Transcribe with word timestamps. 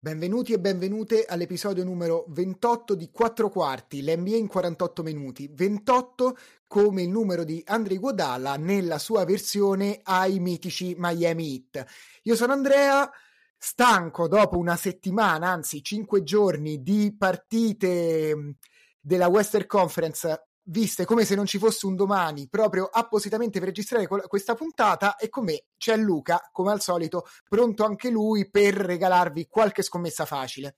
Benvenuti 0.00 0.52
e 0.52 0.58
benvenute 0.58 1.24
all'episodio 1.24 1.84
numero 1.84 2.24
28 2.28 2.96
di 2.96 3.10
4 3.12 3.48
quarti, 3.48 4.02
l'NBA 4.02 4.34
in 4.34 4.48
48 4.48 5.02
minuti. 5.04 5.48
28 5.52 6.36
come 6.66 7.02
il 7.02 7.10
numero 7.10 7.44
di 7.44 7.62
Andrei 7.64 7.98
Guadala 7.98 8.56
nella 8.56 8.98
sua 8.98 9.24
versione 9.24 10.00
ai 10.02 10.40
mitici 10.40 10.96
Miami 10.98 11.52
Heat. 11.54 11.84
Io 12.24 12.34
sono 12.34 12.52
Andrea, 12.52 13.08
stanco 13.56 14.26
dopo 14.26 14.58
una 14.58 14.74
settimana, 14.74 15.50
anzi 15.50 15.80
5 15.80 16.24
giorni 16.24 16.82
di 16.82 17.14
partite 17.16 18.56
della 19.00 19.28
Western 19.28 19.66
Conference 19.66 20.48
viste 20.64 21.04
come 21.04 21.24
se 21.24 21.34
non 21.34 21.46
ci 21.46 21.58
fosse 21.58 21.86
un 21.86 21.96
domani, 21.96 22.48
proprio 22.48 22.86
appositamente 22.86 23.58
per 23.58 23.68
registrare 23.68 24.06
questa 24.06 24.54
puntata 24.54 25.16
e 25.16 25.28
con 25.28 25.44
me 25.44 25.64
c'è 25.76 25.96
Luca, 25.96 26.48
come 26.52 26.72
al 26.72 26.80
solito, 26.80 27.26
pronto 27.48 27.84
anche 27.84 28.10
lui 28.10 28.48
per 28.48 28.74
regalarvi 28.74 29.46
qualche 29.48 29.82
scommessa 29.82 30.24
facile. 30.24 30.76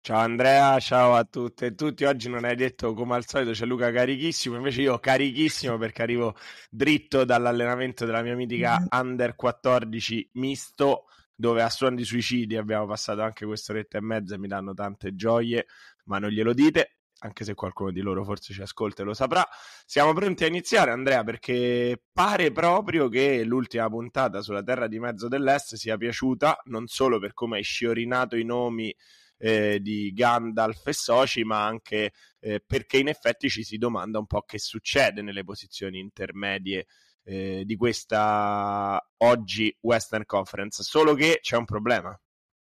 Ciao 0.00 0.18
Andrea, 0.18 0.78
ciao 0.78 1.14
a 1.14 1.24
tutte 1.24 1.66
e 1.66 1.74
tutti. 1.74 2.04
Oggi 2.04 2.28
non 2.28 2.44
hai 2.44 2.54
detto 2.54 2.94
come 2.94 3.16
al 3.16 3.26
solito 3.26 3.50
c'è 3.50 3.64
Luca 3.66 3.90
carichissimo, 3.90 4.54
invece 4.54 4.82
io 4.82 5.00
carichissimo 5.00 5.78
perché 5.78 6.02
arrivo 6.02 6.36
dritto 6.70 7.24
dall'allenamento 7.24 8.04
della 8.04 8.22
mia 8.22 8.36
mitica 8.36 8.78
mm. 8.78 8.86
Under 9.00 9.34
14 9.34 10.30
misto, 10.34 11.06
dove 11.34 11.60
a 11.62 11.68
suon 11.68 11.96
di 11.96 12.04
suicidi 12.04 12.56
abbiamo 12.56 12.86
passato 12.86 13.22
anche 13.22 13.44
quest'oretta 13.46 13.98
e 13.98 14.00
mezza 14.00 14.36
e 14.36 14.38
mi 14.38 14.46
danno 14.46 14.74
tante 14.74 15.16
gioie, 15.16 15.66
ma 16.04 16.20
non 16.20 16.30
glielo 16.30 16.52
dite 16.52 16.95
anche 17.26 17.44
se 17.44 17.54
qualcuno 17.54 17.90
di 17.90 18.00
loro 18.00 18.24
forse 18.24 18.54
ci 18.54 18.62
ascolta 18.62 19.02
e 19.02 19.04
lo 19.04 19.14
saprà. 19.14 19.46
Siamo 19.84 20.12
pronti 20.14 20.44
a 20.44 20.46
iniziare, 20.46 20.90
Andrea, 20.90 21.22
perché 21.22 22.02
pare 22.12 22.50
proprio 22.52 23.08
che 23.08 23.44
l'ultima 23.44 23.88
puntata 23.88 24.40
sulla 24.40 24.62
terra 24.62 24.86
di 24.86 24.98
mezzo 24.98 25.28
dell'Est 25.28 25.74
sia 25.74 25.96
piaciuta, 25.96 26.62
non 26.66 26.86
solo 26.86 27.18
per 27.18 27.34
come 27.34 27.58
hai 27.58 27.62
sciorinato 27.62 28.36
i 28.36 28.44
nomi 28.44 28.94
eh, 29.38 29.80
di 29.80 30.12
Gandalf 30.14 30.86
e 30.86 30.92
soci, 30.92 31.44
ma 31.44 31.66
anche 31.66 32.12
eh, 32.40 32.62
perché 32.66 32.98
in 32.98 33.08
effetti 33.08 33.50
ci 33.50 33.62
si 33.62 33.76
domanda 33.76 34.18
un 34.18 34.26
po' 34.26 34.42
che 34.42 34.58
succede 34.58 35.20
nelle 35.22 35.44
posizioni 35.44 35.98
intermedie 35.98 36.86
eh, 37.24 37.62
di 37.64 37.76
questa 37.76 39.04
oggi 39.18 39.76
Western 39.80 40.24
Conference. 40.24 40.82
Solo 40.82 41.14
che 41.14 41.40
c'è 41.42 41.56
un 41.56 41.64
problema 41.64 42.18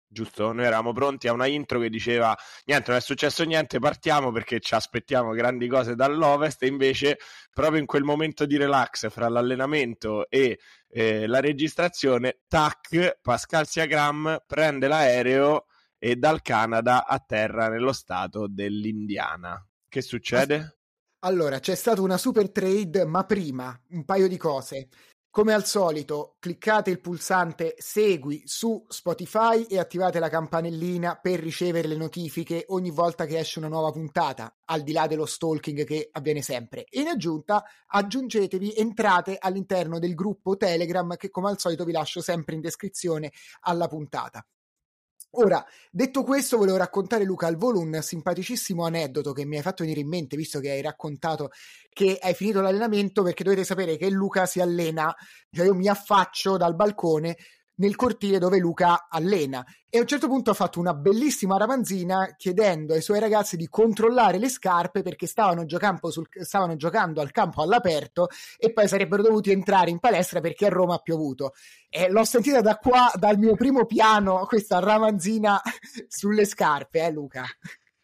giusto? 0.07 0.51
Noi 0.51 0.65
eravamo 0.65 0.93
pronti 0.93 1.27
a 1.27 1.33
una 1.33 1.45
intro 1.45 1.79
che 1.79 1.89
diceva 1.89 2.35
niente, 2.65 2.89
non 2.89 2.99
è 2.99 3.01
successo 3.01 3.43
niente, 3.43 3.79
partiamo 3.79 4.31
perché 4.31 4.59
ci 4.59 4.73
aspettiamo 4.73 5.31
grandi 5.31 5.67
cose 5.67 5.95
dall'Ovest 5.95 6.63
e 6.63 6.67
invece 6.67 7.19
proprio 7.53 7.79
in 7.79 7.85
quel 7.85 8.03
momento 8.03 8.45
di 8.45 8.57
relax 8.57 9.09
fra 9.09 9.27
l'allenamento 9.27 10.29
e 10.29 10.59
eh, 10.89 11.27
la 11.27 11.39
registrazione, 11.39 12.39
tac, 12.47 13.19
Pascal 13.21 13.67
Siagram 13.67 14.43
prende 14.45 14.87
l'aereo 14.87 15.65
e 15.99 16.15
dal 16.15 16.41
Canada 16.41 17.05
atterra 17.05 17.69
nello 17.69 17.93
stato 17.93 18.47
dell'Indiana. 18.47 19.63
Che 19.89 20.01
succede? 20.01 20.77
Allora, 21.19 21.59
c'è 21.59 21.75
stata 21.75 22.01
una 22.01 22.17
super 22.17 22.51
trade, 22.51 23.05
ma 23.05 23.23
prima 23.25 23.77
un 23.89 24.05
paio 24.05 24.27
di 24.27 24.37
cose. 24.37 24.87
Come 25.37 25.53
al 25.53 25.67
solito, 25.67 26.37
cliccate 26.39 26.89
il 26.89 26.99
pulsante 26.99 27.75
Segui 27.77 28.41
su 28.45 28.83
Spotify 28.89 29.65
e 29.65 29.77
attivate 29.77 30.17
la 30.17 30.29
campanellina 30.29 31.19
per 31.21 31.39
ricevere 31.39 31.87
le 31.87 31.95
notifiche 31.95 32.65
ogni 32.69 32.89
volta 32.89 33.27
che 33.27 33.37
esce 33.37 33.59
una 33.59 33.67
nuova 33.67 33.91
puntata, 33.91 34.51
al 34.65 34.81
di 34.81 34.93
là 34.93 35.05
dello 35.05 35.27
stalking 35.27 35.85
che 35.85 36.09
avviene 36.11 36.41
sempre. 36.41 36.87
In 36.93 37.05
aggiunta, 37.05 37.63
aggiungetevi, 37.85 38.77
entrate 38.77 39.37
all'interno 39.39 39.99
del 39.99 40.15
gruppo 40.15 40.57
Telegram 40.57 41.15
che 41.15 41.29
come 41.29 41.49
al 41.49 41.59
solito 41.59 41.85
vi 41.85 41.91
lascio 41.91 42.19
sempre 42.19 42.55
in 42.55 42.61
descrizione 42.61 43.31
alla 43.59 43.87
puntata. 43.87 44.43
Ora, 45.31 45.63
detto 45.91 46.23
questo, 46.23 46.57
volevo 46.57 46.77
raccontare 46.77 47.23
Luca 47.23 47.47
al 47.47 47.57
volo 47.57 47.79
un 47.79 47.99
simpaticissimo 48.01 48.85
aneddoto 48.85 49.33
che 49.33 49.45
mi 49.45 49.57
hai 49.57 49.61
fatto 49.61 49.83
venire 49.83 50.01
in 50.01 50.07
mente, 50.07 50.35
visto 50.35 50.59
che 50.59 50.71
hai 50.71 50.81
raccontato 50.81 51.51
che 51.89 52.17
hai 52.19 52.33
finito 52.33 52.61
l'allenamento, 52.61 53.23
perché 53.23 53.43
dovete 53.43 53.63
sapere 53.63 53.97
che 53.97 54.09
Luca 54.09 54.45
si 54.45 54.61
allena, 54.61 55.13
cioè 55.51 55.65
io 55.65 55.75
mi 55.75 55.87
affaccio 55.87 56.57
dal 56.57 56.75
balcone 56.75 57.35
nel 57.77 57.95
cortile 57.95 58.39
dove 58.39 58.59
Luca 58.59 59.07
allena 59.09 59.65
e 59.89 59.97
a 59.99 60.01
un 60.01 60.07
certo 60.07 60.27
punto 60.27 60.51
ha 60.51 60.53
fatto 60.53 60.79
una 60.79 60.93
bellissima 60.93 61.57
ramanzina 61.57 62.35
chiedendo 62.37 62.93
ai 62.93 63.01
suoi 63.01 63.19
ragazzi 63.19 63.55
di 63.55 63.67
controllare 63.69 64.37
le 64.37 64.49
scarpe 64.49 65.01
perché 65.01 65.27
stavano, 65.27 65.65
sul, 66.09 66.27
stavano 66.41 66.75
giocando 66.75 67.21
al 67.21 67.31
campo 67.31 67.61
all'aperto 67.61 68.27
e 68.57 68.73
poi 68.73 68.87
sarebbero 68.87 69.23
dovuti 69.23 69.51
entrare 69.51 69.89
in 69.89 69.99
palestra 69.99 70.41
perché 70.41 70.65
a 70.65 70.69
Roma 70.69 70.95
ha 70.95 70.99
piovuto. 70.99 71.53
E 71.89 72.09
l'ho 72.09 72.25
sentita 72.25 72.61
da 72.61 72.75
qua, 72.75 73.11
dal 73.15 73.37
mio 73.37 73.55
primo 73.55 73.85
piano, 73.85 74.45
questa 74.45 74.79
ramanzina 74.79 75.61
sulle 76.07 76.45
scarpe, 76.45 77.05
eh 77.05 77.11
Luca? 77.11 77.45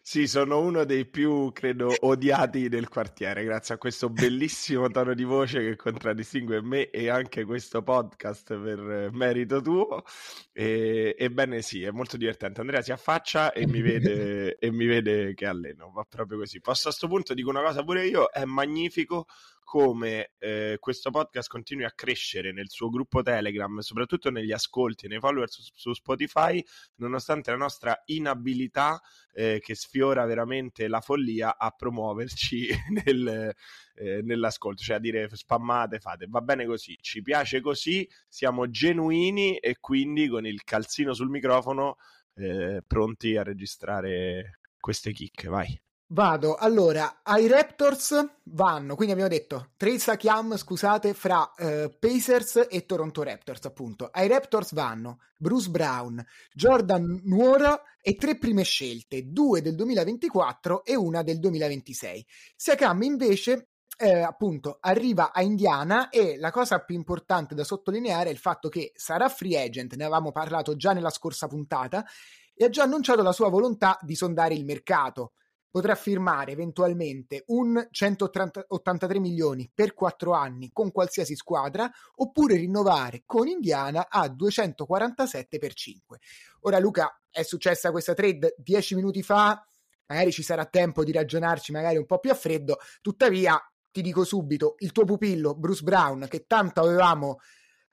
Sì, 0.06 0.28
sono 0.28 0.60
uno 0.60 0.84
dei 0.84 1.06
più, 1.06 1.52
credo, 1.54 1.90
odiati 2.02 2.68
del 2.68 2.90
quartiere, 2.90 3.46
grazie 3.46 3.76
a 3.76 3.78
questo 3.78 4.10
bellissimo 4.10 4.90
tono 4.90 5.14
di 5.14 5.24
voce 5.24 5.60
che 5.62 5.76
contraddistingue 5.78 6.62
me 6.62 6.90
e 6.90 7.08
anche 7.10 7.46
questo 7.46 7.82
podcast 7.84 8.60
per 8.60 9.10
merito 9.14 9.62
tuo. 9.62 10.04
E, 10.52 11.16
ebbene 11.18 11.62
sì, 11.62 11.84
è 11.84 11.92
molto 11.92 12.18
divertente. 12.18 12.60
Andrea 12.60 12.82
si 12.82 12.92
affaccia 12.92 13.54
e 13.54 13.66
mi 13.66 13.82
vede, 13.82 14.58
e 14.60 14.72
mi 14.72 14.86
vede 14.86 15.34
che 15.36 15.46
alleno, 15.46 15.90
va 15.92 16.04
proprio 16.04 16.40
così. 16.40 16.60
Posso 16.60 16.90
a 16.90 16.92
questo 16.92 17.08
punto 17.08 17.34
dico 17.34 17.50
una 17.50 17.62
cosa 17.64 17.82
pure 17.84 18.06
io, 18.06 18.30
è 18.30 18.44
magnifico 18.44 19.26
come 19.64 20.32
eh, 20.40 20.78
questo 20.80 21.10
podcast 21.10 21.50
continui 21.50 21.86
a 21.86 21.92
crescere 21.92 22.52
nel 22.52 22.70
suo 22.70 22.90
gruppo 22.90 23.22
Telegram, 23.22 23.80
soprattutto 23.80 24.30
negli 24.30 24.52
ascolti 24.52 25.06
e 25.06 25.10
nei 25.10 25.20
follower 25.20 25.50
su, 25.50 25.62
su, 25.74 25.94
Spotify, 25.94 26.64
nonostante 26.96 27.52
la 27.52 27.58
nostra 27.58 28.02
inabilità 28.06 29.02
eh, 29.34 29.60
che 29.62 29.76
sfiora 29.76 30.26
veramente 30.26 30.88
la 30.88 31.02
follia 31.02 31.58
a 31.58 31.72
promuoverci 31.72 32.70
nel, 33.06 33.54
eh, 33.96 34.22
nell'ascolto, 34.22 34.84
cioè 34.84 34.98
a 34.98 35.00
dire 35.00 35.30
spammate, 35.32 36.00
fate, 36.00 36.26
va 36.28 36.42
bene 36.42 36.66
così, 36.66 36.98
ci 37.02 37.22
piace 37.22 37.62
così, 37.62 38.08
siamo 38.28 38.70
genuini 38.70 39.58
e 39.58 39.78
quindi 39.80 40.28
con 40.28 40.46
il 40.46 40.64
calzino 40.64 41.14
sul 41.14 41.30
microfono 41.30 41.98
eh, 42.36 42.82
pronti 42.86 43.38
a 43.38 43.44
registrare 43.44 44.60
queste 44.80 45.12
chicche, 45.14 45.48
vai. 45.48 45.82
Vado, 46.14 46.54
allora, 46.54 47.22
ai 47.24 47.48
Raptors 47.48 48.14
vanno, 48.44 48.94
quindi 48.94 49.14
abbiamo 49.14 49.32
detto 49.32 49.72
Trace 49.76 50.16
Chiam, 50.16 50.56
scusate, 50.56 51.16
fra 51.16 51.52
uh, 51.58 51.92
Pacers 51.98 52.68
e 52.70 52.86
Toronto 52.86 53.24
Raptors, 53.24 53.66
appunto. 53.66 54.10
Ai 54.12 54.28
Raptors 54.28 54.74
vanno 54.74 55.22
Bruce 55.36 55.72
Brown, 55.72 56.24
Jordan 56.54 57.22
Nuora 57.24 57.82
e 58.00 58.14
tre 58.14 58.38
prime 58.38 58.62
scelte, 58.62 59.32
due 59.32 59.64
del 59.64 59.74
2024 59.74 60.86
e 60.86 60.96
una 60.96 61.24
del 61.24 61.40
2026. 61.40 62.24
Siakam 62.58 63.02
invece 63.02 63.70
eh, 63.98 64.20
appunto 64.20 64.78
arriva 64.82 65.32
a 65.34 65.42
Indiana 65.42 66.10
e 66.10 66.38
la 66.38 66.52
cosa 66.52 66.78
più 66.82 66.94
importante 66.94 67.56
da 67.56 67.64
sottolineare 67.64 68.30
è 68.30 68.32
il 68.32 68.38
fatto 68.38 68.70
che 68.70 68.92
sarà 68.94 69.30
free 69.30 69.60
agent, 69.60 69.96
ne 69.96 70.04
avevamo 70.04 70.32
parlato 70.32 70.76
già 70.76 70.94
nella 70.94 71.10
scorsa 71.10 71.48
puntata, 71.48 72.06
e 72.54 72.66
ha 72.66 72.70
già 72.70 72.84
annunciato 72.84 73.24
la 73.24 73.32
sua 73.32 73.50
volontà 73.50 73.98
di 74.04 74.14
sondare 74.14 74.54
il 74.54 74.64
mercato 74.64 75.32
potrà 75.74 75.96
firmare 75.96 76.52
eventualmente 76.52 77.46
un 77.48 77.88
183 77.90 79.20
milioni 79.20 79.72
per 79.74 79.96
4 79.96 80.32
anni 80.32 80.70
con 80.72 80.92
qualsiasi 80.92 81.36
squadra 81.36 81.90
oppure 82.18 82.58
rinnovare 82.58 83.24
con 83.26 83.48
Indiana 83.48 84.06
a 84.08 84.28
247 84.28 85.58
per 85.58 85.74
5. 85.74 86.20
Ora 86.60 86.78
Luca, 86.78 87.20
è 87.28 87.42
successa 87.42 87.90
questa 87.90 88.14
trade 88.14 88.54
10 88.56 88.94
minuti 88.94 89.24
fa, 89.24 89.66
magari 90.06 90.32
ci 90.32 90.44
sarà 90.44 90.68
tempo 90.68 91.04
di 91.04 91.12
ragionarci 91.12 91.72
magari 91.72 91.98
un 91.98 92.06
po' 92.06 92.20
più 92.20 92.30
a 92.30 92.36
freddo, 92.36 92.78
tuttavia 93.02 93.60
ti 93.90 94.04
dico 94.04 94.24
subito, 94.24 94.76
il 94.78 94.92
tuo 94.92 95.06
pupillo 95.06 95.56
Bruce 95.56 95.82
Brown 95.82 96.28
che 96.30 96.46
tanto 96.46 96.82
avevamo 96.82 97.40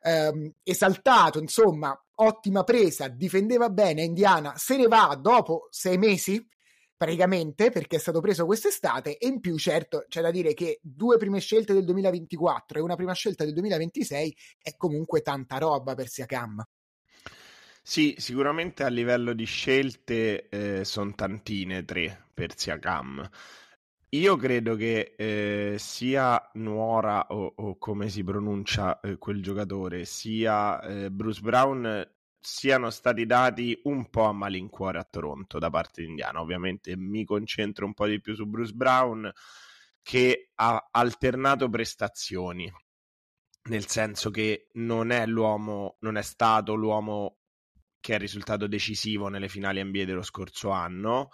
ehm, 0.02 0.52
esaltato, 0.62 1.38
insomma, 1.38 1.98
ottima 2.16 2.62
presa, 2.62 3.08
difendeva 3.08 3.70
bene 3.70 4.02
Indiana, 4.02 4.52
se 4.58 4.76
ne 4.76 4.86
va 4.86 5.18
dopo 5.18 5.68
sei 5.70 5.96
mesi 5.96 6.46
praticamente 7.00 7.70
perché 7.70 7.96
è 7.96 7.98
stato 7.98 8.20
preso 8.20 8.44
quest'estate 8.44 9.16
e 9.16 9.26
in 9.26 9.40
più 9.40 9.56
certo 9.56 10.04
c'è 10.06 10.20
da 10.20 10.30
dire 10.30 10.52
che 10.52 10.80
due 10.82 11.16
prime 11.16 11.40
scelte 11.40 11.72
del 11.72 11.86
2024 11.86 12.78
e 12.78 12.82
una 12.82 12.94
prima 12.94 13.14
scelta 13.14 13.42
del 13.42 13.54
2026 13.54 14.36
è 14.60 14.76
comunque 14.76 15.22
tanta 15.22 15.56
roba 15.56 15.94
per 15.94 16.08
Siakam. 16.08 16.62
Sì, 17.82 18.16
sicuramente 18.18 18.84
a 18.84 18.88
livello 18.88 19.32
di 19.32 19.44
scelte 19.44 20.50
eh, 20.50 20.84
sono 20.84 21.14
tantine 21.14 21.86
tre 21.86 22.26
per 22.34 22.54
Siakam. 22.54 23.26
Io 24.10 24.36
credo 24.36 24.76
che 24.76 25.14
eh, 25.16 25.76
sia 25.78 26.50
Nuora 26.54 27.28
o, 27.28 27.50
o, 27.56 27.78
come 27.78 28.10
si 28.10 28.22
pronuncia 28.22 29.00
eh, 29.00 29.16
quel 29.16 29.42
giocatore, 29.42 30.04
sia 30.04 30.78
eh, 30.82 31.10
Bruce 31.10 31.40
Brown 31.40 32.06
siano 32.40 32.90
stati 32.90 33.26
dati 33.26 33.78
un 33.84 34.08
po' 34.10 34.24
a 34.24 34.32
malincuore 34.32 34.98
a 34.98 35.04
Toronto 35.04 35.58
da 35.58 35.70
parte 35.70 36.02
di 36.02 36.08
Indiana. 36.08 36.40
Ovviamente 36.40 36.96
mi 36.96 37.24
concentro 37.24 37.86
un 37.86 37.94
po' 37.94 38.06
di 38.06 38.20
più 38.20 38.34
su 38.34 38.46
Bruce 38.46 38.72
Brown. 38.72 39.30
che 40.02 40.50
ha 40.56 40.88
alternato 40.90 41.68
prestazioni, 41.68 42.70
nel 43.64 43.86
senso 43.86 44.30
che 44.30 44.68
non 44.72 45.10
è 45.10 45.26
l'uomo, 45.26 45.96
non 46.00 46.16
è 46.16 46.22
stato 46.22 46.74
l'uomo 46.74 47.36
che 48.00 48.14
è 48.14 48.18
risultato 48.18 48.66
decisivo 48.66 49.28
nelle 49.28 49.48
finali 49.48 49.82
NBA 49.82 50.04
dello 50.04 50.22
scorso 50.22 50.70
anno. 50.70 51.28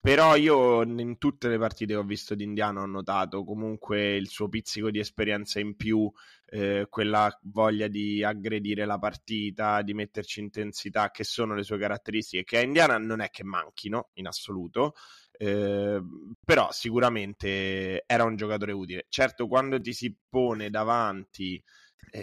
Però 0.00 0.36
io 0.36 0.82
in 0.82 1.18
tutte 1.18 1.48
le 1.48 1.58
partite 1.58 1.92
che 1.92 1.98
ho 1.98 2.04
visto 2.04 2.34
di 2.34 2.44
Indiano 2.44 2.82
ho 2.82 2.86
notato 2.86 3.44
comunque 3.44 4.14
il 4.14 4.28
suo 4.28 4.48
pizzico 4.48 4.90
di 4.90 5.00
esperienza 5.00 5.58
in 5.58 5.74
più, 5.76 6.10
eh, 6.46 6.86
quella 6.88 7.36
voglia 7.42 7.88
di 7.88 8.22
aggredire 8.22 8.86
la 8.86 8.98
partita, 8.98 9.82
di 9.82 9.94
metterci 9.94 10.40
intensità, 10.40 11.10
che 11.10 11.24
sono 11.24 11.54
le 11.54 11.64
sue 11.64 11.78
caratteristiche, 11.78 12.44
che 12.44 12.58
a 12.58 12.62
Indiana 12.62 12.96
non 12.96 13.20
è 13.20 13.28
che 13.30 13.42
manchino 13.44 14.10
in 14.14 14.28
assoluto, 14.28 14.94
eh, 15.32 16.00
però 16.44 16.68
sicuramente 16.70 18.04
era 18.06 18.24
un 18.24 18.36
giocatore 18.36 18.72
utile. 18.72 19.06
Certo, 19.08 19.48
quando 19.48 19.80
ti 19.80 19.92
si 19.92 20.16
pone 20.28 20.70
davanti 20.70 21.62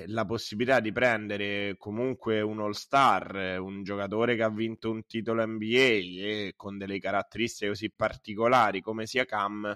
la 0.08 0.26
possibilità 0.26 0.80
di 0.80 0.92
prendere 0.92 1.76
comunque 1.78 2.42
un 2.42 2.60
all-star, 2.60 3.60
un 3.60 3.84
giocatore 3.84 4.36
che 4.36 4.44
ha 4.44 4.50
vinto 4.50 4.90
un 4.90 5.06
titolo 5.06 5.46
NBA 5.46 5.68
e 5.68 6.54
con 6.56 6.78
delle 6.78 7.00
caratteristiche 7.00 7.70
così 7.70 7.92
particolari 7.92 8.82
come 8.82 9.06
sia 9.06 9.26
Cam, 9.26 9.76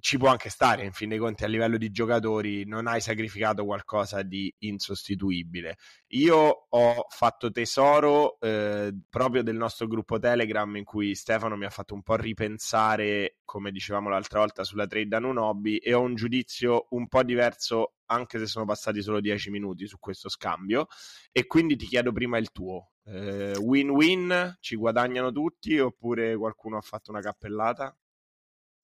ci 0.00 0.18
può 0.18 0.28
anche 0.28 0.50
stare, 0.50 0.84
in 0.84 0.92
fin 0.92 1.08
dei 1.08 1.18
conti 1.18 1.44
a 1.44 1.46
livello 1.48 1.76
di 1.78 1.90
giocatori 1.90 2.64
non 2.66 2.86
hai 2.86 3.00
sacrificato 3.00 3.64
qualcosa 3.64 4.22
di 4.22 4.52
insostituibile. 4.60 5.76
Io 6.08 6.66
ho 6.68 7.06
fatto 7.08 7.50
tesoro 7.50 8.38
eh, 8.40 8.92
proprio 9.08 9.42
del 9.42 9.56
nostro 9.56 9.86
gruppo 9.86 10.18
Telegram 10.18 10.76
in 10.76 10.84
cui 10.84 11.14
Stefano 11.14 11.56
mi 11.56 11.64
ha 11.64 11.70
fatto 11.70 11.94
un 11.94 12.02
po' 12.02 12.16
ripensare, 12.16 13.38
come 13.44 13.70
dicevamo 13.70 14.08
l'altra 14.08 14.40
volta, 14.40 14.64
sulla 14.64 14.86
trade 14.86 15.16
Anunobi 15.16 15.78
e 15.78 15.94
ho 15.94 16.00
un 16.00 16.14
giudizio 16.14 16.86
un 16.90 17.08
po' 17.08 17.22
diverso 17.22 17.94
anche 18.06 18.38
se 18.38 18.46
sono 18.46 18.64
passati 18.64 19.00
solo 19.00 19.20
dieci 19.20 19.50
minuti 19.50 19.86
su 19.86 19.98
questo 19.98 20.28
scambio 20.28 20.86
e 21.32 21.46
quindi 21.46 21.76
ti 21.76 21.86
chiedo 21.86 22.12
prima 22.12 22.38
il 22.38 22.50
tuo. 22.52 22.90
Eh, 23.06 23.56
win-win, 23.56 24.56
ci 24.60 24.76
guadagnano 24.76 25.30
tutti 25.30 25.78
oppure 25.78 26.36
qualcuno 26.36 26.76
ha 26.76 26.82
fatto 26.82 27.10
una 27.10 27.20
cappellata? 27.20 27.96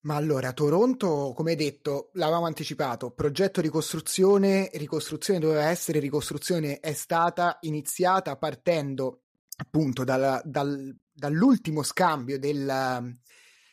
Ma 0.02 0.14
allora, 0.14 0.54
Toronto, 0.54 1.34
come 1.36 1.54
detto, 1.56 2.08
l'avevamo 2.14 2.46
anticipato, 2.46 3.10
progetto 3.10 3.60
ricostruzione, 3.60 4.70
ricostruzione 4.72 5.38
doveva 5.38 5.64
essere, 5.64 5.98
ricostruzione 5.98 6.80
è 6.80 6.94
stata 6.94 7.58
iniziata 7.62 8.36
partendo 8.38 9.24
appunto 9.58 10.02
dal, 10.02 10.40
dal, 10.42 10.96
dall'ultimo 11.12 11.82
scambio 11.82 12.38
del, 12.38 13.14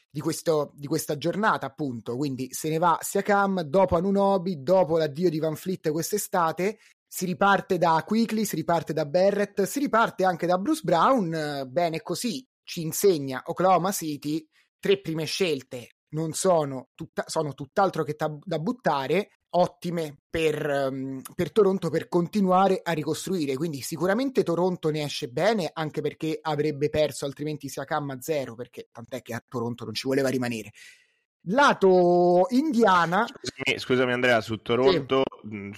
di, 0.10 0.20
questo, 0.20 0.74
di, 0.76 0.86
questa 0.86 1.18
giornata, 1.18 1.66
appunto. 1.66 2.18
Quindi 2.18 2.50
se 2.52 2.68
ne 2.68 2.78
va 2.78 2.98
Siakam, 3.02 3.62
dopo 3.62 3.96
Anunobi, 3.96 4.62
dopo 4.62 4.98
l'addio 4.98 5.30
di 5.30 5.40
Van 5.40 5.56
Fleet 5.56 5.92
quest'estate, 5.92 6.80
si 7.08 7.26
riparte 7.26 7.78
da 7.78 8.04
Quickly, 8.06 8.44
si 8.44 8.58
riparte 8.58 8.92
da 8.92 9.06
Barrett, 9.06 9.64
si 9.64 9.80
riparte 9.80 10.26
anche 10.26 10.46
da 10.46 10.58
Bruce 10.58 10.82
Brown, 10.84 11.70
bene 11.72 12.02
così 12.02 12.46
ci 12.66 12.82
insegna 12.82 13.42
Oklahoma 13.46 13.94
City, 13.94 14.46
tre 14.78 15.00
prime 15.00 15.24
scelte, 15.24 15.96
non 16.10 16.34
sono, 16.34 16.90
tutta, 16.96 17.24
sono 17.28 17.54
tutt'altro 17.54 18.04
che 18.04 18.16
ta- 18.16 18.38
da 18.44 18.60
buttare, 18.60 19.30
ottime 19.52 20.20
per, 20.30 20.90
um, 20.92 21.22
per, 21.36 21.52
Toronto 21.52 21.90
per 21.90 22.08
continuare 22.08 22.82
a 22.84 22.92
ricostruire. 22.92 23.56
Quindi 23.56 23.82
sicuramente 23.82 24.44
Toronto 24.44 24.90
ne 24.90 25.04
esce 25.04 25.28
bene, 25.28 25.70
anche 25.74 26.02
perché 26.02 26.38
avrebbe 26.42 26.90
perso 26.90 27.26
altrimenti 27.26 27.70
Siakam 27.70 28.12
a 28.12 28.22
zero, 28.22 28.56
perché 28.56 28.90
tant'è 28.92 29.22
che 29.22 29.34
a 29.34 29.44
Toronto 29.48 29.86
non 29.86 29.94
ci 29.94 30.08
voleva 30.08 30.30
rimanere. 30.30 30.72
Lato 31.50 32.48
Indiana. 32.50 33.26
Scusami, 33.26 33.80
scusami 33.80 34.12
Andrea, 34.12 34.42
su 34.42 34.58
Toronto 34.58 35.24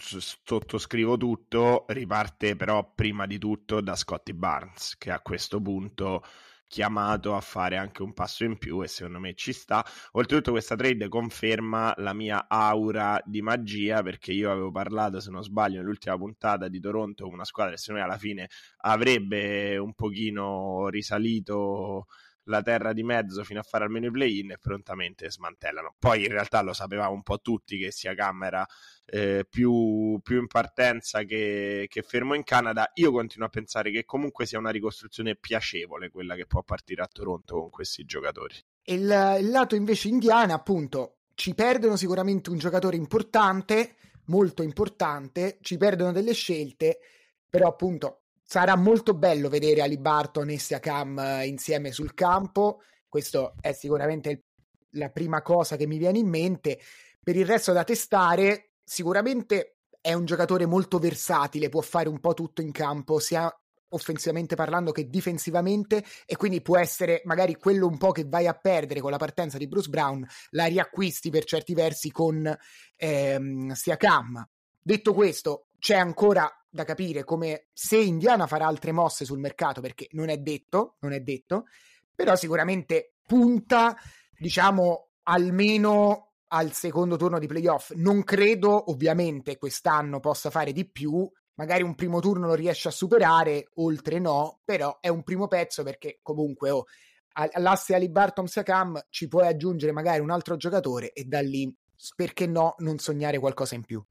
sì. 0.01 0.17
Sottoscrivo 0.43 1.15
tutto, 1.17 1.85
riparte 1.89 2.55
però 2.55 2.91
prima 2.95 3.27
di 3.27 3.37
tutto 3.37 3.81
da 3.81 3.95
Scotty 3.95 4.33
Barnes, 4.33 4.95
che 4.97 5.11
a 5.11 5.19
questo 5.19 5.61
punto 5.61 6.23
chiamato 6.69 7.35
a 7.35 7.41
fare 7.41 7.75
anche 7.77 8.03
un 8.03 8.13
passo 8.13 8.43
in 8.45 8.57
più 8.57 8.81
e 8.81 8.87
secondo 8.87 9.19
me 9.19 9.33
ci 9.33 9.51
sta. 9.51 9.83
Oltretutto 10.13 10.51
questa 10.51 10.75
trade 10.75 11.09
conferma 11.09 11.93
la 11.97 12.13
mia 12.13 12.47
aura 12.47 13.19
di 13.25 13.41
magia 13.41 14.03
perché 14.03 14.31
io 14.31 14.51
avevo 14.51 14.71
parlato, 14.71 15.19
se 15.19 15.31
non 15.31 15.43
sbaglio, 15.43 15.79
nell'ultima 15.79 16.15
puntata 16.17 16.67
di 16.67 16.79
Toronto 16.79 17.27
una 17.27 17.43
squadra 17.43 17.73
che 17.73 17.79
secondo 17.79 18.01
me 18.01 18.07
alla 18.07 18.19
fine 18.19 18.49
avrebbe 18.81 19.77
un 19.77 19.93
pochino 19.93 20.87
risalito 20.89 22.05
la 22.49 22.61
terra 22.61 22.93
di 22.93 23.03
mezzo 23.03 23.43
fino 23.43 23.59
a 23.59 23.63
fare 23.63 23.85
almeno 23.85 24.07
i 24.07 24.11
play-in 24.11 24.51
e 24.51 24.57
prontamente 24.57 25.31
smantellano. 25.31 25.95
Poi 25.97 26.23
in 26.23 26.29
realtà 26.29 26.61
lo 26.61 26.73
sapevamo 26.73 27.13
un 27.13 27.23
po' 27.23 27.39
tutti 27.39 27.77
che 27.77 27.91
sia 27.91 28.13
Camera 28.15 28.65
eh, 29.05 29.45
più, 29.47 30.19
più, 30.21 30.39
in 30.39 30.47
partenza 30.47 31.23
che, 31.23 31.85
che, 31.87 32.01
fermo 32.01 32.33
in 32.33 32.43
Canada. 32.43 32.91
Io 32.95 33.11
continuo 33.11 33.47
a 33.47 33.51
pensare 33.51 33.91
che 33.91 34.03
comunque 34.03 34.45
sia 34.45 34.59
una 34.59 34.71
ricostruzione 34.71 35.35
piacevole 35.35 36.09
quella 36.09 36.35
che 36.35 36.45
può 36.45 36.63
partire 36.63 37.03
a 37.03 37.07
Toronto 37.11 37.59
con 37.59 37.69
questi 37.69 38.03
giocatori. 38.03 38.55
Il, 38.83 39.37
il 39.39 39.49
lato 39.49 39.75
invece 39.75 40.09
indiana, 40.09 40.55
appunto, 40.55 41.17
ci 41.35 41.53
perdono 41.53 41.95
sicuramente 41.95 42.49
un 42.49 42.57
giocatore 42.57 42.95
importante, 42.95 43.95
molto 44.25 44.63
importante, 44.63 45.59
ci 45.61 45.77
perdono 45.77 46.11
delle 46.11 46.33
scelte, 46.33 46.99
però 47.47 47.67
appunto 47.67 48.21
sarà 48.49 48.75
molto 48.75 49.13
bello 49.13 49.47
vedere 49.47 49.83
Ali 49.83 49.99
Barton 49.99 50.49
e 50.49 50.57
Siakam 50.57 51.19
eh, 51.19 51.45
insieme 51.45 51.91
sul 51.91 52.15
campo. 52.15 52.81
Questo 53.07 53.53
è 53.61 53.73
sicuramente 53.73 54.45
la 54.93 55.11
prima 55.11 55.43
cosa 55.43 55.75
che 55.75 55.85
mi 55.85 55.99
viene 55.99 56.17
in 56.17 56.27
mente. 56.27 56.79
Per 57.23 57.35
il 57.35 57.45
resto 57.45 57.73
da 57.73 57.83
testare, 57.83 58.71
sicuramente 58.83 59.81
è 60.01 60.13
un 60.13 60.25
giocatore 60.25 60.65
molto 60.65 60.97
versatile, 60.97 61.69
può 61.69 61.81
fare 61.81 62.09
un 62.09 62.19
po' 62.19 62.33
tutto 62.33 62.61
in 62.61 62.71
campo, 62.71 63.19
sia 63.19 63.55
offensivamente 63.89 64.55
parlando 64.55 64.91
che 64.91 65.09
difensivamente 65.09 66.03
e 66.25 66.35
quindi 66.35 66.63
può 66.63 66.79
essere 66.79 67.21
magari 67.25 67.55
quello 67.55 67.85
un 67.85 67.99
po' 67.99 68.11
che 68.11 68.25
vai 68.27 68.47
a 68.47 68.55
perdere 68.55 68.99
con 68.99 69.11
la 69.11 69.17
partenza 69.17 69.59
di 69.59 69.67
Bruce 69.67 69.89
Brown, 69.89 70.25
la 70.51 70.65
riacquisti 70.65 71.29
per 71.29 71.43
certi 71.43 71.75
versi 71.75 72.09
con 72.09 72.51
ehm, 72.95 73.73
Siakam. 73.73 74.43
Detto 74.81 75.13
questo, 75.13 75.67
c'è 75.79 75.95
ancora 75.95 76.51
da 76.69 76.83
capire 76.83 77.23
come 77.23 77.67
se 77.73 77.97
Indiana 77.97 78.45
farà 78.45 78.67
altre 78.67 78.91
mosse 78.91 79.25
sul 79.25 79.39
mercato, 79.39 79.81
perché 79.81 80.07
non 80.11 80.29
è 80.29 80.37
detto, 80.37 80.97
non 80.99 81.13
è 81.13 81.19
detto, 81.21 81.65
però 82.13 82.35
sicuramente 82.35 83.15
punta, 83.25 83.95
diciamo, 84.37 85.11
almeno 85.23 86.33
al 86.49 86.71
secondo 86.73 87.15
turno 87.15 87.39
di 87.39 87.47
playoff. 87.47 87.91
Non 87.93 88.23
credo, 88.23 88.91
ovviamente, 88.91 89.57
quest'anno 89.57 90.19
possa 90.19 90.49
fare 90.49 90.71
di 90.71 90.89
più. 90.89 91.29
Magari 91.55 91.83
un 91.83 91.95
primo 91.95 92.19
turno 92.19 92.47
lo 92.47 92.53
riesce 92.53 92.87
a 92.87 92.91
superare, 92.91 93.69
oltre 93.75 94.19
no, 94.19 94.61
però 94.63 94.97
è 95.01 95.09
un 95.09 95.23
primo 95.23 95.47
pezzo 95.47 95.83
perché 95.83 96.19
comunque 96.21 96.69
oh, 96.69 96.85
all'asse 97.33 97.95
Ali 97.95 98.09
Barton 98.09 98.47
Sakam 98.47 98.99
ci 99.09 99.27
puoi 99.27 99.47
aggiungere 99.47 99.91
magari 99.91 100.21
un 100.21 100.29
altro 100.29 100.55
giocatore 100.55 101.11
e 101.11 101.25
da 101.25 101.41
lì, 101.41 101.73
perché 102.15 102.47
no, 102.47 102.75
non 102.77 102.97
sognare 102.97 103.39
qualcosa 103.39 103.75
in 103.75 103.83
più. 103.83 104.01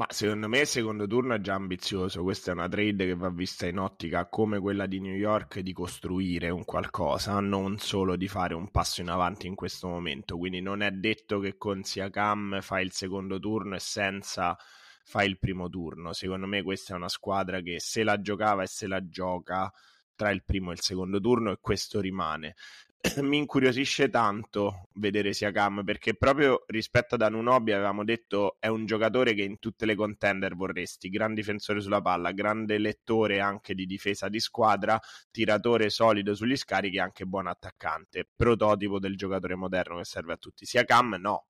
Ma 0.00 0.06
secondo 0.08 0.48
me 0.48 0.60
il 0.60 0.66
secondo 0.66 1.06
turno 1.06 1.34
è 1.34 1.40
già 1.42 1.52
ambizioso. 1.52 2.22
Questa 2.22 2.50
è 2.50 2.54
una 2.54 2.70
trade 2.70 3.04
che 3.04 3.14
va 3.14 3.28
vista 3.28 3.66
in 3.66 3.78
ottica 3.78 4.26
come 4.30 4.58
quella 4.58 4.86
di 4.86 4.98
New 4.98 5.14
York 5.14 5.58
di 5.58 5.74
costruire 5.74 6.48
un 6.48 6.64
qualcosa, 6.64 7.38
non 7.40 7.76
solo 7.76 8.16
di 8.16 8.26
fare 8.26 8.54
un 8.54 8.70
passo 8.70 9.02
in 9.02 9.10
avanti 9.10 9.46
in 9.46 9.54
questo 9.54 9.88
momento. 9.88 10.38
Quindi 10.38 10.62
non 10.62 10.80
è 10.80 10.90
detto 10.90 11.38
che 11.38 11.58
con 11.58 11.82
Siakam 11.82 12.62
fa 12.62 12.80
il 12.80 12.92
secondo 12.92 13.38
turno 13.38 13.74
e 13.74 13.78
senza 13.78 14.56
fa 15.04 15.22
il 15.22 15.38
primo 15.38 15.68
turno. 15.68 16.14
Secondo 16.14 16.46
me 16.46 16.62
questa 16.62 16.94
è 16.94 16.96
una 16.96 17.10
squadra 17.10 17.60
che 17.60 17.78
se 17.78 18.02
la 18.02 18.18
giocava 18.22 18.62
e 18.62 18.68
se 18.68 18.86
la 18.86 19.06
gioca 19.06 19.70
tra 20.14 20.30
il 20.30 20.42
primo 20.44 20.70
e 20.70 20.74
il 20.76 20.80
secondo 20.80 21.20
turno 21.20 21.50
e 21.50 21.58
questo 21.60 22.00
rimane. 22.00 22.54
mi 23.22 23.38
incuriosisce 23.38 24.10
tanto 24.10 24.88
vedere 24.94 25.32
Siakam 25.32 25.82
perché 25.84 26.14
proprio 26.14 26.64
rispetto 26.66 27.14
ad 27.14 27.22
Anunobi 27.22 27.72
avevamo 27.72 28.04
detto 28.04 28.56
è 28.58 28.66
un 28.66 28.84
giocatore 28.84 29.32
che 29.32 29.42
in 29.42 29.58
tutte 29.58 29.86
le 29.86 29.94
contender 29.94 30.54
vorresti, 30.54 31.08
gran 31.08 31.32
difensore 31.32 31.80
sulla 31.80 32.02
palla, 32.02 32.32
grande 32.32 32.78
lettore 32.78 33.40
anche 33.40 33.74
di 33.74 33.86
difesa 33.86 34.28
di 34.28 34.38
squadra, 34.38 35.00
tiratore 35.30 35.88
solido 35.88 36.34
sugli 36.34 36.56
scarichi 36.56 36.96
e 36.96 37.00
anche 37.00 37.24
buon 37.24 37.46
attaccante, 37.46 38.28
prototipo 38.36 38.98
del 38.98 39.16
giocatore 39.16 39.54
moderno 39.54 39.96
che 39.96 40.04
serve 40.04 40.34
a 40.34 40.36
tutti. 40.36 40.66
Siakam 40.66 41.16
no, 41.18 41.46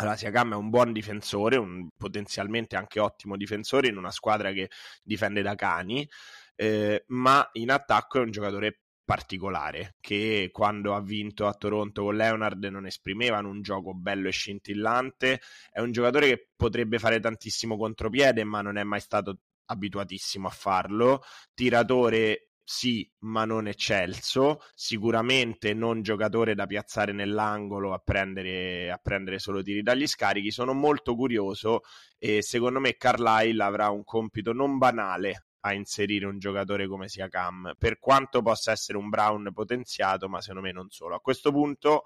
allora, 0.00 0.16
Siakam 0.16 0.52
è 0.52 0.56
un 0.56 0.70
buon 0.70 0.92
difensore, 0.92 1.56
un 1.56 1.88
potenzialmente 1.96 2.76
anche 2.76 3.00
ottimo 3.00 3.36
difensore 3.36 3.88
in 3.88 3.96
una 3.96 4.12
squadra 4.12 4.52
che 4.52 4.70
difende 5.02 5.42
da 5.42 5.54
cani, 5.56 6.08
eh, 6.54 7.04
ma 7.08 7.48
in 7.54 7.70
attacco 7.70 8.18
è 8.18 8.22
un 8.22 8.30
giocatore 8.30 8.82
particolare 9.08 9.94
che 10.00 10.50
quando 10.52 10.94
ha 10.94 11.00
vinto 11.00 11.46
a 11.46 11.54
Toronto 11.54 12.02
con 12.02 12.14
Leonard 12.14 12.62
non 12.66 12.84
esprimevano 12.84 13.48
un 13.48 13.62
gioco 13.62 13.94
bello 13.94 14.28
e 14.28 14.32
scintillante. 14.32 15.40
È 15.70 15.80
un 15.80 15.92
giocatore 15.92 16.28
che 16.28 16.48
potrebbe 16.54 16.98
fare 16.98 17.18
tantissimo 17.18 17.78
contropiede 17.78 18.44
ma 18.44 18.60
non 18.60 18.76
è 18.76 18.82
mai 18.82 19.00
stato 19.00 19.38
abituatissimo 19.64 20.46
a 20.46 20.50
farlo. 20.50 21.22
Tiratore 21.54 22.50
sì, 22.62 23.10
ma 23.20 23.46
non 23.46 23.66
eccelso, 23.66 24.60
sicuramente 24.74 25.72
non 25.72 26.02
giocatore 26.02 26.54
da 26.54 26.66
piazzare 26.66 27.12
nell'angolo 27.12 27.94
a 27.94 27.98
prendere, 28.00 28.90
a 28.90 28.98
prendere 28.98 29.38
solo 29.38 29.62
tiri 29.62 29.80
dagli 29.82 30.06
scarichi. 30.06 30.50
Sono 30.50 30.74
molto 30.74 31.14
curioso 31.16 31.80
e 32.18 32.42
secondo 32.42 32.78
me 32.78 32.98
Carlisle 32.98 33.62
avrà 33.62 33.88
un 33.88 34.04
compito 34.04 34.52
non 34.52 34.76
banale 34.76 35.47
a 35.60 35.72
inserire 35.72 36.26
un 36.26 36.38
giocatore 36.38 36.86
come 36.86 37.08
sia 37.08 37.28
Cam, 37.28 37.74
per 37.78 37.98
quanto 37.98 38.42
possa 38.42 38.72
essere 38.72 38.98
un 38.98 39.08
Brown 39.08 39.50
potenziato, 39.52 40.28
ma 40.28 40.40
secondo 40.40 40.66
me 40.66 40.72
non 40.72 40.88
solo. 40.90 41.14
A 41.14 41.20
questo 41.20 41.50
punto 41.50 42.04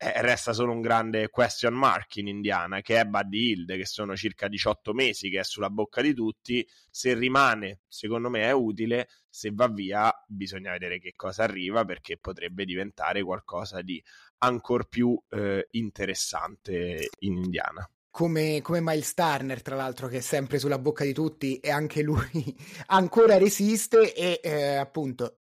eh, 0.00 0.22
resta 0.22 0.52
solo 0.52 0.70
un 0.72 0.80
grande 0.80 1.28
question 1.28 1.74
mark 1.74 2.16
in 2.16 2.28
Indiana, 2.28 2.80
che 2.80 3.00
è 3.00 3.04
Buddy 3.04 3.50
Hild, 3.50 3.76
che 3.76 3.84
sono 3.84 4.14
circa 4.14 4.46
18 4.46 4.92
mesi, 4.94 5.28
che 5.28 5.40
è 5.40 5.44
sulla 5.44 5.70
bocca 5.70 6.00
di 6.02 6.14
tutti. 6.14 6.66
Se 6.88 7.14
rimane, 7.14 7.80
secondo 7.88 8.30
me 8.30 8.42
è 8.42 8.52
utile, 8.52 9.08
se 9.28 9.50
va 9.52 9.66
via 9.68 10.12
bisogna 10.28 10.70
vedere 10.70 11.00
che 11.00 11.14
cosa 11.16 11.42
arriva, 11.42 11.84
perché 11.84 12.16
potrebbe 12.16 12.64
diventare 12.64 13.24
qualcosa 13.24 13.82
di 13.82 14.02
ancora 14.38 14.84
più 14.84 15.20
eh, 15.30 15.66
interessante 15.72 17.08
in 17.20 17.36
Indiana. 17.38 17.88
Come, 18.10 18.60
come, 18.62 18.80
Miles 18.80 19.14
Turner, 19.14 19.62
tra 19.62 19.76
l'altro, 19.76 20.08
che 20.08 20.18
è 20.18 20.20
sempre 20.20 20.58
sulla 20.58 20.78
bocca 20.78 21.04
di 21.04 21.12
tutti 21.12 21.58
e 21.58 21.70
anche 21.70 22.02
lui 22.02 22.56
ancora 22.88 23.38
resiste 23.38 24.12
e 24.14 24.40
eh, 24.42 24.74
appunto 24.76 25.38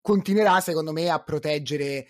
continuerà, 0.00 0.60
secondo 0.60 0.92
me, 0.92 1.08
a 1.08 1.20
proteggere 1.20 2.06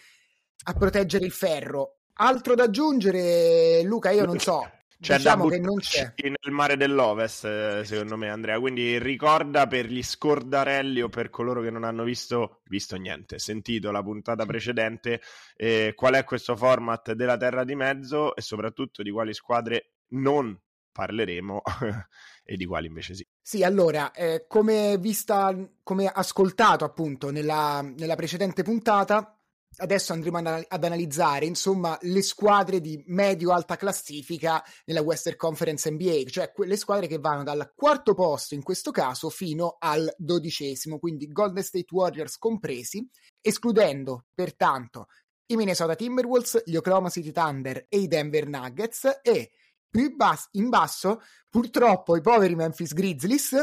a 0.69 0.73
proteggere 0.75 1.25
il 1.25 1.33
ferro. 1.33 1.99
Altro 2.21 2.55
da 2.55 2.65
aggiungere, 2.65 3.83
Luca, 3.85 4.11
io 4.11 4.27
non 4.27 4.39
so. 4.39 4.71
C'è 5.01 5.17
diciamo 5.17 5.47
che 5.47 5.61
non 5.61 5.77
c'è 5.77 6.13
nel 6.17 6.53
mare 6.53 6.77
dell'Ovest, 6.77 7.45
eh, 7.45 7.85
secondo 7.85 8.17
me, 8.17 8.31
Andrea. 8.31 8.59
Quindi 8.59 8.99
ricorda 8.99 9.69
per 9.69 9.87
gli 9.87 10.03
scordarelli 10.03 11.01
o 11.01 11.09
per 11.09 11.31
coloro 11.31 11.63
che 11.63 11.71
non 11.71 11.85
hanno 11.85 12.03
visto, 12.03 12.63
visto 12.65 12.97
niente, 12.97 13.39
sentito 13.39 13.93
la 13.93 14.03
puntata 14.03 14.45
precedente, 14.45 15.21
eh, 15.55 15.93
qual 15.95 16.15
è 16.15 16.25
questo 16.25 16.57
format 16.57 17.13
della 17.13 17.37
Terra 17.37 17.63
di 17.63 17.77
Mezzo 17.77 18.35
e 18.35 18.41
soprattutto 18.41 19.03
di 19.03 19.11
quali 19.13 19.33
squadre 19.33 19.93
non 20.11 20.59
parleremo 20.93 21.63
e 22.45 22.57
di 22.57 22.67
quali 22.67 22.87
invece 22.87 23.15
sì. 23.15 23.27
Sì, 23.41 23.63
allora, 23.63 24.11
eh, 24.13 24.47
come 24.49 24.99
vista, 24.99 25.57
come 25.83 26.07
ascoltato 26.07 26.85
appunto 26.85 27.31
nella, 27.31 27.83
nella 27.83 28.17
precedente 28.17 28.63
puntata, 28.63 29.39
adesso 29.77 30.13
andremo 30.13 30.39
ad 30.39 30.85
analizzare 30.85 31.45
insomma 31.45 31.97
le 32.03 32.23
squadre 32.23 32.81
di 32.81 33.03
medio-alta 33.07 33.77
classifica 33.77 34.63
nella 34.87 35.03
Western 35.03 35.37
Conference 35.37 35.91
NBA, 35.91 36.25
cioè 36.29 36.53
quelle 36.53 36.77
squadre 36.77 37.07
che 37.07 37.19
vanno 37.19 37.45
dal 37.45 37.73
quarto 37.77 38.15
posto 38.15 38.55
in 38.55 38.63
questo 38.63 38.91
caso 38.91 39.31
fino 39.31 39.77
al 39.79 40.13
dodicesimo, 40.17 40.99
quindi 40.99 41.31
Golden 41.31 41.63
State 41.63 41.87
Warriors 41.91 42.39
compresi, 42.39 43.09
escludendo 43.41 44.27
pertanto 44.35 45.07
i 45.51 45.57
Minnesota 45.57 45.95
Timberwolves, 45.95 46.63
gli 46.67 46.77
Oklahoma 46.77 47.09
City 47.09 47.31
Thunder 47.31 47.87
e 47.89 47.99
i 47.99 48.09
Denver 48.09 48.47
Nuggets 48.47 49.21
e 49.23 49.53
più 49.89 50.15
bas- 50.15 50.49
in 50.53 50.69
basso 50.69 51.23
purtroppo 51.49 52.17
i 52.17 52.21
poveri 52.21 52.55
Memphis 52.55 52.93
Grizzlies, 52.93 53.57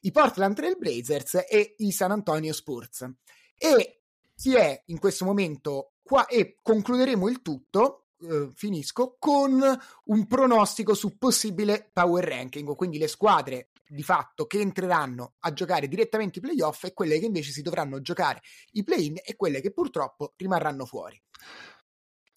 i 0.00 0.10
Portland 0.10 0.54
Trail 0.54 0.76
Blazers 0.78 1.44
e 1.48 1.74
i 1.78 1.92
San 1.92 2.10
Antonio 2.10 2.52
Spurs. 2.52 3.08
E 3.56 4.02
chi 4.34 4.54
è 4.54 4.82
in 4.86 4.98
questo 4.98 5.24
momento 5.24 5.92
qua 6.02 6.26
e 6.26 6.56
concluderemo 6.62 7.28
il 7.28 7.42
tutto 7.42 7.96
Uh, 8.20 8.52
finisco 8.54 9.16
con 9.18 9.62
un 10.04 10.26
pronostico 10.26 10.92
su 10.92 11.16
possibile 11.16 11.88
power 11.90 12.22
ranking, 12.22 12.76
quindi 12.76 12.98
le 12.98 13.08
squadre 13.08 13.70
di 13.88 14.02
fatto 14.02 14.46
che 14.46 14.60
entreranno 14.60 15.36
a 15.38 15.52
giocare 15.54 15.88
direttamente 15.88 16.38
i 16.38 16.42
playoff 16.42 16.84
e 16.84 16.92
quelle 16.92 17.18
che 17.18 17.24
invece 17.24 17.50
si 17.50 17.62
dovranno 17.62 18.00
giocare 18.00 18.42
i 18.72 18.84
play-in 18.84 19.16
e 19.24 19.36
quelle 19.36 19.60
che 19.60 19.72
purtroppo 19.72 20.34
rimarranno 20.36 20.84
fuori. 20.84 21.20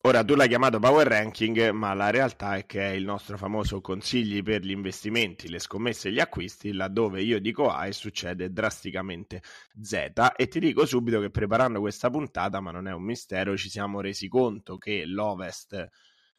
Ora 0.05 0.22
tu 0.25 0.36
l'hai 0.36 0.50
chiamato 0.50 0.79
Power 0.79 1.07
Ranking, 1.07 1.69
ma 1.69 1.93
la 1.93 2.10
realtà 2.10 2.57
è 2.57 2.65
che 2.65 2.89
è 2.89 2.91
il 2.91 3.05
nostro 3.05 3.38
famoso 3.38 3.79
consigli 3.79 4.43
per 4.43 4.62
gli 4.62 4.72
investimenti, 4.72 5.48
le 5.48 5.60
scommesse 5.60 6.10
e 6.10 6.12
gli 6.12 6.19
acquisti, 6.19 6.74
laddove 6.74 7.22
io 7.22 7.39
dico 7.39 7.69
A 7.69 7.88
e 7.88 7.93
succede 7.93 8.51
drasticamente 8.51 9.41
Z. 9.81 10.12
E 10.36 10.50
ti 10.50 10.60
dico 10.60 10.86
subito 10.86 11.22
che 11.22 11.29
preparando 11.29 11.79
questa 11.79 12.10
puntata, 12.10 12.60
ma 12.60 12.72
non 12.72 12.89
è 12.89 12.91
un 12.91 13.01
mistero, 13.01 13.55
ci 13.55 13.69
siamo 13.69 14.01
resi 14.01 14.27
conto 14.27 14.77
che 14.77 15.05
l'Ovest 15.05 15.88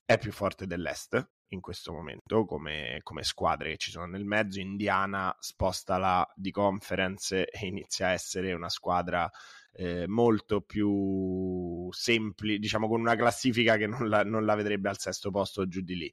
è 0.05 0.19
più 0.19 0.31
forte 0.31 0.67
dell'Est 0.67 1.27
in 1.49 1.63
questo 1.63 1.91
momento 1.91 2.45
come, 2.45 3.01
come 3.03 3.23
squadre 3.23 3.71
che 3.71 3.77
ci 3.79 3.91
sono 3.91 4.05
nel 4.05 4.27
mezzo. 4.27 4.61
Indiana 4.61 5.35
sposta 5.41 5.97
la 5.97 6.31
di 6.37 6.51
conference 6.51 7.49
e 7.49 7.67
inizia 7.67 8.09
a 8.09 8.13
essere 8.13 8.53
una 8.53 8.69
squadra 8.69 9.31
eh, 9.75 10.07
molto 10.07 10.61
più 10.61 11.91
semplice, 11.93 12.59
diciamo 12.59 12.89
con 12.89 13.01
una 13.01 13.17
classifica 13.17 13.77
che 13.77 13.87
non 13.87 14.09
la, 14.09 14.23
non 14.23 14.45
la 14.45 14.55
vedrebbe 14.55 14.89
al 14.89 14.99
sesto 14.99 15.31
posto 15.31 15.67
giù 15.67 15.81
di 15.81 15.97
lì. 15.97 16.13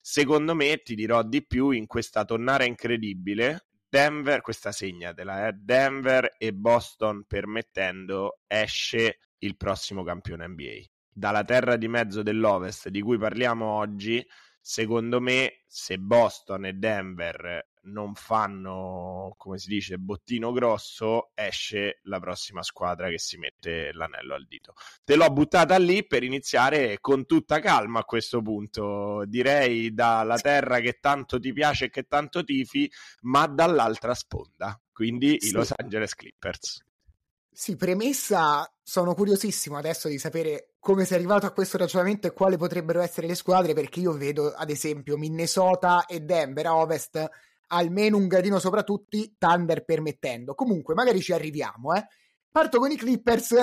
Secondo 0.00 0.54
me, 0.54 0.82
ti 0.82 0.94
dirò 0.94 1.22
di 1.22 1.46
più, 1.46 1.70
in 1.70 1.86
questa 1.86 2.24
tonnara 2.24 2.64
incredibile, 2.64 3.66
Denver, 3.88 4.40
questa 4.40 4.72
segnatela, 4.72 5.48
eh, 5.48 5.52
Denver 5.52 6.34
e 6.38 6.52
Boston 6.52 7.24
permettendo, 7.26 8.40
esce 8.46 9.18
il 9.38 9.56
prossimo 9.56 10.02
campione 10.02 10.48
NBA. 10.48 10.80
Dalla 11.12 11.44
terra 11.44 11.76
di 11.76 11.88
mezzo 11.88 12.22
dell'Ovest 12.22 12.88
di 12.88 13.02
cui 13.02 13.18
parliamo 13.18 13.66
oggi, 13.66 14.26
secondo 14.60 15.20
me, 15.20 15.62
se 15.66 15.98
Boston 15.98 16.64
e 16.64 16.72
Denver 16.72 17.71
non 17.84 18.14
fanno, 18.14 19.34
come 19.36 19.58
si 19.58 19.68
dice, 19.68 19.98
bottino 19.98 20.52
grosso, 20.52 21.30
esce 21.34 22.00
la 22.04 22.20
prossima 22.20 22.62
squadra 22.62 23.08
che 23.08 23.18
si 23.18 23.36
mette 23.38 23.92
l'anello 23.92 24.34
al 24.34 24.46
dito. 24.46 24.74
Te 25.04 25.16
l'ho 25.16 25.28
buttata 25.30 25.76
lì 25.78 26.06
per 26.06 26.22
iniziare 26.22 26.98
con 27.00 27.26
tutta 27.26 27.58
calma 27.60 28.00
a 28.00 28.04
questo 28.04 28.42
punto, 28.42 29.24
direi 29.26 29.92
dalla 29.92 30.38
terra 30.38 30.80
che 30.80 30.98
tanto 31.00 31.40
ti 31.40 31.52
piace 31.52 31.86
e 31.86 31.90
che 31.90 32.04
tanto 32.04 32.44
tifi, 32.44 32.90
ma 33.22 33.46
dall'altra 33.46 34.14
sponda, 34.14 34.80
quindi 34.92 35.36
sì. 35.40 35.48
i 35.48 35.50
Los 35.52 35.72
Angeles 35.76 36.14
Clippers. 36.14 36.84
Sì, 37.54 37.76
premessa, 37.76 38.66
sono 38.82 39.14
curiosissimo 39.14 39.76
adesso 39.76 40.08
di 40.08 40.18
sapere 40.18 40.74
come 40.78 41.04
sei 41.04 41.18
arrivato 41.18 41.44
a 41.44 41.52
questo 41.52 41.76
ragionamento 41.76 42.26
e 42.26 42.32
quali 42.32 42.56
potrebbero 42.56 43.00
essere 43.00 43.26
le 43.26 43.34
squadre, 43.34 43.74
perché 43.74 44.00
io 44.00 44.12
vedo 44.12 44.54
ad 44.54 44.70
esempio 44.70 45.18
Minnesota 45.18 46.06
e 46.06 46.20
Denver 46.20 46.66
a 46.66 46.76
ovest 46.76 47.28
almeno 47.72 48.18
un 48.18 48.28
gradino 48.28 48.58
sopra 48.58 48.82
tutti, 48.82 49.34
Thunder 49.38 49.84
permettendo. 49.84 50.54
Comunque, 50.54 50.94
magari 50.94 51.20
ci 51.20 51.32
arriviamo, 51.32 51.94
eh. 51.94 52.06
Parto 52.50 52.78
con 52.78 52.90
i 52.90 52.96
Clippers, 52.96 53.54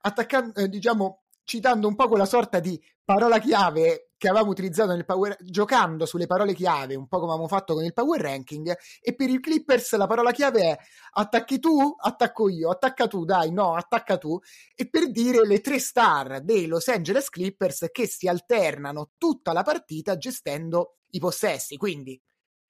attaccando, 0.00 0.60
eh, 0.60 0.68
diciamo, 0.68 1.22
citando 1.44 1.86
un 1.86 1.94
po' 1.94 2.08
quella 2.08 2.26
sorta 2.26 2.58
di 2.60 2.80
parola 3.04 3.38
chiave 3.38 4.08
che 4.16 4.28
avevamo 4.28 4.50
utilizzato 4.50 4.92
nel 4.92 5.04
power, 5.04 5.36
giocando 5.40 6.06
sulle 6.06 6.26
parole 6.26 6.54
chiave, 6.54 6.94
un 6.94 7.08
po' 7.08 7.18
come 7.18 7.32
avevamo 7.32 7.48
fatto 7.48 7.74
con 7.74 7.84
il 7.84 7.92
power 7.92 8.20
ranking. 8.20 8.76
E 9.00 9.14
per 9.14 9.28
i 9.28 9.40
Clippers 9.40 9.94
la 9.96 10.06
parola 10.06 10.32
chiave 10.32 10.60
è 10.60 10.78
attacchi 11.14 11.58
tu, 11.58 11.94
attacco 11.98 12.48
io, 12.48 12.70
attacca 12.70 13.06
tu, 13.06 13.24
dai, 13.24 13.52
no, 13.52 13.74
attacca 13.74 14.18
tu. 14.18 14.38
E 14.74 14.88
per 14.88 15.10
dire 15.10 15.44
le 15.46 15.60
tre 15.60 15.78
star 15.78 16.40
dei 16.40 16.66
Los 16.66 16.88
Angeles 16.88 17.28
Clippers 17.30 17.88
che 17.90 18.06
si 18.06 18.28
alternano 18.28 19.10
tutta 19.18 19.52
la 19.52 19.62
partita 19.62 20.16
gestendo 20.16 20.98
i 21.10 21.18
possessi. 21.18 21.76
Quindi 21.76 22.20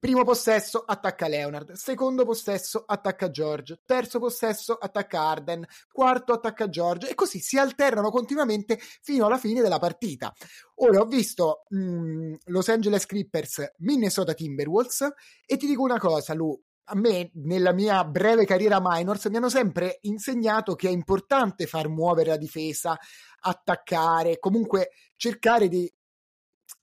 Primo 0.03 0.25
possesso 0.25 0.83
attacca 0.85 1.29
Leonard, 1.29 1.75
secondo 1.75 2.25
possesso 2.25 2.83
attacca 2.85 3.31
George, 3.31 3.83
terzo 3.87 4.19
possesso 4.19 4.75
attacca 4.75 5.21
Arden, 5.21 5.65
quarto 5.93 6.33
attacca 6.33 6.69
George 6.69 7.09
e 7.09 7.15
così 7.15 7.39
si 7.39 7.57
alternano 7.57 8.11
continuamente 8.11 8.81
fino 8.81 9.27
alla 9.27 9.39
fine 9.39 9.63
della 9.63 9.79
partita. 9.79 10.35
Ora 10.79 10.99
ho 10.99 11.07
visto 11.07 11.67
mh, 11.69 11.79
mm, 11.79 12.35
Los 12.47 12.69
Angeles 12.69 13.07
Clippers, 13.07 13.75
Minnesota 13.77 14.35
Timberwolves 14.35 15.09
e 15.47 15.57
ti 15.57 15.69
dico 15.69 15.83
una 15.83 16.01
cosa, 16.01 16.35
Lu, 16.35 16.61
a 16.87 16.97
me 16.97 17.31
nella 17.35 17.73
mia 17.73 18.03
breve 18.03 18.45
carriera 18.45 18.81
minors 18.83 19.27
mi 19.27 19.37
hanno 19.37 19.51
sempre 19.51 19.99
insegnato 20.01 20.75
che 20.75 20.89
è 20.89 20.91
importante 20.91 21.67
far 21.67 21.87
muovere 21.87 22.31
la 22.31 22.37
difesa, 22.37 22.99
attaccare, 23.43 24.41
comunque 24.41 24.91
cercare 25.15 25.69
di 25.69 25.89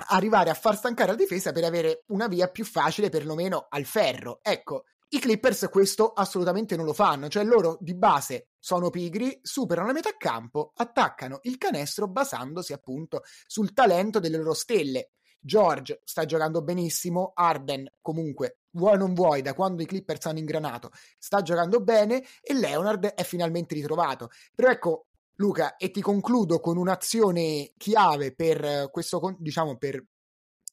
arrivare 0.08 0.50
a 0.50 0.53
far 0.53 0.75
stancare 0.75 1.12
la 1.12 1.18
difesa 1.18 1.51
per 1.51 1.63
avere 1.63 2.03
una 2.08 2.27
via 2.27 2.48
più 2.48 2.65
facile 2.65 3.10
perlomeno 3.10 3.68
al 3.70 3.86
ferro. 3.86 4.39
Ecco, 4.41 4.86
i 5.10 5.20
Clippers 5.20 5.68
questo 5.72 6.13
assolutamente 6.13 6.75
non 6.75 6.86
lo 6.86 6.94
fanno, 6.94 7.29
cioè 7.29 7.44
loro 7.44 7.77
di 7.82 7.96
base 7.96 8.50
sono 8.60 8.89
pigri, 8.89 9.39
superano 9.41 9.88
la 9.88 9.94
metà 9.94 10.15
campo, 10.18 10.72
attaccano 10.75 11.39
il 11.44 11.58
canestro 11.58 12.08
basandosi 12.08 12.74
appunto 12.74 13.24
sul 13.48 13.74
talento 13.74 14.20
delle 14.20 14.38
loro 14.38 14.53
stelle. 14.53 15.12
George 15.41 16.01
sta 16.03 16.25
giocando 16.25 16.62
benissimo, 16.62 17.32
Arden 17.34 17.89
comunque 18.01 18.60
vuoi 18.72 18.98
non 18.98 19.13
vuoi, 19.13 19.41
da 19.41 19.53
quando 19.53 19.82
i 19.82 19.86
Clippers 19.86 20.25
hanno 20.25 20.39
ingranato, 20.39 20.91
sta 21.18 21.41
giocando 21.41 21.82
bene 21.82 22.24
e 22.41 22.53
Leonard 22.53 23.06
è 23.08 23.24
finalmente 23.24 23.74
ritrovato. 23.74 24.29
Però 24.53 24.70
ecco, 24.70 25.08
Luca, 25.39 25.77
e 25.77 25.89
ti 25.89 26.01
concludo 26.01 26.60
con 26.60 26.77
un'azione 26.77 27.72
chiave 27.77 28.36
per 28.36 28.89
questo, 28.91 29.36
diciamo, 29.39 29.77
per 29.77 30.05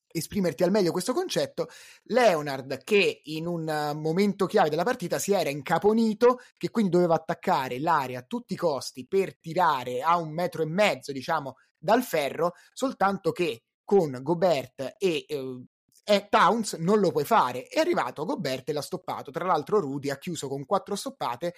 esprimerti 0.09 0.65
al 0.65 0.71
meglio 0.71 0.91
questo 0.91 1.13
concetto, 1.13 1.69
Leonard 2.05 2.83
che 2.83 3.21
in 3.25 3.47
un 3.47 3.93
momento 3.95 4.47
chiave 4.47 4.71
della 4.71 4.83
partita 4.83 5.19
si 5.19 5.33
era 5.33 5.51
incaponito, 5.51 6.41
che 6.57 6.71
quindi 6.71 6.91
doveva 6.91 7.15
attaccare 7.15 7.79
l'area 7.79 8.21
a 8.21 8.25
tutti 8.25 8.55
i 8.55 8.57
costi 8.57 9.07
per 9.07 9.39
tirare 9.39 10.03
a 10.03 10.17
un 10.17 10.33
metro 10.33 10.63
e 10.63 10.67
mezzo, 10.67 11.13
diciamo, 11.13 11.57
dal 11.79 12.03
ferro, 12.03 12.55
soltanto 12.73 13.31
che 13.31 13.65
con 13.85 14.19
Gobert 14.21 14.97
e 14.99 15.27
eh, 15.29 15.65
e 16.09 16.29
Towns 16.29 16.75
non 16.75 17.01
lo 17.01 17.11
puoi 17.11 17.25
fare. 17.25 17.67
È 17.67 17.81
arrivato 17.81 18.25
Gobert 18.25 18.69
e 18.69 18.73
l'ha 18.73 18.81
stoppato. 18.81 19.33
Tra 19.33 19.45
l'altro, 19.45 19.81
Rudy 19.81 20.09
ha 20.11 20.19
chiuso 20.19 20.47
con 20.47 20.65
quattro 20.65 20.95
stoppate 20.95 21.55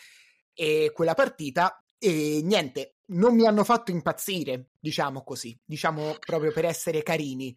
e 0.54 0.90
quella 0.94 1.12
partita. 1.12 1.82
E 1.98 2.40
niente, 2.42 2.98
non 3.06 3.34
mi 3.34 3.46
hanno 3.46 3.64
fatto 3.64 3.90
impazzire, 3.90 4.70
diciamo 4.78 5.24
così, 5.24 5.58
diciamo 5.64 6.16
proprio 6.24 6.52
per 6.52 6.64
essere 6.64 7.02
carini. 7.02 7.56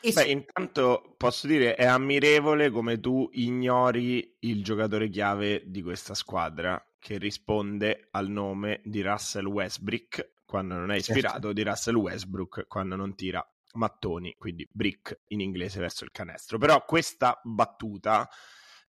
E 0.00 0.12
Beh, 0.12 0.26
intanto 0.26 1.14
posso 1.16 1.48
dire 1.48 1.74
è 1.74 1.84
ammirevole 1.84 2.70
come 2.70 3.00
tu 3.00 3.28
ignori 3.32 4.36
il 4.40 4.62
giocatore 4.62 5.08
chiave 5.08 5.64
di 5.66 5.82
questa 5.82 6.14
squadra 6.14 6.80
che 7.00 7.18
risponde 7.18 8.06
al 8.12 8.28
nome 8.28 8.80
di 8.84 9.02
Russell 9.02 9.46
Westbrook 9.46 10.34
quando 10.46 10.74
non 10.74 10.90
è 10.90 10.96
certo. 10.96 11.10
ispirato, 11.10 11.34
certo. 11.34 11.52
di 11.52 11.62
Russell 11.62 11.96
Westbrook 11.96 12.66
quando 12.68 12.96
non 12.96 13.14
tira 13.16 13.44
mattoni, 13.74 14.34
quindi 14.38 14.66
brick 14.70 15.20
in 15.28 15.40
inglese 15.40 15.80
verso 15.80 16.04
il 16.04 16.10
canestro. 16.10 16.58
Però 16.58 16.84
questa 16.84 17.40
battuta 17.42 18.28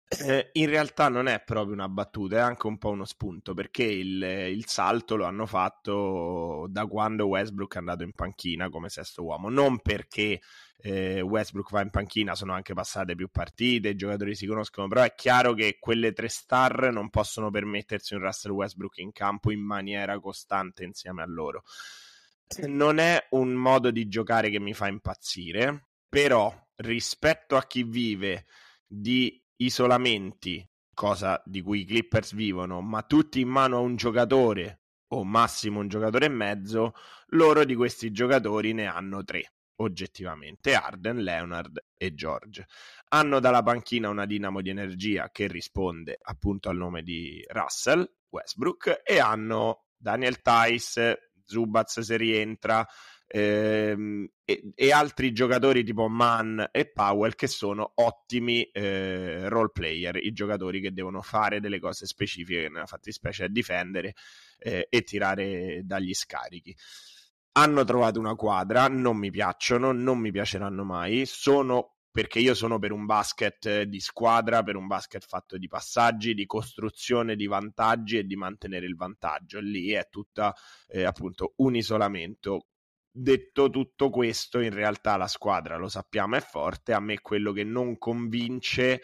eh, 0.09 0.51
in 0.53 0.71
realtà 0.71 1.09
non 1.09 1.27
è 1.27 1.43
proprio 1.45 1.75
una 1.75 1.89
battuta, 1.89 2.37
è 2.37 2.41
anche 2.41 2.67
un 2.67 2.79
po' 2.79 2.91
uno 2.91 3.05
spunto, 3.05 3.53
perché 3.53 3.85
il, 3.85 4.23
il, 4.23 4.67
salto 4.67 5.17
lo 5.17 5.27
hanno 5.27 5.45
fatto 5.45 6.67
da 6.71 6.87
quando 6.87 7.27
Westbrook 7.27 7.75
è 7.75 7.79
andato 7.79 8.05
in 8.05 8.13
panchina 8.13 8.71
come 8.71 8.89
sesto 8.89 9.23
uomo, 9.23 9.51
non 9.51 9.81
perché 9.81 10.41
eh, 10.79 11.21
Westbrook 11.21 11.71
va 11.71 11.83
in 11.83 11.91
panchina, 11.91 12.35
sono 12.35 12.55
anche 12.55 12.73
passate 12.73 13.15
più 13.15 13.29
partite, 13.29 13.91
i 13.91 13.97
giocatori 13.97 14.35
si 14.35 14.47
conoscono, 14.47 14.89
però 14.89 15.03
è 15.03 15.15
chiaro 15.15 15.53
che 15.53 15.77
quelle 15.79 16.13
tre 16.13 16.29
star 16.29 16.91
non 16.91 17.11
possono 17.11 17.51
permettersi 17.51 18.15
un 18.15 18.21
Russell 18.21 18.53
Westbrook 18.53 18.97
in 18.99 19.13
campo 19.13 19.51
in 19.51 19.61
maniera 19.61 20.19
costante 20.21 20.85
insieme 20.85 21.23
a 21.23 21.27
loro. 21.27 21.65
Non 22.67 22.99
è 22.99 23.27
un 23.31 23.53
modo 23.53 23.91
di 23.91 24.09
giocare 24.09 24.49
che 24.49 24.59
mi 24.59 24.73
fa 24.73 24.89
impazzire, 24.89 25.89
però 26.09 26.51
rispetto 26.77 27.57
a 27.57 27.67
chi 27.67 27.83
vive 27.83 28.47
di 28.87 29.39
isolamenti, 29.59 30.67
cosa 30.93 31.41
di 31.45 31.63
cui 31.63 31.81
i 31.81 31.85
Clippers 31.85 32.35
vivono, 32.35 32.81
ma 32.81 33.03
tutti 33.03 33.41
in 33.41 33.49
mano 33.49 33.77
a 33.77 33.81
un 33.81 33.97
giocatore 33.97 34.81
o 35.09 35.25
massimo 35.25 35.81
un 35.81 35.89
giocatore 35.89 36.27
e 36.27 36.31
mezzo, 36.31 36.93
loro 37.29 37.65
di 37.65 37.75
questi 37.75 38.11
giocatori 38.11 38.73
ne 38.73 38.87
hanno 38.87 39.25
tre 39.25 39.53
oggettivamente 39.81 40.75
Arden, 40.75 41.19
Leonard 41.19 41.85
e 41.97 42.15
George. 42.15 42.67
Hanno 43.11 43.41
dalla 43.41 43.63
panchina 43.63 44.09
una 44.09 44.27
dinamo 44.27 44.61
di 44.61 44.71
energia 44.71 45.31
che 45.31 45.47
risponde 45.47 46.19
appunto 46.21 46.69
al 46.69 46.77
nome 46.77 47.03
di 47.03 47.43
Russell 47.49 48.09
Westbrook 48.29 49.03
e 49.05 49.19
hanno 49.19 49.87
Daniel 49.97 50.43
Tice, 50.43 51.33
Zubaz 51.45 52.01
se 52.01 52.17
rientra, 52.17 52.87
ehm, 53.29 54.27
e, 54.45 54.73
e, 54.75 54.93
altri 54.93 55.33
giocatori 55.33 55.85
tipo 55.85 56.09
Mann 56.09 56.61
e 56.73 56.91
Powell 56.91 57.35
che 57.35 57.47
sono 57.47 57.93
ottimi 57.97 58.63
eh, 58.65 59.49
role 59.49 59.71
player, 59.73 60.17
i 60.17 60.33
giocatori 60.33 60.81
che 60.81 60.93
devono 60.93 61.21
fare 61.21 61.61
delle 61.61 61.79
cose 61.79 62.07
specifiche, 62.07 62.69
nella 62.69 62.87
fattispecie 62.87 63.45
a 63.45 63.49
difendere 63.49 64.15
eh, 64.59 64.87
e 64.91 65.03
tirare 65.03 65.83
dagli 65.85 66.15
scarichi. 66.15 66.75
Hanno 67.53 67.85
trovato 67.85 68.19
una 68.19 68.35
quadra, 68.35 68.89
non 68.89 69.17
mi 69.17 69.31
piacciono, 69.31 69.93
non 69.93 70.19
mi 70.19 70.31
piaceranno 70.31 70.85
mai, 70.85 71.27
sono 71.27 71.99
perché 72.11 72.39
io 72.41 72.55
sono 72.55 72.79
per 72.79 72.91
un 72.93 73.05
basket 73.05 73.83
di 73.83 74.01
squadra, 74.01 74.63
per 74.63 74.77
un 74.77 74.87
basket 74.87 75.25
fatto 75.25 75.57
di 75.57 75.69
passaggi, 75.69 76.35
di 76.35 76.47
costruzione 76.47 77.37
di 77.37 77.47
vantaggi 77.47 78.19
e 78.19 78.25
di 78.25 78.35
mantenere 78.35 78.87
il 78.87 78.97
vantaggio. 78.97 79.61
Lì 79.61 79.91
è 79.91 80.09
tutta 80.11 80.55
eh, 80.89 81.05
appunto 81.05 81.53
un 81.59 81.77
isolamento 81.77 82.67
detto 83.19 83.69
tutto 83.71 84.11
questo, 84.11 84.61
in 84.61 84.73
realtà 84.73 85.17
la 85.17 85.27
squadra, 85.27 85.77
lo 85.77 85.89
sappiamo, 85.89 86.37
è 86.37 86.41
forte. 86.41 86.93
A 86.93 87.01
me 87.01 87.21
quello 87.21 87.53
che 87.53 87.65
non 87.65 87.99
convince 87.99 89.03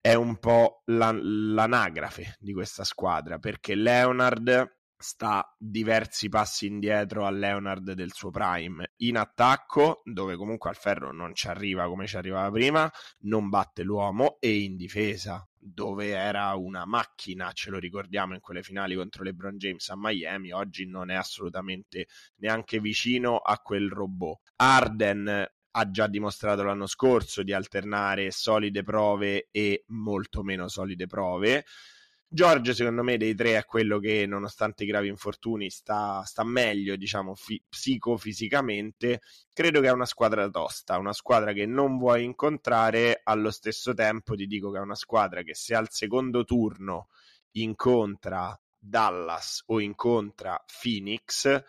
è 0.00 0.14
un 0.14 0.38
po' 0.38 0.82
la, 0.86 1.12
l'anagrafe 1.12 2.36
di 2.38 2.52
questa 2.52 2.84
squadra, 2.84 3.38
perché 3.38 3.74
Leonard 3.74 4.78
sta 4.96 5.54
diversi 5.58 6.28
passi 6.28 6.66
indietro 6.66 7.24
a 7.24 7.30
Leonard 7.30 7.92
del 7.92 8.12
suo 8.12 8.30
prime 8.30 8.92
in 8.96 9.16
attacco 9.16 10.02
dove 10.04 10.36
comunque 10.36 10.68
al 10.68 10.76
ferro 10.76 11.10
non 11.10 11.34
ci 11.34 11.48
arriva 11.48 11.88
come 11.88 12.06
ci 12.06 12.18
arrivava 12.18 12.50
prima 12.50 12.92
non 13.20 13.48
batte 13.48 13.82
l'uomo 13.82 14.36
e 14.40 14.58
in 14.58 14.76
difesa 14.76 15.49
dove 15.62 16.08
era 16.08 16.54
una 16.54 16.86
macchina 16.86 17.52
ce 17.52 17.68
lo 17.68 17.78
ricordiamo 17.78 18.32
in 18.32 18.40
quelle 18.40 18.62
finali 18.62 18.94
contro 18.94 19.22
LeBron 19.22 19.58
James 19.58 19.86
a 19.90 19.94
Miami 19.96 20.52
oggi 20.52 20.86
non 20.86 21.10
è 21.10 21.14
assolutamente 21.14 22.06
neanche 22.36 22.80
vicino 22.80 23.36
a 23.36 23.58
quel 23.58 23.90
robot. 23.90 24.40
Arden 24.56 25.46
ha 25.72 25.90
già 25.90 26.06
dimostrato 26.06 26.62
l'anno 26.62 26.86
scorso 26.86 27.42
di 27.42 27.52
alternare 27.52 28.30
solide 28.30 28.82
prove 28.82 29.48
e 29.50 29.84
molto 29.88 30.42
meno 30.42 30.66
solide 30.68 31.06
prove 31.06 31.64
George, 32.32 32.74
secondo 32.74 33.02
me, 33.02 33.16
dei 33.16 33.34
tre 33.34 33.56
è 33.56 33.64
quello 33.64 33.98
che, 33.98 34.24
nonostante 34.24 34.84
i 34.84 34.86
gravi 34.86 35.08
infortuni, 35.08 35.68
sta, 35.68 36.22
sta 36.22 36.44
meglio, 36.44 36.94
diciamo, 36.94 37.34
fi- 37.34 37.60
psicofisicamente. 37.68 39.20
Credo 39.52 39.80
che 39.80 39.88
è 39.88 39.90
una 39.90 40.06
squadra 40.06 40.48
tosta, 40.48 40.96
una 40.98 41.12
squadra 41.12 41.52
che 41.52 41.66
non 41.66 41.98
vuoi 41.98 42.22
incontrare. 42.22 43.20
Allo 43.24 43.50
stesso 43.50 43.94
tempo, 43.94 44.36
ti 44.36 44.46
dico 44.46 44.70
che 44.70 44.78
è 44.78 44.80
una 44.80 44.94
squadra 44.94 45.42
che, 45.42 45.56
se 45.56 45.74
al 45.74 45.88
secondo 45.90 46.44
turno 46.44 47.08
incontra 47.54 48.56
Dallas 48.78 49.64
o 49.66 49.80
incontra 49.80 50.64
Phoenix, 50.80 51.60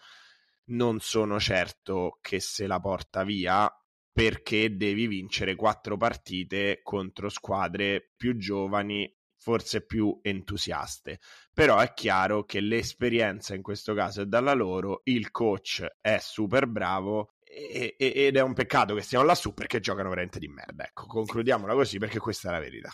non 0.66 1.00
sono 1.00 1.40
certo 1.40 2.20
che 2.22 2.40
se 2.40 2.68
la 2.68 2.80
porta 2.80 3.24
via 3.24 3.68
perché 4.12 4.76
devi 4.76 5.08
vincere 5.08 5.56
quattro 5.56 5.98
partite 5.98 6.82
contro 6.84 7.30
squadre 7.30 8.12
più 8.16 8.38
giovani 8.38 9.12
forse 9.42 9.84
più 9.84 10.20
entusiaste. 10.22 11.20
Però 11.52 11.80
è 11.80 11.94
chiaro 11.94 12.46
che 12.46 12.60
l'esperienza 12.60 13.56
in 13.56 13.64
questo 13.64 13.96
caso 13.96 14.22
è 14.22 14.26
dalla 14.26 14.54
loro, 14.54 15.02
il 15.06 15.32
coach 15.32 15.84
è 16.00 16.20
super 16.20 16.68
bravo 16.68 17.34
e, 17.44 17.96
e, 17.98 18.14
ed 18.16 18.38
è 18.38 18.42
un 18.42 18.54
peccato 18.54 18.94
che 18.94 19.02
stiano 19.02 19.26
lassù 19.26 19.54
perché 19.54 19.80
giocano 19.80 20.10
veramente 20.10 20.38
di 20.38 20.48
merda. 20.48 20.86
Ecco, 20.86 21.08
concludiamola 21.08 21.74
così 21.74 21.98
perché 21.98 22.20
questa 22.20 22.50
è 22.50 22.52
la 22.52 22.60
verità. 22.60 22.94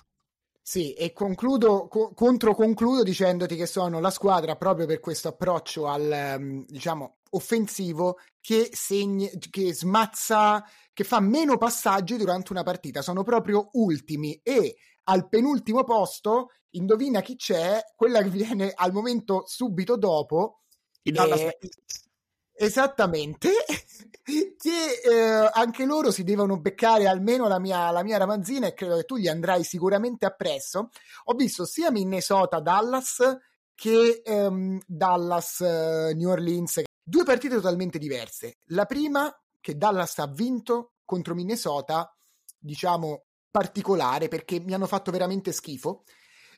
Sì, 0.61 0.93
e 0.93 1.13
concludo, 1.13 1.87
co- 1.87 2.13
controconcludo 2.13 3.03
dicendoti 3.03 3.55
che 3.55 3.65
sono 3.65 3.99
la 3.99 4.09
squadra 4.09 4.55
proprio 4.55 4.85
per 4.85 4.99
questo 4.99 5.29
approccio 5.29 5.87
al, 5.87 6.35
um, 6.39 6.65
diciamo, 6.65 7.19
offensivo 7.31 8.19
che, 8.39 8.69
segni, 8.71 9.29
che 9.49 9.73
smazza, 9.73 10.65
che 10.93 11.03
fa 11.03 11.19
meno 11.19 11.57
passaggi 11.57 12.17
durante 12.17 12.51
una 12.51 12.63
partita. 12.63 13.01
Sono 13.01 13.23
proprio 13.23 13.69
ultimi 13.73 14.39
e 14.43 14.75
al 15.09 15.27
penultimo 15.29 15.83
posto, 15.83 16.51
indovina 16.71 17.21
chi 17.21 17.35
c'è, 17.35 17.81
quella 17.95 18.21
che 18.21 18.29
viene 18.29 18.71
al 18.73 18.91
momento 18.91 19.43
subito 19.45 19.97
dopo. 19.97 20.61
Eh, 21.01 21.57
Esattamente, 22.59 23.51
che 24.23 24.99
eh, 25.03 25.49
anche 25.53 25.85
loro 25.85 26.09
si 26.09 26.23
devono 26.23 26.59
beccare 26.59 27.07
almeno 27.07 27.47
la 27.47 27.59
mia, 27.59 27.91
la 27.91 28.03
mia 28.03 28.17
ramanzina 28.17 28.65
e 28.65 28.73
credo 28.73 28.95
che 28.95 29.03
tu 29.03 29.17
gli 29.17 29.27
andrai 29.27 29.63
sicuramente 29.63 30.25
appresso. 30.25 30.89
Ho 31.25 31.33
visto 31.35 31.65
sia 31.65 31.91
Minnesota 31.91 32.59
Dallas 32.59 33.21
che 33.75 34.23
ehm, 34.25 34.79
Dallas 34.87 35.61
eh, 35.61 36.13
New 36.15 36.29
Orleans, 36.29 36.81
due 37.03 37.23
partite 37.23 37.53
totalmente 37.53 37.99
diverse. 37.99 38.57
La 38.69 38.85
prima 38.85 39.31
che 39.61 39.77
Dallas 39.77 40.17
ha 40.17 40.25
vinto 40.25 40.93
contro 41.05 41.35
Minnesota, 41.35 42.11
diciamo 42.57 43.26
particolare 43.57 44.27
perché 44.27 44.59
mi 44.59 44.75
hanno 44.75 44.85
fatto 44.85 45.09
veramente 45.09 45.51
schifo 45.51 46.03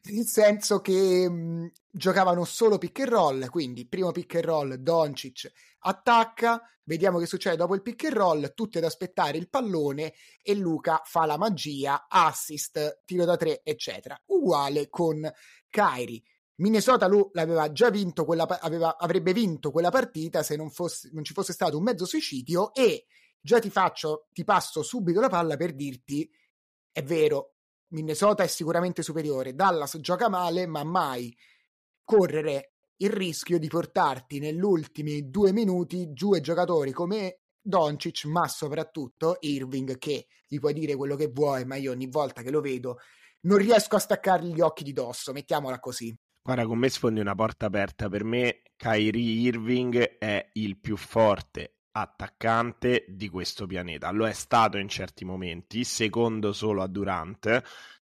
nel 0.04 0.26
senso 0.26 0.82
che 0.82 1.30
mh, 1.30 1.72
giocavano 1.92 2.44
solo 2.46 2.78
pick 2.78 3.00
and 3.00 3.10
roll, 3.10 3.50
quindi 3.50 3.88
primo 3.88 4.12
pick 4.12 4.36
and 4.36 4.44
roll 4.44 4.74
Doncic 4.76 5.50
attacca, 5.80 6.62
vediamo 6.84 7.20
che 7.20 7.26
succede 7.26 7.56
dopo 7.56 7.76
il 7.76 7.82
pick 7.82 8.06
and 8.06 8.14
roll, 8.14 8.54
tutti 8.54 8.78
ad 8.78 8.84
aspettare 8.84 9.38
il 9.38 9.50
pallone 9.50 10.14
e 10.42 10.56
Luca 10.56 11.02
fa 11.06 11.26
la 11.26 11.38
magia, 11.38 12.08
assist, 12.10 13.04
tiro 13.06 13.26
da 13.26 13.36
tre, 13.38 13.62
eccetera. 13.64 14.22
Uguale 14.28 14.90
con 14.90 15.30
Kyrie. 15.70 16.22
Minnesota 16.56 17.08
lui 17.08 17.30
l'aveva 17.34 17.72
già 17.72 17.90
vinto, 17.90 18.26
quella, 18.26 18.44
aveva, 18.44 18.98
avrebbe 18.98 19.32
vinto 19.32 19.72
quella 19.72 19.92
partita 19.92 20.44
se 20.44 20.58
non, 20.58 20.70
fosse, 20.70 21.10
non 21.14 21.24
ci 21.24 21.34
fosse 21.34 21.54
stato 21.54 21.78
un 21.78 21.84
mezzo 21.84 22.06
suicidio 22.06 22.74
e 22.74 23.06
già 23.40 23.60
ti 23.60 23.70
faccio, 23.70 24.28
ti 24.34 24.44
passo 24.44 24.82
subito 24.82 25.22
la 25.22 25.30
palla 25.30 25.56
per 25.56 25.74
dirti 25.74 26.30
è 26.92 27.04
vero, 27.04 27.56
Minnesota 27.90 28.44
è 28.44 28.48
sicuramente 28.48 29.02
superiore, 29.02 29.56
Dallas 29.56 29.98
gioca 30.00 30.30
male, 30.30 30.68
ma 30.68 30.84
mai 30.84 31.36
correre 32.04 32.74
il 32.98 33.10
rischio 33.10 33.58
di 33.58 33.68
portarti 33.68 34.40
negli 34.40 34.62
ultimi 34.62 35.30
due 35.30 35.52
minuti 35.52 36.12
due 36.12 36.42
giocatori 36.42 36.92
come 36.92 37.40
Doncic, 37.62 38.26
ma 38.26 38.48
soprattutto 38.48 39.38
Irving 39.42 39.98
che 39.98 40.28
gli 40.48 40.60
puoi 40.60 40.74
dire 40.74 40.96
quello 40.96 41.16
che 41.16 41.28
vuoi, 41.28 41.66
ma 41.66 41.76
io 41.76 41.92
ogni 41.92 42.08
volta 42.08 42.42
che 42.42 42.52
lo 42.52 42.62
vedo 42.62 42.98
non 43.42 43.58
riesco 43.58 43.96
a 43.96 44.00
staccargli 44.00 44.54
gli 44.54 44.62
occhi 44.62 44.84
di 44.84 44.92
dosso, 44.92 45.32
mettiamola 45.32 45.80
così. 45.80 46.16
Guarda, 46.42 46.66
con 46.66 46.78
me 46.78 46.90
sfondi 46.90 47.20
una 47.20 47.36
porta 47.36 47.68
aperta. 47.68 48.10
Per 48.10 48.24
me 48.24 48.64
Kyrie 48.76 49.42
Irving 49.48 50.18
è 50.18 50.50
il 50.54 50.80
più 50.80 50.98
forte 50.98 51.79
attaccante 52.02 53.06
di 53.08 53.30
questo 53.30 53.66
pianeta. 53.66 54.12
Lo 54.12 54.28
è 54.28 54.34
stato 54.34 54.78
in 54.78 54.88
certi 54.90 55.26
momenti, 55.26 55.84
secondo 55.84 56.54
solo 56.54 56.82
a 56.82 56.88
Durant. 56.88 57.62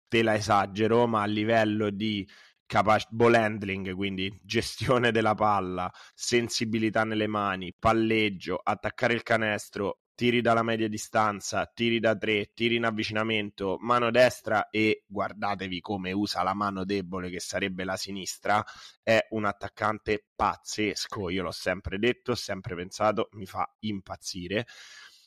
Te 0.08 0.22
la 0.22 0.34
esagero, 0.34 1.06
ma 1.06 1.22
a 1.22 1.26
livello 1.26 1.90
di 1.90 2.26
capac- 2.66 3.08
ball 3.10 3.34
handling, 3.34 3.94
quindi 3.94 4.36
gestione 4.42 5.12
della 5.12 5.34
palla, 5.34 5.90
sensibilità 6.14 7.04
nelle 7.04 7.26
mani, 7.26 7.74
palleggio, 7.78 8.60
attaccare 8.62 9.14
il 9.14 9.22
canestro, 9.22 10.00
tiri 10.16 10.40
dalla 10.40 10.62
media 10.62 10.88
distanza, 10.88 11.70
tiri 11.72 12.00
da 12.00 12.16
tre, 12.16 12.50
tiri 12.54 12.76
in 12.76 12.84
avvicinamento, 12.84 13.76
mano 13.80 14.10
destra 14.10 14.70
e 14.70 15.04
guardatevi 15.06 15.80
come 15.80 16.10
usa 16.10 16.42
la 16.42 16.54
mano 16.54 16.84
debole 16.84 17.28
che 17.28 17.38
sarebbe 17.38 17.84
la 17.84 17.96
sinistra, 17.96 18.64
è 19.02 19.24
un 19.30 19.44
attaccante 19.44 20.24
pazzesco, 20.34 21.28
io 21.28 21.42
l'ho 21.42 21.52
sempre 21.52 21.98
detto, 21.98 22.32
ho 22.32 22.34
sempre 22.34 22.74
pensato, 22.74 23.28
mi 23.32 23.44
fa 23.44 23.70
impazzire. 23.80 24.66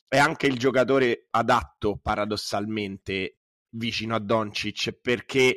È 0.07 0.17
anche 0.17 0.47
il 0.47 0.57
giocatore 0.57 1.27
adatto 1.29 1.99
paradossalmente 2.01 3.37
vicino 3.73 4.15
a 4.15 4.19
Doncic 4.19 4.91
perché 4.99 5.55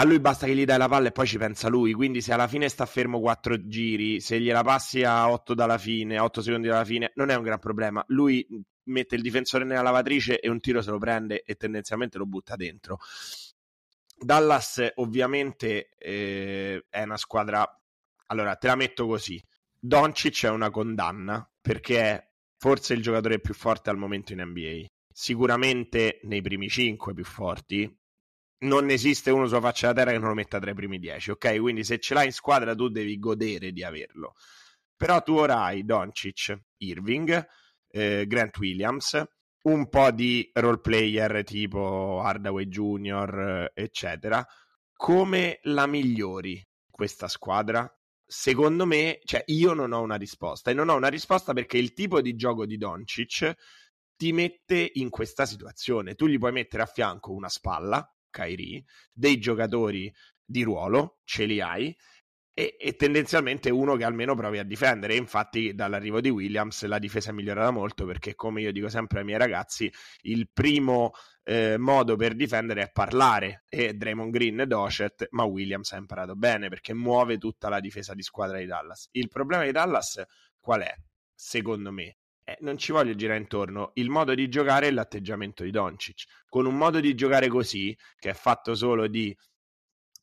a 0.00 0.04
lui 0.04 0.20
basta 0.20 0.46
che 0.46 0.54
gli 0.54 0.64
dai 0.64 0.78
la 0.78 0.86
palla 0.86 1.08
e 1.08 1.12
poi 1.12 1.26
ci 1.26 1.38
pensa 1.38 1.68
lui. 1.68 1.92
Quindi, 1.92 2.20
se 2.20 2.32
alla 2.32 2.46
fine 2.46 2.68
sta 2.68 2.86
fermo 2.86 3.18
quattro 3.18 3.66
giri, 3.66 4.20
se 4.20 4.40
gliela 4.40 4.62
passi 4.62 5.02
a 5.02 5.28
8 5.28 5.54
dalla 5.54 5.76
fine, 5.76 6.20
8 6.20 6.40
secondi 6.40 6.68
dalla 6.68 6.84
fine, 6.84 7.10
non 7.16 7.30
è 7.30 7.34
un 7.34 7.42
gran 7.42 7.58
problema. 7.58 8.04
Lui 8.08 8.46
mette 8.84 9.16
il 9.16 9.22
difensore 9.22 9.64
nella 9.64 9.82
lavatrice 9.82 10.38
e 10.38 10.48
un 10.48 10.60
tiro 10.60 10.82
se 10.82 10.90
lo 10.90 10.98
prende 10.98 11.42
e 11.42 11.56
tendenzialmente 11.56 12.16
lo 12.16 12.26
butta 12.26 12.54
dentro. 12.54 12.98
Dallas, 14.16 14.86
ovviamente, 14.94 15.88
eh, 15.98 16.84
è 16.88 17.02
una 17.02 17.16
squadra. 17.16 17.68
Allora, 18.26 18.54
te 18.54 18.68
la 18.68 18.76
metto 18.76 19.04
così: 19.08 19.42
Doncic 19.76 20.44
è 20.44 20.50
una 20.50 20.70
condanna 20.70 21.48
perché 21.60 22.00
è 22.00 22.28
forse 22.56 22.94
il 22.94 23.02
giocatore 23.02 23.40
più 23.40 23.52
forte 23.52 23.90
al 23.90 23.98
momento 23.98 24.32
in 24.32 24.42
NBA. 24.42 24.86
Sicuramente 25.12 26.20
nei 26.22 26.40
primi 26.40 26.68
5 26.68 27.14
più 27.14 27.24
forti, 27.24 27.97
non 28.60 28.90
esiste 28.90 29.30
uno 29.30 29.46
sulla 29.46 29.60
faccia 29.60 29.92
della 29.92 30.00
terra 30.00 30.10
che 30.12 30.18
non 30.18 30.28
lo 30.28 30.34
metta 30.34 30.58
tra 30.58 30.70
i 30.70 30.74
primi 30.74 30.98
dieci, 30.98 31.30
ok? 31.30 31.58
Quindi 31.58 31.84
se 31.84 31.98
ce 31.98 32.14
l'hai 32.14 32.26
in 32.26 32.32
squadra 32.32 32.74
tu 32.74 32.88
devi 32.88 33.18
godere 33.18 33.72
di 33.72 33.84
averlo. 33.84 34.34
Però 34.96 35.22
tu 35.22 35.34
ora 35.34 35.62
hai 35.62 35.84
Doncic, 35.84 36.58
Irving, 36.78 37.46
eh, 37.88 38.26
Grant 38.26 38.56
Williams, 38.58 39.22
un 39.62 39.88
po' 39.88 40.10
di 40.10 40.50
role 40.54 40.80
player 40.80 41.44
tipo 41.44 42.20
Hardaway 42.20 42.66
Jr., 42.66 43.70
eccetera. 43.74 44.44
Come 44.92 45.60
la 45.62 45.86
migliori 45.86 46.64
questa 46.90 47.28
squadra? 47.28 47.88
Secondo 48.26 48.84
me, 48.84 49.20
cioè 49.24 49.42
io 49.46 49.72
non 49.72 49.92
ho 49.92 50.00
una 50.00 50.16
risposta 50.16 50.70
e 50.70 50.74
non 50.74 50.88
ho 50.88 50.96
una 50.96 51.08
risposta 51.08 51.52
perché 51.52 51.78
il 51.78 51.92
tipo 51.92 52.20
di 52.20 52.34
gioco 52.34 52.66
di 52.66 52.76
Doncic 52.76 53.54
ti 54.16 54.32
mette 54.32 54.90
in 54.94 55.10
questa 55.10 55.46
situazione. 55.46 56.14
Tu 56.14 56.26
gli 56.26 56.38
puoi 56.38 56.52
mettere 56.52 56.82
a 56.82 56.86
fianco 56.86 57.32
una 57.32 57.48
spalla, 57.48 58.04
Kairi, 58.38 58.84
dei 59.12 59.38
giocatori 59.38 60.12
di 60.44 60.62
ruolo, 60.62 61.18
ce 61.24 61.44
li 61.44 61.60
hai, 61.60 61.94
e, 62.54 62.76
e, 62.78 62.96
tendenzialmente 62.96 63.70
uno 63.70 63.94
che 63.96 64.04
almeno 64.04 64.34
provi 64.34 64.58
a 64.58 64.64
difendere. 64.64 65.14
Infatti, 65.14 65.74
dall'arrivo 65.74 66.20
di 66.20 66.28
Williams 66.28 66.84
la 66.86 66.98
difesa 66.98 67.30
è 67.30 67.32
migliorata 67.32 67.70
molto 67.70 68.04
perché, 68.04 68.34
come 68.34 68.62
io 68.62 68.72
dico 68.72 68.88
sempre 68.88 69.20
ai 69.20 69.24
miei 69.24 69.38
ragazzi, 69.38 69.92
il 70.22 70.48
primo 70.52 71.12
eh, 71.44 71.76
modo 71.78 72.16
per 72.16 72.34
difendere 72.34 72.82
è 72.82 72.90
parlare. 72.90 73.64
E 73.68 73.94
Draymond 73.94 74.32
Green 74.32 74.60
e 74.60 74.66
Docet, 74.66 75.28
ma 75.30 75.44
Williams 75.44 75.92
ha 75.92 75.98
imparato 75.98 76.34
bene 76.34 76.68
perché 76.68 76.94
muove 76.94 77.38
tutta 77.38 77.68
la 77.68 77.80
difesa 77.80 78.14
di 78.14 78.22
squadra 78.22 78.58
di 78.58 78.66
Dallas. 78.66 79.08
Il 79.12 79.28
problema 79.28 79.64
di 79.64 79.70
Dallas 79.70 80.20
qual 80.58 80.80
è? 80.82 80.94
Secondo 81.34 81.92
me, 81.92 82.16
non 82.60 82.78
ci 82.78 82.92
voglio 82.92 83.14
girare 83.14 83.38
intorno. 83.38 83.92
Il 83.94 84.10
modo 84.10 84.34
di 84.34 84.48
giocare 84.48 84.88
è 84.88 84.90
l'atteggiamento 84.90 85.62
di 85.64 85.70
Doncic. 85.70 86.24
Con 86.48 86.66
un 86.66 86.76
modo 86.76 87.00
di 87.00 87.14
giocare 87.14 87.48
così, 87.48 87.96
che 88.18 88.30
è 88.30 88.34
fatto 88.34 88.74
solo 88.74 89.06
di 89.06 89.36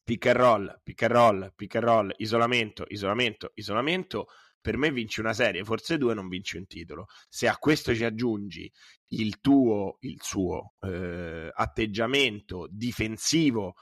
pick 0.04 0.28
and 0.28 0.38
roll, 0.38 0.80
pick 0.84 1.02
and 1.04 1.12
roll, 1.12 1.54
pick 1.56 1.76
and 1.76 1.84
roll, 1.84 2.14
isolamento, 2.18 2.86
isolamento, 2.90 3.52
isolamento, 3.56 4.28
per 4.62 4.78
me 4.78 4.92
vinci 4.92 5.20
una 5.20 5.34
serie, 5.34 5.64
forse 5.64 5.98
due 5.98 6.14
non 6.14 6.28
vinci 6.28 6.58
un 6.58 6.66
titolo. 6.66 7.06
Se 7.30 7.48
a 7.48 7.58
questo 7.58 7.94
ci 7.94 8.04
aggiungi 8.04 8.72
il 9.10 9.40
tuo, 9.40 9.98
il 10.02 10.20
suo 10.22 10.74
eh, 10.82 11.52
atteggiamento 11.54 12.68
difensivo 12.72 13.76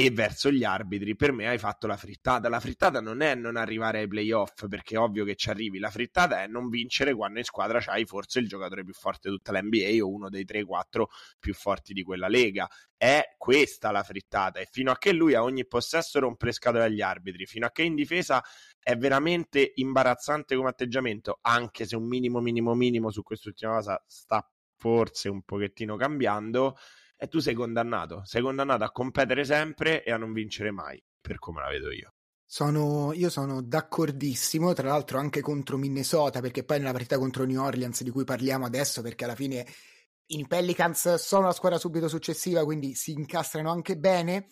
e 0.00 0.12
verso 0.12 0.52
gli 0.52 0.62
arbitri, 0.62 1.16
per 1.16 1.32
me 1.32 1.48
hai 1.48 1.58
fatto 1.58 1.88
la 1.88 1.96
frittata. 1.96 2.48
La 2.48 2.60
frittata 2.60 3.00
non 3.00 3.20
è 3.20 3.34
non 3.34 3.56
arrivare 3.56 3.98
ai 3.98 4.06
playoff, 4.06 4.68
perché 4.68 4.94
è 4.94 4.98
ovvio 5.00 5.24
che 5.24 5.34
ci 5.34 5.50
arrivi. 5.50 5.80
La 5.80 5.90
frittata 5.90 6.40
è 6.40 6.46
non 6.46 6.68
vincere 6.68 7.12
quando 7.16 7.40
in 7.40 7.44
squadra 7.44 7.80
c'hai 7.80 8.04
forse 8.04 8.38
il 8.38 8.46
giocatore 8.46 8.84
più 8.84 8.94
forte 8.94 9.28
di 9.28 9.34
tutta 9.34 9.50
la 9.50 9.60
NBA 9.60 9.98
o 10.04 10.08
uno 10.08 10.28
dei 10.28 10.44
3-4 10.44 11.06
più 11.40 11.52
forti 11.52 11.94
di 11.94 12.04
quella 12.04 12.28
lega. 12.28 12.68
È 12.96 13.34
questa 13.36 13.90
la 13.90 14.04
frittata. 14.04 14.60
E 14.60 14.68
fino 14.70 14.92
a 14.92 14.98
che 14.98 15.10
lui 15.12 15.34
a 15.34 15.42
ogni 15.42 15.66
possesso 15.66 16.20
rompe 16.20 16.46
le 16.46 16.52
scatole 16.52 16.84
agli 16.84 17.00
arbitri, 17.00 17.44
fino 17.46 17.66
a 17.66 17.72
che 17.72 17.82
in 17.82 17.96
difesa 17.96 18.40
è 18.78 18.96
veramente 18.96 19.72
imbarazzante 19.74 20.54
come 20.54 20.68
atteggiamento, 20.68 21.40
anche 21.40 21.86
se 21.86 21.96
un 21.96 22.06
minimo, 22.06 22.38
minimo, 22.38 22.72
minimo 22.76 23.10
su 23.10 23.24
quest'ultima 23.24 23.72
cosa 23.72 24.00
sta 24.06 24.48
forse 24.76 25.28
un 25.28 25.42
pochettino 25.42 25.96
cambiando 25.96 26.76
e 27.18 27.26
tu 27.26 27.40
sei 27.40 27.54
condannato, 27.54 28.22
sei 28.24 28.40
condannato 28.42 28.84
a 28.84 28.92
competere 28.92 29.44
sempre 29.44 30.04
e 30.04 30.12
a 30.12 30.16
non 30.16 30.32
vincere 30.32 30.70
mai, 30.70 31.02
per 31.20 31.38
come 31.38 31.60
la 31.60 31.68
vedo 31.68 31.90
io. 31.90 32.12
Sono, 32.46 33.12
io 33.12 33.28
sono 33.28 33.60
d'accordissimo, 33.60 34.72
tra 34.72 34.88
l'altro 34.88 35.18
anche 35.18 35.40
contro 35.40 35.76
Minnesota, 35.76 36.40
perché 36.40 36.64
poi 36.64 36.78
nella 36.78 36.92
partita 36.92 37.18
contro 37.18 37.44
New 37.44 37.60
Orleans 37.60 38.02
di 38.02 38.10
cui 38.10 38.24
parliamo 38.24 38.64
adesso, 38.64 39.02
perché 39.02 39.24
alla 39.24 39.34
fine 39.34 39.66
i 40.26 40.46
Pelicans 40.46 41.16
sono 41.16 41.46
la 41.46 41.52
squadra 41.52 41.78
subito 41.78 42.08
successiva, 42.08 42.64
quindi 42.64 42.94
si 42.94 43.10
incastrano 43.12 43.70
anche 43.70 43.96
bene 43.96 44.48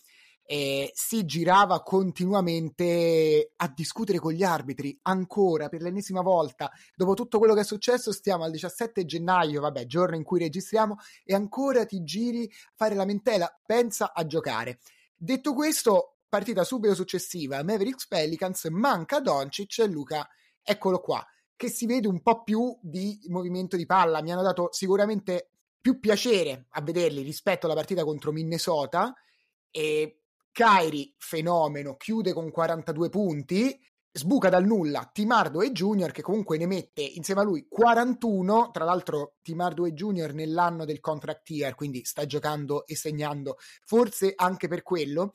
eh, 0.47 0.93
si 0.95 1.25
girava 1.25 1.83
continuamente 1.83 3.53
a 3.57 3.73
discutere 3.75 4.19
con 4.19 4.33
gli 4.33 4.45
arbitri 4.45 4.97
ancora 5.03 5.69
per 5.69 5.83
l'ennesima 5.83 6.23
volta. 6.23 6.71
Dopo 6.95 7.15
tutto 7.15 7.39
quello 7.39 7.53
che 7.53 7.61
è 7.61 7.65
successo, 7.65 8.13
stiamo 8.13 8.45
al 8.45 8.53
17 8.53 9.05
gennaio, 9.05 9.61
vabbè, 9.61 9.87
giorno 9.87 10.15
in 10.15 10.23
cui 10.23 10.39
registriamo, 10.39 10.97
e 11.25 11.35
ancora 11.35 11.85
ti 11.85 12.05
giri 12.05 12.45
a 12.45 12.73
fare 12.77 12.95
lamentela. 12.95 13.61
Pensa 13.67 14.13
a 14.15 14.25
giocare. 14.25 14.79
Detto 15.17 15.53
questo, 15.53 16.19
partita 16.29 16.63
subito 16.63 16.95
successiva, 16.95 17.63
Mavericks 17.65 18.07
Pelicans, 18.07 18.67
manca 18.71 19.21
Doncic 19.21 19.81
e 19.81 19.87
Luca, 19.87 20.29
eccolo 20.63 21.01
qua, 21.01 21.27
che 21.57 21.69
si 21.69 21.87
vede 21.87 22.07
un 22.07 22.23
po' 22.23 22.45
più 22.45 22.79
di 22.81 23.19
movimento 23.29 23.77
di 23.77 23.87
palla. 23.87 24.23
Mi 24.23 24.31
hanno 24.31 24.43
dato 24.43 24.69
sicuramente 24.71 25.51
più 25.81 25.99
piacere 25.99 26.67
a 26.71 26.83
vederli 26.83 27.23
rispetto 27.23 27.67
alla 27.67 27.75
partita 27.75 28.05
contro 28.05 28.31
Minnesota. 28.31 29.13
E 29.71 30.21
Kairi, 30.57 31.15
fenomeno, 31.19 31.97
chiude 31.97 32.33
con 32.33 32.51
42 32.51 33.11
punti, 33.11 33.79
sbuca 34.11 34.49
dal 34.49 34.65
nulla 34.65 35.11
Tim 35.13 35.31
Hardaway 35.31 35.71
Junior 35.71 36.13
che 36.13 36.23
comunque 36.23 36.57
ne 36.57 36.65
mette 36.65 37.03
insieme 37.03 37.43
a 37.43 37.45
lui 37.45 37.67
41, 37.69 38.71
tra 38.71 38.85
l'altro 38.85 39.35
Tim 39.43 39.61
Hardaway 39.61 39.93
Junior 39.93 40.33
nell'anno 40.33 40.87
del 40.87 41.01
contract 41.01 41.51
year, 41.51 41.75
quindi 41.75 42.07
sta 42.07 42.25
giocando 42.25 42.87
e 42.87 42.97
segnando, 42.97 43.59
forse 43.85 44.33
anche 44.35 44.67
per 44.67 44.83
quello, 44.83 45.35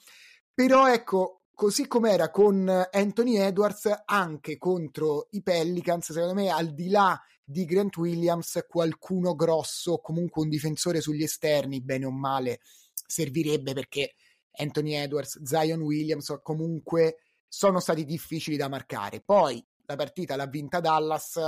però 0.52 0.92
ecco, 0.92 1.42
così 1.54 1.86
come 1.86 2.10
era 2.14 2.32
con 2.32 2.68
Anthony 2.90 3.36
Edwards, 3.36 3.92
anche 4.06 4.58
contro 4.58 5.28
i 5.34 5.44
Pelicans, 5.44 6.14
secondo 6.14 6.34
me 6.34 6.50
al 6.50 6.74
di 6.74 6.90
là 6.90 7.16
di 7.44 7.66
Grant 7.66 7.96
Williams, 7.98 8.66
qualcuno 8.68 9.36
grosso, 9.36 10.00
comunque 10.00 10.42
un 10.42 10.50
difensore 10.50 11.00
sugli 11.00 11.22
esterni, 11.22 11.80
bene 11.80 12.06
o 12.06 12.12
male, 12.12 12.60
servirebbe 13.06 13.74
perché 13.74 14.16
Anthony 14.54 14.94
Edwards, 14.94 15.42
Zion 15.44 15.82
Williams, 15.82 16.40
comunque 16.42 17.18
sono 17.48 17.80
stati 17.80 18.06
difficili 18.06 18.58
da 18.58 18.70
marcare. 18.70 19.22
Poi 19.22 19.64
la 19.86 19.96
partita 19.96 20.36
l'ha 20.36 20.48
vinta 20.48 20.80
Dallas, 20.80 21.40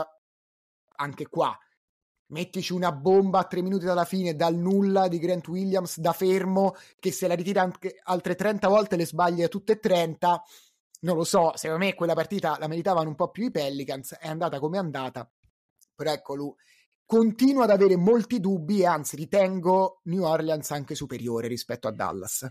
anche 0.95 1.27
qua. 1.27 1.57
Mettici 2.27 2.73
una 2.73 2.91
bomba 2.91 3.39
a 3.39 3.43
tre 3.45 3.61
minuti 3.61 3.85
dalla 3.85 4.05
fine 4.05 4.35
dal 4.35 4.55
nulla 4.55 5.07
di 5.07 5.19
Grant 5.19 5.47
Williams 5.47 5.99
da 5.99 6.13
fermo 6.13 6.75
che 6.99 7.11
se 7.11 7.27
la 7.27 7.35
ritira 7.35 7.61
anche 7.61 7.99
altre 8.03 8.35
30 8.35 8.67
volte 8.67 8.95
le 8.95 9.05
sbaglia 9.05 9.47
tutte 9.47 9.73
e 9.73 9.79
30 9.79 10.43
non 11.01 11.17
lo 11.17 11.25
so, 11.25 11.51
secondo 11.55 11.83
me 11.83 11.93
quella 11.93 12.13
partita 12.13 12.57
la 12.59 12.67
meritavano 12.67 13.09
un 13.09 13.15
po' 13.15 13.29
più 13.29 13.45
i 13.45 13.51
Pelicans 13.51 14.15
è 14.15 14.27
andata 14.27 14.59
come 14.59 14.77
è 14.77 14.79
andata. 14.79 15.29
Però 15.95 16.11
ecco 16.11 16.35
lui 16.35 16.53
continuo 17.05 17.63
ad 17.63 17.69
avere 17.69 17.97
molti 17.97 18.39
dubbi 18.39 18.81
e 18.81 18.85
anzi 18.85 19.15
ritengo 19.15 19.99
New 20.03 20.23
Orleans 20.23 20.71
anche 20.71 20.95
superiore 20.95 21.47
rispetto 21.47 21.87
a 21.87 21.91
Dallas 21.91 22.47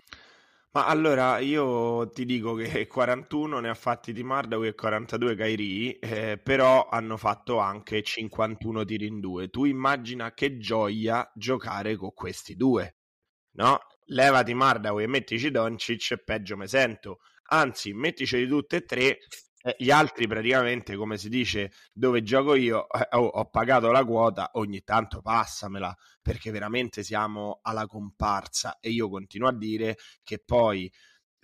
Ma 0.74 0.86
allora 0.86 1.38
io 1.38 2.08
ti 2.10 2.24
dico 2.24 2.54
che 2.54 2.86
41 2.88 3.60
ne 3.60 3.68
ha 3.68 3.74
fatti 3.74 4.12
Tim 4.12 4.30
Hardaway 4.30 4.68
e 4.68 4.74
42 4.74 5.34
Kairi, 5.34 5.92
eh, 5.98 6.38
però 6.42 6.88
hanno 6.88 7.16
fatto 7.16 7.58
anche 7.58 8.02
51 8.02 8.84
tiri 8.84 9.06
in 9.06 9.20
due. 9.20 9.48
Tu 9.48 9.64
immagina 9.64 10.32
che 10.32 10.56
gioia 10.58 11.30
giocare 11.34 11.96
con 11.96 12.12
questi 12.14 12.56
due, 12.56 12.96
no? 13.56 13.78
Levati 14.06 14.52
Hardaway 14.52 15.04
e 15.04 15.08
mettici 15.08 15.50
Doncic 15.50 16.16
peggio 16.24 16.56
me 16.56 16.66
sento. 16.66 17.18
Anzi, 17.50 17.92
metticeli 17.92 18.46
tutte 18.46 18.76
e 18.76 18.84
tre 18.84 19.18
eh, 19.62 19.76
gli 19.78 19.90
altri 19.90 20.26
praticamente, 20.26 20.96
come 20.96 21.16
si 21.16 21.28
dice, 21.28 21.72
dove 21.92 22.22
gioco 22.22 22.54
io, 22.54 22.88
eh, 22.90 23.08
ho, 23.16 23.26
ho, 23.26 23.50
pagato 23.50 23.90
la 23.90 24.04
quota, 24.04 24.50
ogni 24.54 24.82
tanto 24.82 25.22
passamela, 25.22 25.96
perché 26.20 26.50
veramente 26.50 27.02
siamo 27.02 27.60
alla 27.62 27.86
comparsa 27.86 28.78
e 28.80 28.90
io 28.90 29.08
continuo 29.08 29.48
a 29.48 29.54
dire 29.56 29.96
che 30.22 30.42
poi 30.44 30.90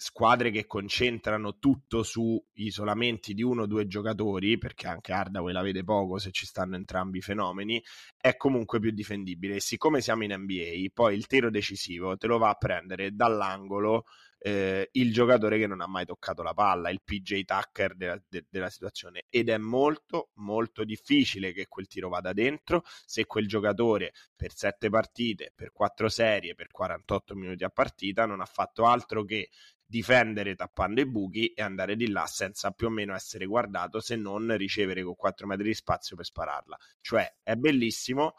squadre 0.01 0.53
che 0.53 0.65
concentrano 0.65 1.59
tutto 1.59 2.05
su 2.05 2.41
isolamenti 2.55 3.35
di 3.35 3.43
uno 3.43 3.63
o 3.63 3.67
due 3.67 3.89
giocatori, 3.89 4.57
perché 4.57 4.87
anche 4.87 5.13
Hardaway 5.13 5.53
la 5.53 5.63
vede 5.63 5.83
poco 5.83 6.19
se 6.19 6.31
ci 6.31 6.47
stanno 6.47 6.77
entrambi 6.77 7.19
i 7.19 7.23
fenomeni, 7.23 7.83
è 8.17 8.37
comunque 8.37 8.79
più 8.79 8.93
difendibile. 8.93 9.57
E 9.57 9.61
siccome 9.61 10.01
siamo 10.01 10.23
in 10.23 10.35
NBA, 10.37 10.91
poi 10.95 11.17
il 11.17 11.27
tiro 11.27 11.51
decisivo 11.51 12.17
te 12.17 12.29
lo 12.29 12.39
va 12.39 12.51
a 12.51 12.55
prendere 12.55 13.15
dall'angolo 13.15 14.05
eh, 14.39 14.89
il 14.93 15.13
giocatore 15.13 15.59
che 15.59 15.67
non 15.67 15.81
ha 15.81 15.87
mai 15.87 16.05
toccato 16.05 16.43
la 16.43 16.55
palla, 16.55 16.91
il 16.91 17.03
PJ 17.03 17.45
Tucker 17.45 17.95
della, 17.97 18.21
de, 18.29 18.47
della, 18.49 18.71
situazione. 18.71 19.25
Ed 19.29 19.49
è 19.49 19.59
molto 19.59 20.31
molto 20.35 20.85
difficile 20.85 21.53
che 21.53 21.67
quel 21.69 21.87
tiro 21.87 22.09
vada 22.09 22.33
dentro. 22.33 22.83
Se 23.05 23.27
quel 23.27 23.49
giocatore 23.49 24.13
per 24.37 24.55
sette 24.55 24.89
partite, 24.89 25.53
per 25.55 25.73
quattro 25.73 26.09
serie, 26.09 26.55
per 26.55 26.69
48 26.71 27.35
minuti 27.35 27.65
a 27.65 27.71
partita 27.71 28.27
non 28.27 28.41
ha 28.41 28.47
fatto 28.47 28.87
altro 28.87 29.25
che 29.25 29.49
difendere 29.91 30.55
tappando 30.55 31.01
i 31.01 31.07
buchi 31.07 31.49
e 31.55 31.63
andare 31.63 31.97
di 31.97 32.11
là 32.11 32.27
senza 32.27 32.71
più 32.73 32.89
o 32.89 32.91
meno 32.91 33.15
essere 33.15 33.47
guardato 33.47 34.01
se 34.01 34.17
non 34.17 34.55
ricevere 34.57 35.03
con 35.03 35.17
4 35.17 35.47
metri 35.47 35.65
di 35.65 35.75
spazio 35.75 36.15
per 36.15 36.27
spararla. 36.27 36.77
Cioè 37.01 37.37
è 37.43 37.55
bellissimo, 37.55 38.35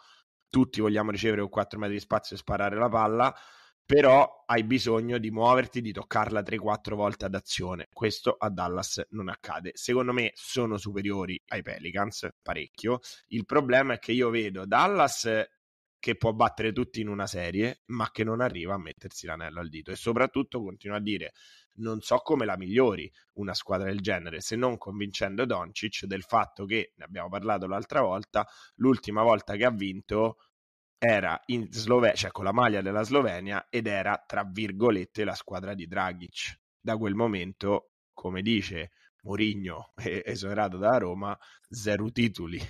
tutti 0.50 0.80
vogliamo 0.80 1.10
ricevere 1.12 1.42
con 1.42 1.50
4 1.50 1.80
metri 1.80 1.96
di 1.96 2.02
spazio 2.02 2.36
e 2.36 2.40
sparare 2.40 2.76
la 2.76 2.90
palla, 2.90 3.36
però 3.90 4.44
hai 4.46 4.64
bisogno 4.66 5.18
di 5.18 5.32
muoverti, 5.32 5.82
di 5.82 5.92
toccarla 5.92 6.42
3-4 6.42 6.94
volte 6.94 7.26
ad 7.26 7.34
azione. 7.34 7.88
Questo 7.92 8.36
a 8.38 8.52
Dallas 8.52 9.04
non 9.10 9.30
accade. 9.30 9.72
Secondo 9.74 10.14
me 10.14 10.30
sono 10.36 10.78
superiori 10.78 11.42
ai 11.48 11.64
Pelicans, 11.64 12.30
parecchio. 12.40 13.00
Il 13.30 13.46
problema 13.46 13.96
è 13.96 13.98
che 13.98 14.12
io 14.12 14.30
vedo 14.30 14.68
Dallas 14.68 15.28
che 15.98 16.16
può 16.18 16.34
battere 16.34 16.72
tutti 16.72 17.02
in 17.02 17.08
una 17.08 17.26
serie, 17.26 17.82
ma 17.88 18.12
che 18.12 18.24
non 18.24 18.42
arriva 18.42 18.76
a 18.76 18.80
mettersi 18.80 19.26
l'anello 19.26 19.60
al 19.60 19.70
dito. 19.70 19.90
E 19.90 19.96
soprattutto 19.96 20.62
continua 20.62 20.98
a 20.98 21.02
dire: 21.02 21.34
non 21.78 22.00
so 22.02 22.18
come 22.18 22.46
la 22.46 22.58
migliori 22.58 23.12
una 23.34 23.56
squadra 23.56 23.88
del 23.88 24.02
genere, 24.02 24.40
se 24.40 24.56
non 24.56 24.78
convincendo 24.78 25.46
Doncic 25.46 26.06
del 26.06 26.22
fatto 26.22 26.66
che, 26.66 26.94
ne 26.96 27.06
abbiamo 27.06 27.30
parlato 27.30 27.66
l'altra 27.66 28.02
volta, 28.02 28.48
l'ultima 28.76 29.24
volta 29.24 29.56
che 29.56 29.66
ha 29.66 29.72
vinto 29.72 30.38
era 31.00 31.42
in 31.46 31.72
Slovenia, 31.72 32.14
cioè 32.14 32.32
con 32.32 32.44
la 32.44 32.52
maglia 32.52 32.82
della 32.82 33.04
Slovenia 33.04 33.68
ed 33.70 33.88
era 33.88 34.22
tra 34.28 34.44
virgolette 34.44 35.24
la 35.24 35.34
squadra 35.34 35.74
di 35.74 35.88
Dragic. 35.88 36.60
Da 36.80 36.98
quel 36.98 37.16
momento, 37.16 37.92
come 38.14 38.42
dice 38.42 38.92
Mourinho, 39.24 39.94
esonerato 39.96 40.78
da 40.78 40.98
Roma, 40.98 41.38
zero 41.70 42.12
titoli. 42.12 42.62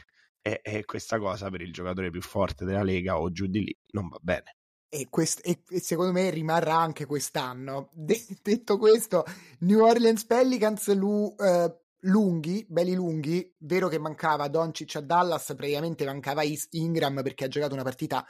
E, 0.42 0.62
e, 0.64 0.86
questa 0.86 1.20
cosa 1.20 1.50
per 1.50 1.62
il 1.62 1.74
giocatore 1.74 2.12
più 2.12 2.22
forte 2.22 2.64
della 2.64 2.84
Lega 2.84 3.20
o 3.20 3.30
giù 3.30 3.48
di 3.48 3.66
lì 3.66 3.78
non 3.92 4.08
va 4.08 4.18
bene. 4.22 4.56
E, 4.88 5.08
quest- 5.10 5.46
e 5.46 5.80
secondo 5.80 6.14
me 6.14 6.30
rimarrà 6.30 6.78
anche 6.78 7.06
quest'anno. 7.06 7.90
De- 7.94 8.26
detto 8.42 8.78
questo, 8.78 9.26
New 9.60 9.82
Orleans 9.82 10.26
Pelicans 10.26 10.96
lu- 10.96 11.36
eh, 11.38 11.76
lunghi, 12.02 12.66
belli 12.70 12.94
lunghi, 12.94 13.56
vero 13.60 13.88
che 13.88 14.00
mancava 14.00 14.48
Doncic 14.48 14.96
a 14.96 15.02
Dallas, 15.02 15.54
praticamente 15.56 16.06
mancava 16.06 16.44
Ingram 16.72 17.22
perché 17.22 17.46
ha 17.46 17.48
giocato 17.48 17.74
una 17.74 17.84
partita 17.84 18.26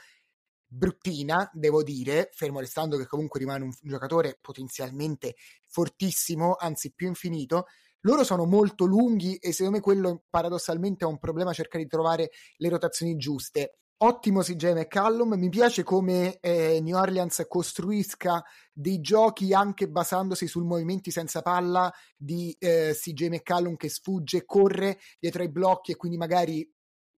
bruttina, 0.66 1.50
devo 1.52 1.82
dire, 1.82 2.30
fermo 2.32 2.60
restando 2.60 2.96
che 2.96 3.06
comunque 3.06 3.40
rimane 3.40 3.64
un 3.64 3.72
giocatore 3.80 4.38
potenzialmente 4.40 5.34
fortissimo, 5.66 6.54
anzi 6.58 6.92
più 6.92 7.08
infinito. 7.08 7.66
Loro 8.02 8.24
sono 8.24 8.46
molto 8.46 8.86
lunghi 8.86 9.36
e 9.36 9.52
secondo 9.52 9.78
me 9.78 9.82
quello 9.82 10.24
paradossalmente 10.30 11.04
è 11.04 11.08
un 11.08 11.18
problema 11.18 11.52
cercare 11.52 11.82
di 11.84 11.90
trovare 11.90 12.30
le 12.56 12.68
rotazioni 12.68 13.16
giuste 13.16 13.80
ottimo 14.02 14.40
CJ 14.40 14.72
McCallum, 14.72 15.34
mi 15.34 15.48
piace 15.48 15.82
come 15.82 16.38
eh, 16.40 16.80
New 16.80 16.96
Orleans 16.96 17.44
costruisca 17.48 18.42
dei 18.72 19.00
giochi 19.00 19.52
anche 19.52 19.88
basandosi 19.88 20.46
sul 20.46 20.64
movimenti 20.64 21.10
senza 21.10 21.42
palla 21.42 21.92
di 22.16 22.54
eh, 22.58 22.92
CJ 22.94 23.26
McCallum 23.28 23.76
che 23.76 23.90
sfugge, 23.90 24.44
corre 24.44 24.98
dietro 25.18 25.42
ai 25.42 25.50
blocchi 25.50 25.92
e 25.92 25.96
quindi 25.96 26.16
magari 26.16 26.66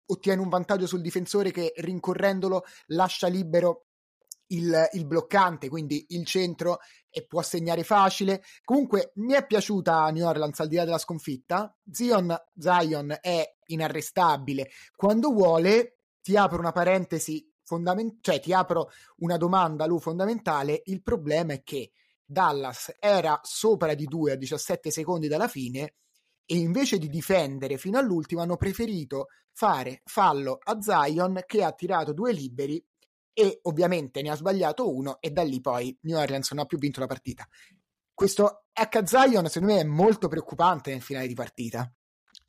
ottiene 0.07 0.41
un 0.41 0.49
vantaggio 0.49 0.87
sul 0.87 1.01
difensore 1.01 1.53
che 1.53 1.73
rincorrendolo 1.77 2.65
lascia 2.87 3.29
libero 3.29 3.87
il, 4.49 4.89
il, 4.93 5.07
bloccante, 5.07 5.69
quindi 5.69 6.05
il 6.11 6.27
centro 6.27 6.79
e 7.11 7.25
può 7.27 7.43
segnare 7.43 7.85
facile. 7.85 8.43
Comunque 8.65 9.13
mi 9.17 9.35
è 9.35 9.47
piaciuta 9.47 10.11
New 10.11 10.27
Orleans 10.27 10.59
al 10.61 10.69
di 10.69 10.77
là 10.77 10.85
della 10.85 10.99
sconfitta. 10.99 11.75
Zion, 11.91 12.37
Zion 12.59 13.17
è 13.21 13.57
inarrestabile 13.67 14.69
quando 14.95 15.31
vuole, 15.31 16.01
ti 16.23 16.37
apro 16.37 16.59
una 16.59 16.73
parentesi 16.73 17.47
fondamentale, 17.63 18.19
cioè 18.23 18.41
ti 18.41 18.53
apro 18.53 18.91
una 19.19 19.37
domanda, 19.37 19.87
Lu, 19.87 19.99
fondamentale. 19.99 20.83
Il 20.87 21.03
problema 21.03 21.53
è 21.53 21.63
che 21.63 21.93
Dallas 22.25 22.97
era 22.99 23.39
sopra 23.43 23.95
di 23.95 24.07
2 24.07 24.33
a 24.33 24.37
17 24.37 24.91
secondi 24.91 25.29
dalla 25.29 25.49
fine 25.49 25.95
e 26.45 26.57
invece 26.57 26.99
di 26.99 27.09
difendere 27.09 27.77
fino 27.77 27.99
all'ultimo 27.99 28.41
hanno 28.41 28.57
preferito 28.57 29.29
fare 29.53 30.01
fallo 30.05 30.59
a 30.63 30.81
Zion 30.81 31.43
che 31.47 31.63
ha 31.63 31.73
tirato 31.73 32.13
due 32.13 32.33
liberi 32.33 32.83
e 33.35 33.61
ovviamente 33.63 34.23
ne 34.23 34.31
ha 34.31 34.37
sbagliato 34.37 34.95
uno 34.95 35.19
e 35.21 35.31
da 35.31 35.43
lì 35.43 35.61
poi 35.61 35.97
New 36.03 36.19
Orleans 36.19 36.51
non 36.53 36.65
ha 36.65 36.67
più 36.67 36.79
vinto 36.79 37.01
la 37.01 37.07
partita. 37.07 37.47
Questo 38.15 38.65
H 38.73 39.05
Zion 39.05 39.49
secondo 39.49 39.75
me 39.75 39.81
è 39.81 39.85
molto 39.85 40.29
preoccupante 40.29 40.91
nel 40.91 41.03
finale 41.03 41.27
di 41.27 41.35
partita. 41.35 41.91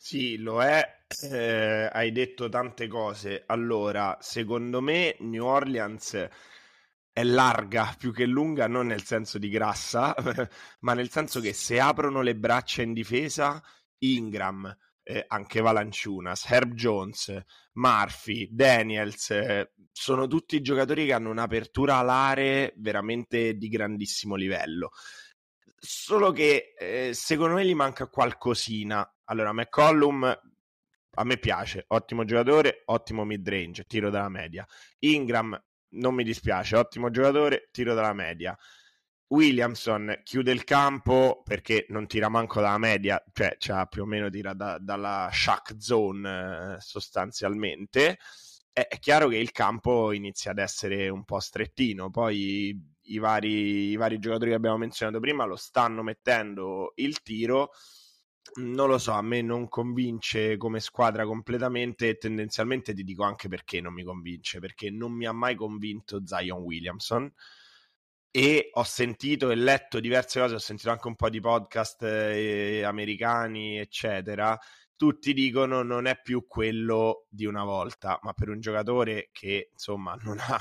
Sì, 0.06 0.36
lo 0.38 0.62
è. 0.62 0.86
Eh, 1.32 1.90
hai 1.92 2.12
detto 2.12 2.50
tante 2.50 2.88
cose. 2.88 3.44
Allora, 3.48 4.18
secondo 4.20 4.82
me 4.82 5.16
New 5.20 5.46
Orleans 5.46 6.28
è 7.14 7.24
larga 7.24 7.96
più 7.98 8.12
che 8.12 8.26
lunga, 8.26 8.68
non 8.68 8.88
nel 8.88 9.04
senso 9.06 9.38
di 9.38 9.48
grassa, 9.48 10.14
ma 10.82 10.94
nel 10.94 11.10
senso 11.10 11.40
che 11.40 11.54
se 11.54 11.80
aprono 11.80 12.22
le 12.22 12.36
braccia 12.36 12.82
in 12.82 12.92
difesa, 12.92 13.64
Ingram, 14.00 14.76
eh, 15.04 15.24
anche 15.26 15.62
Valanciunas, 15.62 16.50
Herb 16.52 16.74
Jones, 16.74 17.42
Murphy, 17.76 18.50
Daniels, 18.52 19.30
eh, 19.32 19.72
sono 19.90 20.28
tutti 20.28 20.62
giocatori 20.62 21.06
che 21.06 21.14
hanno 21.14 21.30
un'apertura 21.30 21.96
alare 21.96 22.74
veramente 22.76 23.54
di 23.56 23.70
grandissimo 23.70 24.36
livello. 24.36 24.90
Solo 25.80 26.32
che 26.32 26.74
eh, 26.78 27.14
secondo 27.14 27.56
me 27.56 27.66
gli 27.66 27.74
manca 27.76 28.08
qualcosina 28.08 29.08
allora, 29.26 29.54
McCollum 29.54 30.40
a 31.16 31.24
me 31.24 31.38
piace, 31.38 31.86
ottimo 31.90 32.26
giocatore, 32.26 32.84
ottimo 32.86 33.24
mid 33.24 33.48
range, 33.48 33.86
tiro 33.86 34.10
dalla 34.10 34.30
media. 34.30 34.66
Ingram 35.00 35.60
non 35.90 36.16
mi 36.16 36.24
dispiace, 36.24 36.76
ottimo 36.76 37.10
giocatore, 37.10 37.70
tiro 37.72 37.94
dalla 37.94 38.14
media. 38.14 38.58
Williamson 39.28 40.22
chiude 40.24 40.52
il 40.52 40.64
campo 40.64 41.42
perché 41.44 41.86
non 41.90 42.08
tira 42.08 42.30
manco 42.30 42.62
dalla 42.62 42.78
media, 42.78 43.24
cioè, 43.32 43.56
cioè 43.58 43.88
più 43.88 44.04
o 44.04 44.06
meno 44.06 44.30
tira 44.30 44.54
da, 44.54 44.78
dalla 44.80 45.30
shack 45.32 45.76
zone 45.80 46.76
eh, 46.76 46.80
sostanzialmente. 46.80 48.18
È, 48.72 48.88
è, 48.88 49.00
chiaro 49.00 49.28
che 49.28 49.38
il 49.38 49.52
campo 49.52 50.12
inizia 50.12 50.52
ad 50.52 50.60
essere 50.60 51.10
un 51.10 51.26
po' 51.26 51.40
strettino, 51.40 52.10
poi 52.10 52.80
i 53.08 53.18
vari, 53.18 53.90
i 53.90 53.96
vari 53.96 54.20
giocatori 54.20 54.52
che 54.52 54.56
abbiamo 54.56 54.78
menzionato 54.78 55.20
prima 55.20 55.46
lo 55.46 55.56
stanno 55.56 56.04
mettendo 56.04 56.94
il 56.96 57.22
tiro 57.22 57.72
non 58.56 58.88
lo 58.88 58.98
so, 58.98 59.12
a 59.14 59.22
me 59.22 59.42
non 59.42 59.68
convince 59.68 60.58
come 60.58 60.80
squadra 60.80 61.26
completamente 61.26 62.10
e 62.10 62.18
tendenzialmente 62.18 62.94
ti 62.94 63.04
dico 63.04 63.24
anche 63.24 63.48
perché 63.48 63.82
non 63.82 63.94
mi 63.94 64.04
convince, 64.04 64.60
perché 64.60 64.90
non 64.92 65.12
mi 65.12 65.26
ha 65.26 65.32
mai 65.32 65.56
convinto 65.56 66.26
Zion 66.26 66.62
Williamson 66.62 67.32
e 68.36 68.70
ho 68.74 68.84
sentito 68.84 69.52
e 69.52 69.56
letto 69.56 70.00
diverse 70.00 70.40
cose, 70.40 70.56
ho 70.56 70.60
sentito 70.60 70.90
anche 70.90 71.08
un 71.08 71.16
po' 71.16 71.30
di 71.30 71.40
podcast 71.40 72.02
eh, 72.04 72.84
americani, 72.84 73.78
eccetera. 73.78 74.58
Tutti 74.96 75.34
dicono 75.34 75.84
non 75.84 76.08
è 76.08 76.20
più 76.20 76.48
quello 76.48 77.26
di 77.30 77.46
una 77.46 77.64
volta, 77.64 78.20
ma 78.24 78.34
per 78.34 78.50
un 78.50 78.60
giocatore 78.60 79.30
che 79.32 79.70
insomma 79.72 80.16
non 80.24 80.40
ha 80.40 80.60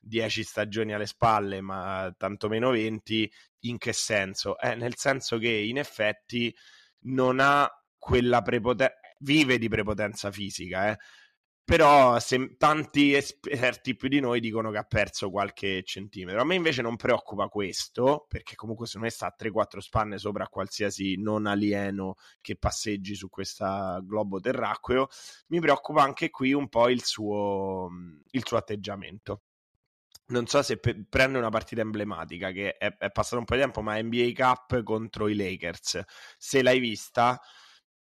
10 0.00 0.42
stagioni 0.42 0.94
alle 0.94 1.06
spalle, 1.06 1.60
ma 1.60 2.10
tantomeno 2.16 2.70
20, 2.70 3.30
in 3.60 3.76
che 3.76 3.92
senso? 3.92 4.58
Eh, 4.58 4.74
nel 4.74 4.96
senso 4.96 5.36
che 5.36 5.50
in 5.50 5.76
effetti 5.76 6.54
non 7.02 7.38
ha 7.40 7.70
quella 7.98 8.42
prepotenza, 8.42 8.94
vive 9.20 9.58
di 9.58 9.68
prepotenza 9.68 10.30
fisica, 10.30 10.90
eh? 10.90 10.98
però 11.70 12.18
se, 12.18 12.56
tanti 12.56 13.14
esperti 13.14 13.94
più 13.94 14.08
di 14.08 14.18
noi 14.18 14.40
dicono 14.40 14.72
che 14.72 14.78
ha 14.78 14.82
perso 14.82 15.30
qualche 15.30 15.84
centimetro. 15.84 16.40
A 16.40 16.44
me 16.44 16.56
invece 16.56 16.82
non 16.82 16.96
preoccupa 16.96 17.46
questo, 17.46 18.26
perché 18.28 18.56
comunque 18.56 18.86
secondo 18.86 19.06
me 19.06 19.12
sta 19.12 19.26
a 19.26 19.36
3-4 19.38 19.78
spanne 19.78 20.18
sopra 20.18 20.48
qualsiasi 20.48 21.16
non 21.16 21.46
alieno 21.46 22.16
che 22.40 22.56
passeggi 22.56 23.14
su 23.14 23.28
questo 23.28 24.00
globo 24.02 24.40
terracqueo. 24.40 25.06
Mi 25.48 25.60
preoccupa 25.60 26.02
anche 26.02 26.30
qui 26.30 26.52
un 26.52 26.68
po' 26.68 26.88
il 26.88 27.04
suo, 27.04 27.88
il 28.30 28.44
suo 28.44 28.56
atteggiamento 28.56 29.42
non 30.30 30.46
so 30.46 30.62
se 30.62 30.78
pe- 30.78 31.04
prende 31.08 31.38
una 31.38 31.50
partita 31.50 31.80
emblematica 31.82 32.50
che 32.50 32.76
è, 32.76 32.96
è 32.96 33.10
passato 33.10 33.38
un 33.38 33.44
po' 33.44 33.54
di 33.54 33.60
tempo, 33.60 33.82
ma 33.82 34.00
NBA 34.00 34.32
Cup 34.34 34.82
contro 34.82 35.28
i 35.28 35.36
Lakers. 35.36 36.00
Se 36.38 36.62
l'hai 36.62 36.80
vista, 36.80 37.40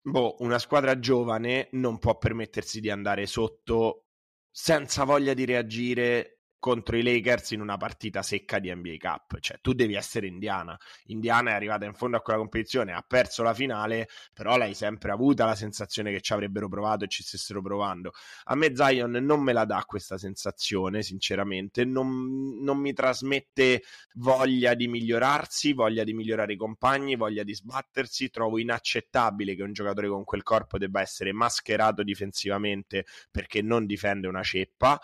boh, 0.02 0.38
una 0.40 0.60
squadra 0.60 1.00
giovane 1.00 1.70
non 1.74 2.00
può 2.00 2.18
permettersi 2.18 2.80
di 2.80 2.90
andare 2.90 3.26
sotto 3.26 4.06
senza 4.50 5.04
voglia 5.04 5.34
di 5.34 5.46
reagire 5.46 6.41
contro 6.62 6.96
i 6.96 7.02
Lakers 7.02 7.52
in 7.52 7.60
una 7.60 7.76
partita 7.76 8.22
secca 8.22 8.60
di 8.60 8.74
NBA 8.74 8.98
Cup. 9.00 9.40
Cioè, 9.40 9.58
tu 9.62 9.74
devi 9.74 9.96
essere 9.96 10.28
Indiana. 10.28 10.78
Indiana 11.06 11.50
è 11.50 11.54
arrivata 11.54 11.86
in 11.86 11.96
fondo 11.96 12.18
a 12.18 12.22
quella 12.22 12.38
competizione, 12.38 12.94
ha 12.94 13.04
perso 13.06 13.42
la 13.42 13.56
finale, 13.56 14.08
però 14.32 14.56
l'hai 14.58 14.76
sempre 14.76 15.12
avuta 15.12 15.44
la 15.44 15.56
sensazione 15.56 16.12
che 16.12 16.22
ci 16.22 16.34
avrebbero 16.34 16.70
provato 16.70 17.04
e 17.04 17.08
ci 17.08 17.24
stessero 17.24 17.64
provando. 17.64 18.14
A 18.46 18.56
me 18.56 18.76
Zion 18.76 19.12
non 19.12 19.42
me 19.42 19.54
la 19.54 19.66
dà 19.66 19.84
questa 19.88 20.20
sensazione, 20.20 21.02
sinceramente. 21.02 21.84
Non, 21.84 22.60
non 22.62 22.78
mi 22.78 22.94
trasmette 22.94 23.82
voglia 24.14 24.76
di 24.76 24.88
migliorarsi, 24.88 25.74
voglia 25.74 26.04
di 26.04 26.14
migliorare 26.14 26.54
i 26.54 26.58
compagni, 26.58 27.16
voglia 27.16 27.42
di 27.42 27.56
sbattersi. 27.56 28.30
Trovo 28.30 28.60
inaccettabile 28.60 29.56
che 29.56 29.64
un 29.64 29.74
giocatore 29.74 30.08
con 30.10 30.24
quel 30.24 30.44
corpo 30.44 30.78
debba 30.78 31.02
essere 31.02 31.34
mascherato 31.34 32.04
difensivamente 32.04 33.06
perché 33.32 33.64
non 33.64 33.88
difende 33.88 34.28
una 34.28 34.44
ceppa. 34.44 35.02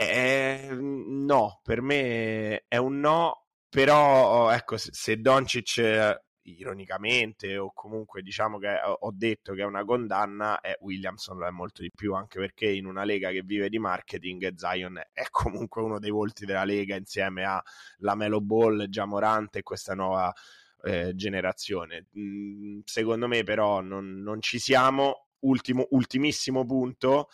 Eh, 0.00 0.68
no, 0.78 1.60
per 1.64 1.80
me 1.82 2.64
è 2.68 2.76
un 2.76 3.00
no, 3.00 3.46
però 3.68 4.48
ecco, 4.52 4.76
se, 4.76 4.90
se 4.92 5.16
Doncic 5.20 6.20
ironicamente 6.42 7.58
o 7.58 7.72
comunque 7.74 8.22
diciamo 8.22 8.58
che 8.58 8.78
ho 9.00 9.10
detto 9.12 9.52
che 9.54 9.62
è 9.62 9.64
una 9.64 9.84
condanna 9.84 10.60
e 10.60 10.78
Williamson 10.80 11.36
lo 11.36 11.46
è 11.46 11.50
molto 11.50 11.82
di 11.82 11.90
più 11.94 12.14
anche 12.14 12.38
perché 12.38 12.70
in 12.70 12.86
una 12.86 13.04
lega 13.04 13.30
che 13.30 13.42
vive 13.42 13.68
di 13.68 13.78
marketing 13.78 14.54
Zion 14.54 14.96
è 15.12 15.24
comunque 15.30 15.82
uno 15.82 15.98
dei 15.98 16.10
volti 16.10 16.46
della 16.46 16.64
lega 16.64 16.94
insieme 16.94 17.44
a 17.44 17.60
la 17.98 18.14
Melo 18.14 18.40
Ball, 18.40 18.88
Giamorante 18.88 19.58
e 19.58 19.62
questa 19.62 19.94
nuova 19.94 20.32
eh, 20.84 21.12
generazione. 21.16 22.06
Mm, 22.16 22.80
secondo 22.84 23.26
me 23.26 23.42
però 23.42 23.80
non, 23.80 24.22
non 24.22 24.40
ci 24.40 24.60
siamo. 24.60 25.24
Ultimo, 25.40 25.86
ultimissimo 25.90 26.64
punto 26.66 27.28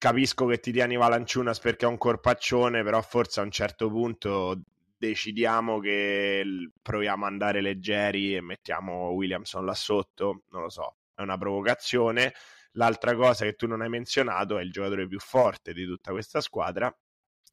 capisco 0.00 0.46
che 0.46 0.60
ti 0.60 0.72
tieni 0.72 0.96
Valanciunas 0.96 1.58
perché 1.58 1.84
è 1.84 1.88
un 1.88 1.98
corpaccione, 1.98 2.82
però 2.82 3.02
forse 3.02 3.40
a 3.40 3.42
un 3.42 3.50
certo 3.50 3.90
punto 3.90 4.58
decidiamo 4.96 5.78
che 5.78 6.42
proviamo 6.80 7.26
ad 7.26 7.32
andare 7.32 7.60
leggeri 7.60 8.34
e 8.34 8.40
mettiamo 8.40 9.10
Williamson 9.10 9.66
là 9.66 9.74
sotto, 9.74 10.44
non 10.52 10.62
lo 10.62 10.70
so, 10.70 10.96
è 11.14 11.20
una 11.20 11.36
provocazione. 11.36 12.32
L'altra 12.72 13.14
cosa 13.14 13.44
che 13.44 13.52
tu 13.52 13.66
non 13.66 13.82
hai 13.82 13.90
menzionato 13.90 14.56
è 14.56 14.62
il 14.62 14.72
giocatore 14.72 15.06
più 15.06 15.18
forte 15.18 15.74
di 15.74 15.84
tutta 15.84 16.12
questa 16.12 16.40
squadra, 16.40 16.90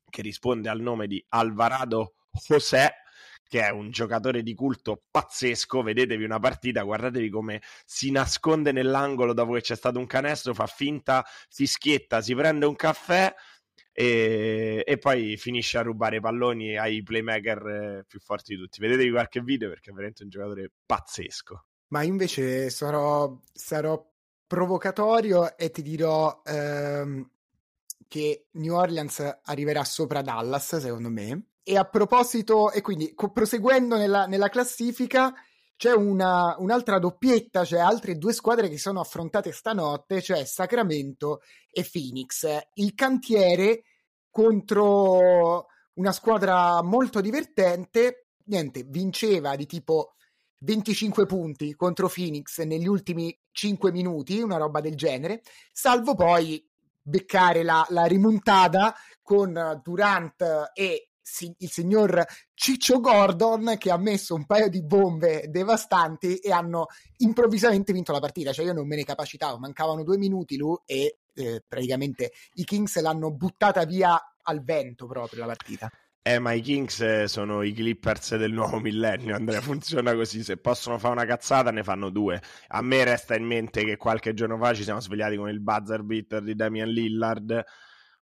che 0.10 0.22
risponde 0.22 0.70
al 0.70 0.80
nome 0.80 1.08
di 1.08 1.24
Alvarado 1.30 2.16
José, 2.32 2.94
che 3.48 3.62
è 3.62 3.70
un 3.70 3.92
giocatore 3.92 4.44
di 4.44 4.54
culto 4.54 5.04
pazzesco. 5.10 5.82
Vedetevi 5.82 6.24
una 6.24 6.40
partita, 6.40 6.84
guardatevi 6.84 7.30
come 7.30 7.62
si 7.86 8.12
nasconde 8.12 8.72
nell'angolo 8.72 9.34
dopo 9.34 9.54
che 9.54 9.62
c'è 9.62 9.76
stato 9.76 10.00
un 10.00 10.06
canestro, 10.06 10.54
fa 10.54 10.68
finta, 10.68 11.26
fischietta, 11.50 12.22
si 12.22 12.36
prende 12.36 12.66
un 12.66 12.76
caffè 12.76 13.34
e, 13.92 14.84
e 14.86 14.98
poi 14.98 15.38
finisce 15.38 15.78
a 15.78 15.82
rubare 15.82 16.20
palloni 16.20 16.78
ai 16.78 17.02
playmaker 17.02 17.68
eh, 17.68 18.06
più 18.08 18.20
forti 18.20 18.56
di 18.56 18.62
tutti. 18.62 18.80
Vedetevi 18.80 19.12
qualche 19.12 19.42
video 19.42 19.70
perché 19.70 19.90
è 19.90 19.94
veramente 19.94 20.24
un 20.24 20.30
giocatore 20.30 20.72
pazzesco. 20.86 21.66
Ma 21.90 22.04
invece 22.04 22.70
sarò, 22.70 23.40
sarò 23.54 24.06
provocatorio 24.46 25.58
e 25.58 25.72
ti 25.72 25.82
dirò 25.82 26.42
ehm, 26.46 27.30
che 28.08 28.48
New 28.52 28.76
Orleans 28.76 29.40
arriverà 29.44 29.84
sopra 29.84 30.22
Dallas, 30.22 30.78
secondo 30.78 31.10
me 31.10 31.44
e 31.69 31.75
a 31.75 31.84
proposito, 31.84 32.71
e 32.71 32.80
quindi 32.80 33.13
co- 33.13 33.30
proseguendo 33.30 33.97
nella, 33.97 34.25
nella 34.25 34.47
classifica, 34.47 35.34
c'è 35.75 35.91
una, 35.91 36.56
un'altra 36.60 36.97
doppietta, 36.97 37.65
cioè 37.65 37.82
altre 37.82 38.17
due 38.17 38.32
squadre 38.32 38.69
che 38.69 38.77
sono 38.77 39.01
affrontate 39.01 39.51
stanotte, 39.51 40.21
cioè 40.21 40.45
Sacramento 40.45 41.41
e 41.69 41.86
Phoenix. 41.91 42.47
Il 42.75 42.95
cantiere 42.95 43.84
contro 44.32 45.65
una 45.95 46.13
squadra 46.13 46.82
molto 46.82 47.19
divertente, 47.19 48.27
niente, 48.45 48.86
vinceva 48.88 49.58
di 49.58 49.65
tipo 49.65 50.13
25 50.60 51.25
punti 51.25 51.75
contro 51.75 52.08
Phoenix 52.08 52.62
negli 52.62 52.88
ultimi 52.88 53.38
5 53.51 53.91
minuti, 53.91 54.39
una 54.39 54.56
roba 54.56 54.80
del 54.80 54.95
genere, 54.95 55.41
salvo 55.73 56.15
poi 56.15 56.65
beccare 57.01 57.63
la, 57.63 57.86
la 57.89 58.06
rimontada 58.06 58.95
con 59.21 59.82
Durant 59.84 60.71
e 60.73 61.07
il 61.58 61.70
signor 61.70 62.26
Ciccio 62.54 63.00
Gordon 63.00 63.76
che 63.78 63.92
ha 63.92 63.98
messo 63.98 64.36
un 64.36 64.46
paio 64.46 64.70
di 64.70 64.84
bombe 64.84 65.46
devastanti 65.50 66.38
e 66.38 66.52
hanno 66.52 66.88
improvvisamente 67.18 67.94
vinto 67.94 68.12
la 68.12 68.20
partita. 68.20 68.52
Cioè 68.52 68.66
io 68.66 68.74
non 68.74 68.88
me 68.88 68.96
ne 68.96 69.04
capacitavo, 69.04 69.58
mancavano 69.58 70.04
due 70.04 70.18
minuti 70.18 70.58
lui 70.58 70.78
e 70.86 71.20
eh, 71.34 71.63
praticamente 71.68 72.32
i 72.54 72.63
Kings 72.63 73.00
l'hanno 73.02 73.32
buttata 73.32 73.86
via 73.86 74.20
al 74.44 74.63
vento 74.63 75.06
proprio 75.06 75.42
la 75.42 75.48
partita. 75.48 75.92
Eh, 76.28 76.40
ma 76.40 76.52
i 76.52 76.60
Kings 76.60 77.00
eh, 77.00 77.28
sono 77.30 77.62
i 77.62 77.72
Clippers 77.72 78.36
del 78.36 78.52
nuovo 78.52 78.82
millennio, 78.82 79.34
Andrea, 79.34 79.62
funziona 79.62 80.13
così, 80.13 80.44
se 80.44 80.58
possono 80.58 80.98
fare 80.98 81.13
una 81.13 81.26
cazzata 81.26 81.72
ne 81.72 81.84
fanno 81.84 82.10
due. 82.10 82.42
A 82.68 82.82
me 82.82 83.06
resta 83.06 83.36
in 83.36 83.46
mente 83.46 83.86
che 83.86 83.96
qualche 83.96 84.34
giorno 84.34 84.58
fa 84.58 84.74
ci 84.74 84.84
siamo 84.84 85.00
svegliati 85.00 85.38
con 85.38 85.48
il 85.48 85.62
buzzer 85.62 86.04
beater 86.04 86.44
di 86.44 86.54
Damian 86.54 86.90
Lillard. 86.90 87.63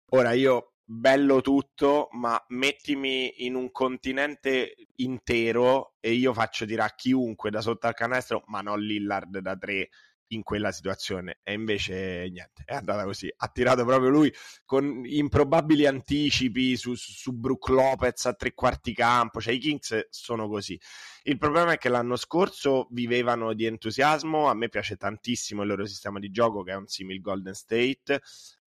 Ora 0.09 0.33
io 0.33 0.74
bello 0.87 1.41
tutto, 1.41 2.09
ma 2.11 2.41
mettimi 2.49 3.45
in 3.45 3.55
un 3.55 3.71
continente 3.71 4.75
intero 4.97 5.95
e 5.99 6.11
io 6.11 6.31
faccio 6.33 6.65
tirare 6.65 6.91
a 6.91 6.95
chiunque 6.95 7.49
da 7.49 7.61
sotto 7.61 7.87
al 7.87 7.95
canestro, 7.95 8.43
ma 8.47 8.61
non 8.61 8.79
Lillard 8.79 9.39
da 9.39 9.57
tre 9.57 9.89
in 10.29 10.43
quella 10.43 10.71
situazione 10.71 11.39
e 11.43 11.53
invece 11.53 12.27
niente, 12.31 12.63
è 12.65 12.73
andata 12.73 13.03
così, 13.03 13.31
ha 13.35 13.47
tirato 13.47 13.85
proprio 13.85 14.09
lui 14.09 14.33
con 14.65 15.03
improbabili 15.05 15.85
anticipi 15.85 16.75
su, 16.75 16.95
su, 16.95 17.33
Brook 17.33 17.69
Lopez 17.69 18.25
a 18.25 18.33
tre 18.33 18.53
quarti 18.53 18.93
campo, 18.93 19.39
cioè 19.39 19.53
i 19.53 19.59
Kings 19.59 20.07
sono 20.09 20.47
così. 20.47 20.79
Il 21.23 21.37
problema 21.37 21.73
è 21.73 21.77
che 21.77 21.89
l'anno 21.89 22.15
scorso 22.15 22.87
vivevano 22.91 23.53
di 23.53 23.65
entusiasmo, 23.65 24.47
a 24.47 24.53
me 24.53 24.69
piace 24.69 24.95
tantissimo 24.95 25.61
il 25.61 25.67
loro 25.67 25.85
sistema 25.85 26.19
di 26.19 26.31
gioco 26.31 26.63
che 26.63 26.71
è 26.71 26.75
un 26.75 26.87
simile 26.87 27.19
Golden 27.19 27.53
State, 27.53 28.21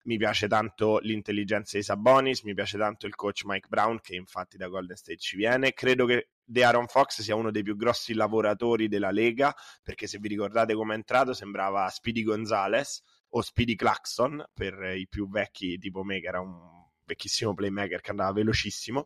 mi 0.09 0.17
piace 0.17 0.49
tanto 0.49 0.99
l'intelligenza 1.03 1.77
di 1.77 1.83
Sabonis, 1.83 2.43
mi 2.43 2.55
piace 2.55 2.79
tanto 2.79 3.07
il 3.07 3.15
coach 3.15 3.43
Mike 3.45 3.69
Brown 3.69 4.01
che 4.01 4.17
infatti 4.17 4.57
da 4.57 4.67
Golden 4.67 4.97
State 4.97 5.19
ci 5.19 5.37
viene, 5.37 5.75
credo 5.75 6.07
che 6.07 6.31
De 6.43 6.65
Aaron 6.65 6.87
Fox 6.87 7.21
sia 7.21 7.35
uno 7.35 7.51
dei 7.51 7.63
più 7.63 7.77
grossi 7.77 8.15
lavoratori 8.15 8.89
della 8.89 9.11
Lega, 9.11 9.55
perché 9.83 10.07
se 10.07 10.19
vi 10.19 10.29
ricordate 10.29 10.73
come 10.75 10.95
è 10.95 10.97
entrato 10.97 11.35
sembrava 11.35 11.91
Speedy 11.91 12.23
Gonzalez 12.23 13.03
o 13.31 13.43
Speedy 13.43 13.75
Claxton 13.75 14.43
per 14.55 14.95
i 14.97 15.07
più 15.07 15.29
vecchi 15.29 15.77
tipo 15.77 16.03
me 16.03 16.21
che 16.21 16.27
era 16.27 16.41
un 16.41 16.57
vecchissimo 17.05 17.53
playmaker 17.53 18.01
che 18.01 18.11
andava 18.11 18.33
velocissimo. 18.33 19.05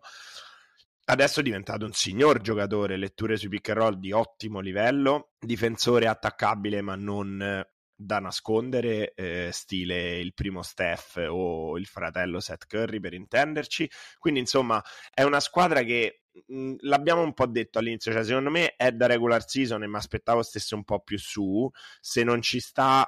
Adesso 1.05 1.41
è 1.41 1.43
diventato 1.43 1.85
un 1.85 1.93
signor 1.93 2.41
giocatore, 2.41 2.97
letture 2.97 3.37
sui 3.37 3.49
pick 3.49 3.71
and 3.71 3.79
roll 3.79 3.95
di 3.99 4.13
ottimo 4.13 4.61
livello, 4.61 5.33
difensore 5.41 6.07
attaccabile 6.07 6.81
ma 6.81 6.95
non 6.95 7.67
da 8.05 8.19
nascondere, 8.19 9.13
eh, 9.15 9.51
stile 9.53 10.19
il 10.19 10.35
primo 10.35 10.63
Steph 10.63 11.25
o 11.29 11.77
il 11.79 11.87
fratello 11.87 12.41
Seth 12.41 12.67
Curry 12.67 13.01
per 13.01 13.15
intenderci. 13.15 13.91
Quindi, 14.19 14.41
insomma, 14.41 14.83
è 15.13 15.23
una 15.23 15.41
squadra 15.41 15.83
che 15.83 16.23
mh, 16.47 16.55
mm, 16.55 16.75
l'abbiamo 16.81 17.23
un 17.23 17.35
po' 17.35 17.47
detto 17.47 17.79
all'inizio, 17.79 18.13
cioè 18.13 18.25
secondo 18.25 18.51
me 18.51 18.75
è 18.77 18.93
da 18.93 19.07
regular 19.07 19.47
season 19.47 19.83
e 19.83 19.89
mi 19.89 19.97
aspettavo 19.97 20.43
stesse 20.43 20.75
un 20.75 20.85
po' 20.85 21.01
più 21.01 21.19
su. 21.19 21.71
Se 22.01 22.25
non 22.25 22.43
ci 22.43 22.61
sta 22.61 23.07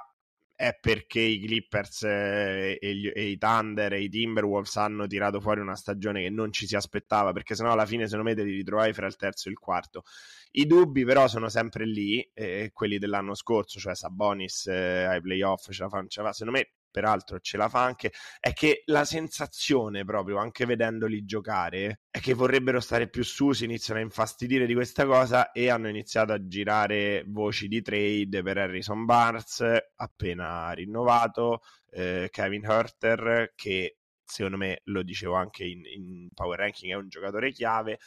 è 0.57 0.77
perché 0.81 1.21
i 1.21 1.41
Clippers 1.41 2.03
e, 2.05 2.79
gli, 2.81 3.11
e, 3.13 3.31
i 3.31 3.39
Thunder 3.39 3.93
e 3.93 4.03
i 4.03 4.09
Timberwolves 4.09 4.77
hanno 4.77 5.07
tirato 5.07 5.41
fuori 5.41 5.61
una 5.61 5.75
stagione 5.75 6.23
che 6.23 6.31
non 6.31 6.53
ci 6.53 6.67
si 6.67 6.77
aspettava, 6.77 7.33
perché 7.33 7.55
sennò 7.55 7.73
alla 7.73 7.87
fine 7.87 8.07
secondo 8.07 8.31
me 8.31 8.37
te 8.37 8.45
li 8.45 8.57
ritrovavi 8.57 8.93
fra 8.93 9.07
il 9.07 9.17
terzo 9.17 9.49
e 9.49 9.53
il 9.53 9.59
quarto. 9.59 10.05
I 10.53 10.67
dubbi 10.67 11.05
però 11.05 11.27
sono 11.27 11.49
sempre 11.49 11.87
lì, 11.87 12.27
eh, 12.33 12.71
quelli 12.73 12.99
dell'anno 12.99 13.35
scorso, 13.35 13.79
cioè 13.81 13.97
Sabonis 13.97 14.67
eh, 14.67 15.05
ai 15.05 15.21
playoff 15.21 15.71
ce 15.71 15.83
la 15.83 15.89
fanno, 15.89 16.07
ce 16.07 16.21
la 16.21 16.29
fa. 16.29 16.33
secondo 16.33 16.59
me 16.59 16.69
peraltro 16.95 17.41
ce 17.41 17.57
la 17.57 17.69
fa 17.69 17.83
anche, 17.83 18.13
è 18.39 18.53
che 18.53 18.83
la 18.87 19.05
sensazione 19.05 20.05
proprio, 20.05 20.39
anche 20.39 20.65
vedendoli 20.65 21.25
giocare, 21.25 22.03
è 22.09 22.21
che 22.21 22.35
vorrebbero 22.35 22.79
stare 22.79 23.09
più 23.09 23.25
su, 23.25 23.51
si 23.51 23.65
iniziano 23.65 23.99
a 23.99 24.05
infastidire 24.05 24.65
di 24.65 24.75
questa 24.75 25.05
cosa 25.05 25.51
e 25.51 25.71
hanno 25.71 25.89
iniziato 25.89 26.33
a 26.33 26.47
girare 26.47 27.25
voci 27.27 27.67
di 27.67 27.83
trade 27.83 28.43
per 28.43 28.59
Harrison 28.59 29.05
Barnes, 29.07 29.65
appena 29.97 30.71
rinnovato, 30.71 31.63
eh, 31.91 32.29
Kevin 32.31 32.65
Herter, 32.65 33.55
che 33.57 33.97
secondo 34.25 34.57
me 34.57 34.81
lo 34.85 35.03
dicevo 35.03 35.35
anche 35.35 35.65
in, 35.65 35.85
in 35.85 36.29
Power 36.33 36.61
Ranking, 36.61 36.93
è 36.93 36.97
un 36.97 37.09
giocatore 37.09 37.51
chiave. 37.51 37.99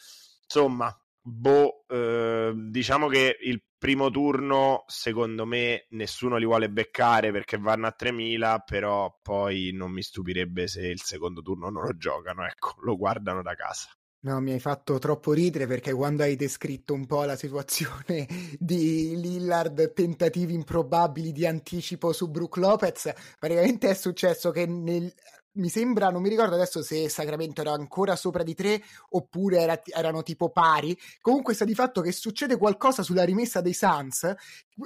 Insomma, 0.43 0.97
boh, 1.27 1.83
eh, 1.87 2.53
diciamo 2.55 3.07
che 3.07 3.37
il 3.41 3.61
primo 3.77 4.09
turno, 4.09 4.85
secondo 4.87 5.45
me, 5.45 5.85
nessuno 5.89 6.37
li 6.37 6.45
vuole 6.45 6.69
beccare 6.69 7.31
perché 7.31 7.57
vanno 7.57 7.87
a 7.87 7.91
3000, 7.91 8.59
però 8.65 9.19
poi 9.21 9.71
non 9.73 9.91
mi 9.91 10.01
stupirebbe 10.01 10.67
se 10.67 10.87
il 10.87 11.01
secondo 11.01 11.41
turno 11.41 11.69
non 11.69 11.83
lo 11.83 11.95
giocano, 11.97 12.45
ecco, 12.45 12.75
lo 12.81 12.95
guardano 12.95 13.41
da 13.41 13.53
casa. 13.55 13.89
No, 14.19 14.41
mi 14.41 14.51
hai 14.51 14.59
fatto 14.59 14.97
troppo 14.97 15.31
ridere 15.31 15.67
perché 15.67 15.93
quando 15.93 16.23
hai 16.23 16.35
descritto 16.35 16.93
un 16.93 17.05
po' 17.05 17.23
la 17.23 17.35
situazione 17.35 18.25
di 18.57 19.15
Lillard, 19.15 19.93
tentativi 19.93 20.53
improbabili 20.53 21.31
di 21.31 21.45
anticipo 21.45 22.11
su 22.13 22.29
Brook 22.29 22.57
Lopez, 22.57 23.13
praticamente 23.37 23.89
è 23.89 23.93
successo 23.93 24.49
che 24.51 24.65
nel, 24.65 25.13
mi 25.57 25.69
sembra, 25.69 26.09
non 26.09 26.21
mi 26.21 26.29
ricordo 26.29 26.55
adesso 26.55 26.81
se 26.81 27.09
Sacramento 27.09 27.61
era 27.61 27.71
ancora 27.71 28.15
sopra 28.15 28.43
di 28.43 28.53
tre 28.53 28.81
oppure 29.09 29.59
era, 29.59 29.81
erano 29.85 30.23
tipo 30.23 30.49
pari. 30.49 30.97
Comunque 31.21 31.53
sta 31.53 31.65
di 31.65 31.75
fatto 31.75 32.01
che 32.01 32.11
succede 32.11 32.57
qualcosa 32.57 33.03
sulla 33.03 33.23
rimessa 33.23 33.61
dei 33.61 33.73
Suns, 33.73 34.33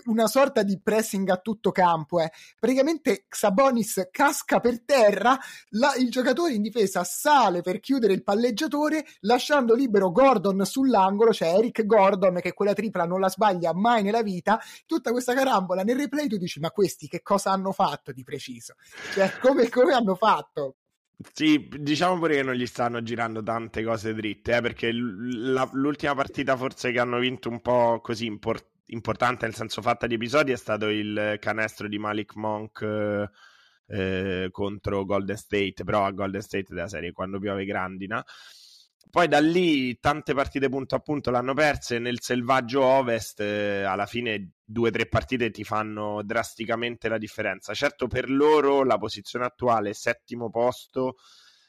una 0.05 0.27
sorta 0.27 0.63
di 0.63 0.79
pressing 0.81 1.29
a 1.29 1.37
tutto 1.37 1.71
campo. 1.71 2.19
Eh. 2.19 2.31
Praticamente 2.59 3.25
Sabonis 3.29 4.07
casca 4.11 4.59
per 4.59 4.83
terra, 4.83 5.37
la, 5.69 5.93
il 5.95 6.09
giocatore 6.09 6.53
in 6.53 6.61
difesa 6.61 7.03
sale 7.03 7.61
per 7.61 7.79
chiudere 7.79 8.13
il 8.13 8.23
palleggiatore, 8.23 9.05
lasciando 9.21 9.73
libero 9.73 10.11
Gordon 10.11 10.65
sull'angolo, 10.65 11.33
cioè 11.33 11.55
Eric 11.55 11.85
Gordon 11.85 12.39
che 12.41 12.53
quella 12.53 12.73
tripla 12.73 13.05
non 13.05 13.19
la 13.19 13.29
sbaglia 13.29 13.73
mai 13.73 14.03
nella 14.03 14.21
vita. 14.21 14.59
Tutta 14.85 15.11
questa 15.11 15.33
carambola 15.33 15.83
nel 15.83 15.97
replay 15.97 16.27
tu 16.27 16.37
dici 16.37 16.59
ma 16.59 16.71
questi 16.71 17.07
che 17.07 17.21
cosa 17.21 17.51
hanno 17.51 17.71
fatto 17.71 18.11
di 18.11 18.23
preciso? 18.23 18.75
Cioè 19.13 19.37
come, 19.39 19.69
come 19.69 19.93
hanno 19.93 20.15
fatto? 20.15 20.60
Sì, 21.33 21.67
diciamo 21.69 22.17
pure 22.17 22.35
che 22.35 22.43
non 22.43 22.53
gli 22.55 22.65
stanno 22.65 23.03
girando 23.03 23.43
tante 23.43 23.83
cose 23.83 24.13
dritte, 24.13 24.55
eh, 24.57 24.61
perché 24.61 24.91
l- 24.91 25.51
la- 25.51 25.69
l'ultima 25.73 26.15
partita 26.15 26.55
forse 26.55 26.91
che 26.91 26.99
hanno 26.99 27.19
vinto 27.19 27.49
un 27.49 27.61
po' 27.61 27.99
così 28.01 28.25
import- 28.25 28.67
importante, 28.87 29.45
nel 29.45 29.53
senso 29.55 29.81
fatta 29.81 30.07
di 30.07 30.15
episodi, 30.15 30.51
è 30.51 30.55
stato 30.55 30.87
il 30.87 31.37
canestro 31.39 31.87
di 31.87 31.97
Malik 31.99 32.35
Monk 32.35 33.29
eh, 33.87 34.47
contro 34.51 35.05
Golden 35.05 35.35
State, 35.37 35.83
però 35.83 36.05
a 36.05 36.11
Golden 36.11 36.41
State 36.41 36.65
della 36.73 36.87
serie 36.87 37.11
quando 37.11 37.39
piove 37.39 37.65
grandina. 37.65 38.23
Poi 39.09 39.27
da 39.27 39.39
lì 39.39 39.99
tante 39.99 40.33
partite 40.33 40.69
punto 40.69 40.95
a 40.95 40.99
punto 40.99 41.31
l'hanno 41.31 41.53
perse. 41.53 41.99
Nel 41.99 42.21
selvaggio 42.21 42.81
ovest, 42.83 43.41
eh, 43.41 43.83
alla 43.83 44.05
fine 44.05 44.51
due 44.63 44.89
o 44.89 44.91
tre 44.91 45.05
partite 45.07 45.51
ti 45.51 45.63
fanno 45.63 46.21
drasticamente 46.23 47.09
la 47.09 47.17
differenza. 47.17 47.73
Certo, 47.73 48.07
per 48.07 48.29
loro 48.29 48.83
la 48.83 48.97
posizione 48.97 49.45
attuale, 49.45 49.93
settimo 49.93 50.49
posto, 50.49 51.17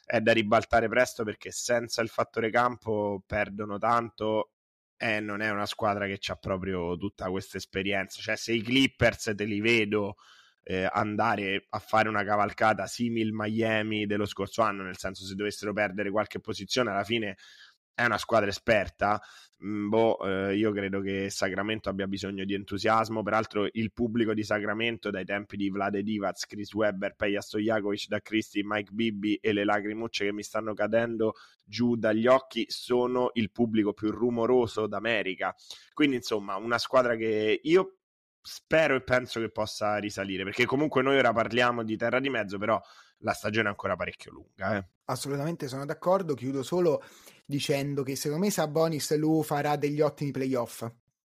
è 0.05 0.21
da 0.21 0.33
ribaltare 0.33 0.89
presto 0.89 1.25
perché 1.25 1.51
senza 1.51 2.03
il 2.03 2.09
fattore 2.09 2.51
campo 2.51 3.23
perdono 3.27 3.79
tanto 3.79 4.51
e 4.97 5.19
non 5.21 5.41
è 5.41 5.51
una 5.51 5.67
squadra 5.67 6.07
che 6.07 6.21
ha 6.31 6.37
proprio 6.37 6.97
tutta 6.97 7.29
questa 7.31 7.57
esperienza. 7.57 8.21
Cioè, 8.21 8.37
se 8.37 8.53
i 8.53 8.63
Clippers 8.63 9.33
te 9.35 9.45
li 9.45 9.61
vedo 9.61 10.17
eh, 10.63 10.89
andare 10.91 11.67
a 11.69 11.79
fare 11.79 12.09
una 12.09 12.25
cavalcata 12.25 12.87
simil 12.87 13.31
Miami 13.33 14.07
dello 14.07 14.27
scorso 14.27 14.63
anno, 14.63 14.83
nel 14.83 14.99
senso 14.99 15.25
se 15.25 15.35
dovessero 15.35 15.73
perdere 15.73 16.11
qualche 16.11 16.41
posizione 16.41 16.91
alla 16.91 17.05
fine 17.05 17.37
è 17.95 18.05
una 18.05 18.19
squadra 18.19 18.49
esperta. 18.49 19.21
Mm, 19.65 19.89
boh, 19.89 20.19
eh, 20.49 20.57
io 20.57 20.73
credo 20.73 21.01
che 21.01 21.31
Sacramento 21.31 21.89
abbia 21.89 22.07
bisogno 22.07 22.45
di 22.45 22.55
entusiasmo. 22.55 23.23
Peraltro, 23.23 23.69
il 23.71 23.93
pubblico 23.93 24.35
di 24.35 24.43
Sacramento, 24.43 25.11
dai 25.11 25.25
tempi 25.25 25.57
di 25.57 25.71
Vlade 25.71 26.03
Divac, 26.03 26.47
Chris 26.47 26.73
Webber, 26.73 27.15
Peja 27.15 27.41
Stojakovic, 27.41 28.09
da 28.09 28.21
Cristi, 28.21 28.63
Mike 28.65 28.93
Bibbi 28.93 29.37
e 29.37 29.53
le 29.53 29.65
lacrimucce 29.65 30.25
che 30.25 30.33
mi 30.33 30.43
stanno 30.43 30.75
cadendo 30.75 31.35
giù 31.65 31.97
dagli 31.97 32.27
occhi, 32.27 32.65
sono 32.69 33.31
il 33.35 33.51
pubblico 33.53 33.93
più 33.93 34.11
rumoroso 34.11 34.87
d'America. 34.87 35.55
Quindi, 35.93 36.17
insomma, 36.17 36.57
una 36.57 36.79
squadra 36.79 37.15
che 37.15 37.61
io 37.63 37.99
spero 38.43 38.97
e 38.97 39.03
penso 39.03 39.41
che 39.41 39.51
possa 39.51 39.97
risalire, 39.97 40.45
perché 40.45 40.67
comunque 40.67 41.03
noi 41.03 41.17
ora 41.17 41.33
parliamo 41.33 41.83
di 41.83 41.97
terra 41.97 42.21
di 42.21 42.29
mezzo, 42.29 42.59
però 42.59 42.81
la 43.19 43.33
stagione 43.33 43.69
è 43.69 43.71
ancora 43.71 43.97
parecchio 43.97 44.33
lunga. 44.33 44.77
Eh. 44.77 44.87
Assolutamente 45.05 45.69
sono 45.69 45.85
d'accordo, 45.85 46.35
chiudo 46.35 46.63
solo 46.63 47.03
dicendo 47.45 48.03
che 48.03 48.17
secondo 48.17 48.45
me 48.45 48.51
Sabonis 48.51 49.17
lui 49.17 49.45
farà 49.45 49.77
degli 49.77 50.01
ottimi 50.01 50.33
playoff, 50.33 50.87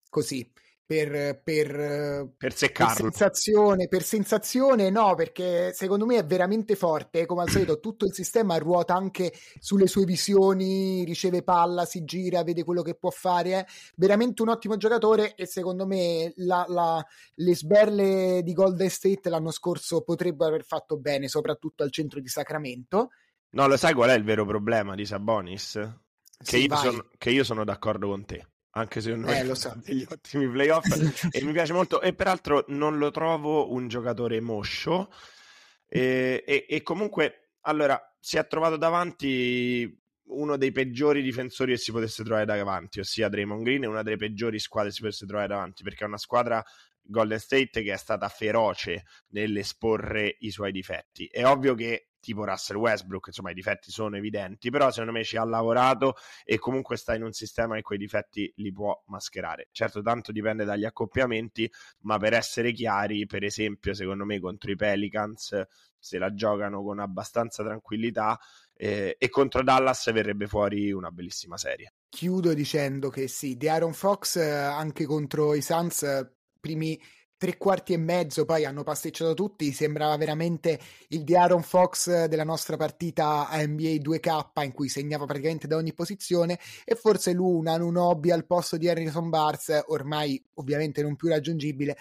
così 0.09 0.51
per, 0.89 1.43
per, 1.45 1.67
per, 1.75 2.33
per, 2.39 2.55
sensazione, 2.55 3.89
per 3.89 4.03
sensazione, 4.03 4.89
no, 4.89 5.15
perché 5.15 5.71
secondo 5.75 6.07
me 6.07 6.17
è 6.17 6.25
veramente 6.25 6.77
forte. 6.77 7.27
Come 7.27 7.43
al 7.43 7.51
solito, 7.51 7.79
tutto 7.79 8.07
il 8.07 8.15
sistema 8.15 8.57
ruota 8.57 8.95
anche 8.95 9.35
sulle 9.59 9.87
sue 9.87 10.07
visioni, 10.07 11.05
riceve 11.05 11.43
palla, 11.43 11.85
si 11.85 12.05
gira, 12.05 12.43
vede 12.43 12.65
quello 12.65 12.81
che 12.81 12.95
può 12.95 13.11
fare. 13.11 13.51
È 13.51 13.67
veramente 13.97 14.41
un 14.41 14.49
ottimo 14.49 14.79
giocatore. 14.79 15.35
E 15.35 15.45
secondo 15.45 15.87
me 15.87 16.33
la, 16.37 16.65
la, 16.67 17.07
le 17.35 17.55
sberle 17.55 18.41
di 18.43 18.55
Golden 18.55 18.89
State 18.89 19.29
l'anno 19.29 19.51
scorso 19.51 20.01
potrebbero 20.01 20.49
aver 20.49 20.65
fatto 20.65 20.97
bene, 20.97 21.29
soprattutto 21.29 21.83
al 21.83 21.93
centro 21.93 22.19
di 22.19 22.29
Sacramento. 22.29 23.11
No, 23.51 23.67
lo 23.67 23.77
sai 23.77 23.93
qual 23.93 24.09
è 24.09 24.15
il 24.15 24.25
vero 24.25 24.47
problema 24.47 24.95
di 24.95 25.05
Sabonis? 25.05 25.73
Che, 26.39 26.45
sì, 26.45 26.65
io, 26.65 26.77
sono, 26.77 27.09
che 27.19 27.29
io 27.29 27.45
sono 27.45 27.65
d'accordo 27.65 28.09
con 28.09 28.25
te 28.25 28.47
anche 28.71 29.01
se 29.01 29.15
non 29.15 29.29
eh, 29.31 29.45
lo 29.45 29.55
so. 29.55 29.73
degli 29.85 30.05
ottimi 30.09 30.49
playoff 30.49 30.85
e 31.33 31.43
mi 31.43 31.53
piace 31.53 31.73
molto 31.73 32.01
e 32.01 32.15
peraltro 32.15 32.65
non 32.69 32.99
lo 32.99 33.11
trovo 33.11 33.73
un 33.73 33.89
giocatore 33.89 34.41
moscio 34.41 35.11
e, 35.87 36.45
e, 36.47 36.67
e, 36.69 36.83
comunque 36.83 37.53
allora 37.63 38.01
si 38.21 38.37
è 38.37 38.47
trovato 38.47 38.77
davanti 38.77 39.97
uno 40.31 40.59
dei 40.59 40.71
peggiori 40.71 41.23
difensori 41.23 41.73
che 41.73 41.79
si 41.79 41.93
potesse 41.93 42.23
trovare 42.23 42.45
davanti 42.45 43.01
ossia 43.01 43.29
Draymond 43.29 43.63
Green 43.63 43.85
e 43.85 43.87
una 43.87 44.03
delle 44.03 44.17
peggiori 44.17 44.59
squadre 44.59 44.91
che 44.91 44.97
si 44.97 45.03
potesse 45.03 45.27
trovare 45.27 45.49
davanti 45.49 45.83
perché 45.83 46.05
è 46.05 46.07
una 46.07 46.19
squadra 46.19 46.63
Golden 47.01 47.39
State 47.39 47.83
che 47.83 47.93
è 47.93 47.97
stata 47.97 48.29
feroce 48.29 49.05
nell'esporre 49.29 50.37
i 50.41 50.51
suoi 50.51 50.73
difetti 50.73 51.27
è 51.27 51.47
ovvio 51.47 51.75
che 51.75 52.08
tipo 52.21 52.45
Russell 52.45 52.77
Westbrook, 52.77 53.29
insomma 53.29 53.51
i 53.51 53.55
difetti 53.55 53.91
sono 53.91 54.17
evidenti, 54.17 54.71
però 54.71 54.91
secondo 54.91 55.13
me 55.13 55.25
ci 55.25 55.37
ha 55.37 55.45
lavorato 55.45 56.15
e 56.45 56.59
comunque 56.59 56.97
sta 56.97 57.15
in 57.15 57.23
un 57.23 57.33
sistema 57.33 57.77
in 57.77 57.83
cui 57.83 57.97
i 57.97 57.99
difetti 57.99 58.53
li 58.57 58.73
può 58.73 59.01
mascherare. 59.07 59.69
Certo, 59.73 60.03
tanto 60.03 60.33
dipende 60.33 60.65
dagli 60.65 60.85
accoppiamenti, 60.85 61.71
ma 62.01 62.19
per 62.19 62.35
essere 62.35 62.73
chiari, 62.73 63.27
per 63.27 63.45
esempio, 63.45 63.95
secondo 63.95 64.25
me 64.25 64.41
contro 64.41 64.71
i 64.71 64.77
Pelicans 64.77 65.67
se 65.99 66.19
la 66.19 66.33
giocano 66.33 66.83
con 66.83 67.01
abbastanza 67.01 67.65
tranquillità 67.65 68.39
eh, 68.75 69.17
e 69.19 69.29
contro 69.29 69.63
Dallas 69.63 70.11
verrebbe 70.13 70.47
fuori 70.47 70.93
una 70.93 71.11
bellissima 71.11 71.57
serie. 71.57 71.95
Chiudo 72.09 72.55
dicendo 72.55 73.11
che 73.11 73.29
sì, 73.29 73.57
di 73.57 73.69
Aaron 73.69 73.93
Fox 73.93 74.37
eh, 74.37 74.49
anche 74.49 75.05
contro 75.05 75.55
i 75.55 75.63
Suns 75.63 76.03
eh, 76.05 76.33
primi 76.61 77.01
tre 77.39 77.57
quarti 77.57 77.93
e 77.93 77.97
mezzo 77.97 78.45
poi 78.45 78.65
hanno 78.65 78.83
pasticciato 78.83 79.33
tutti, 79.33 79.73
sembrava 79.73 80.17
veramente 80.17 80.79
il 81.09 81.23
di 81.23 81.37
Aaron 81.37 81.63
Fox 81.63 82.25
della 82.25 82.45
nostra 82.45 82.77
partita 82.77 83.49
a 83.49 83.65
NBA 83.65 84.03
2K 84.03 84.65
in 84.65 84.73
cui 84.73 84.89
segnava 84.89 85.25
praticamente 85.25 85.69
da 85.69 85.77
ogni 85.77 85.95
posizione 85.95 86.59
e 86.85 86.97
forse 86.97 87.33
Luna, 87.33 87.75
un 87.77 87.97
hobby 87.97 88.33
al 88.33 88.45
posto 88.45 88.77
di 88.77 88.89
Harrison 88.89 89.31
Barnes, 89.31 89.85
ormai 89.87 90.43
ovviamente 90.55 91.01
non 91.01 91.15
più 91.15 91.29
raggiungibile, 91.29 91.97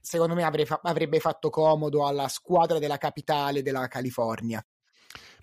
secondo 0.00 0.34
me 0.34 0.42
avrebbe 0.42 1.20
fatto 1.20 1.50
comodo 1.50 2.06
alla 2.06 2.28
squadra 2.28 2.78
della 2.78 2.96
capitale 2.96 3.62
della 3.62 3.86
California. 3.88 4.64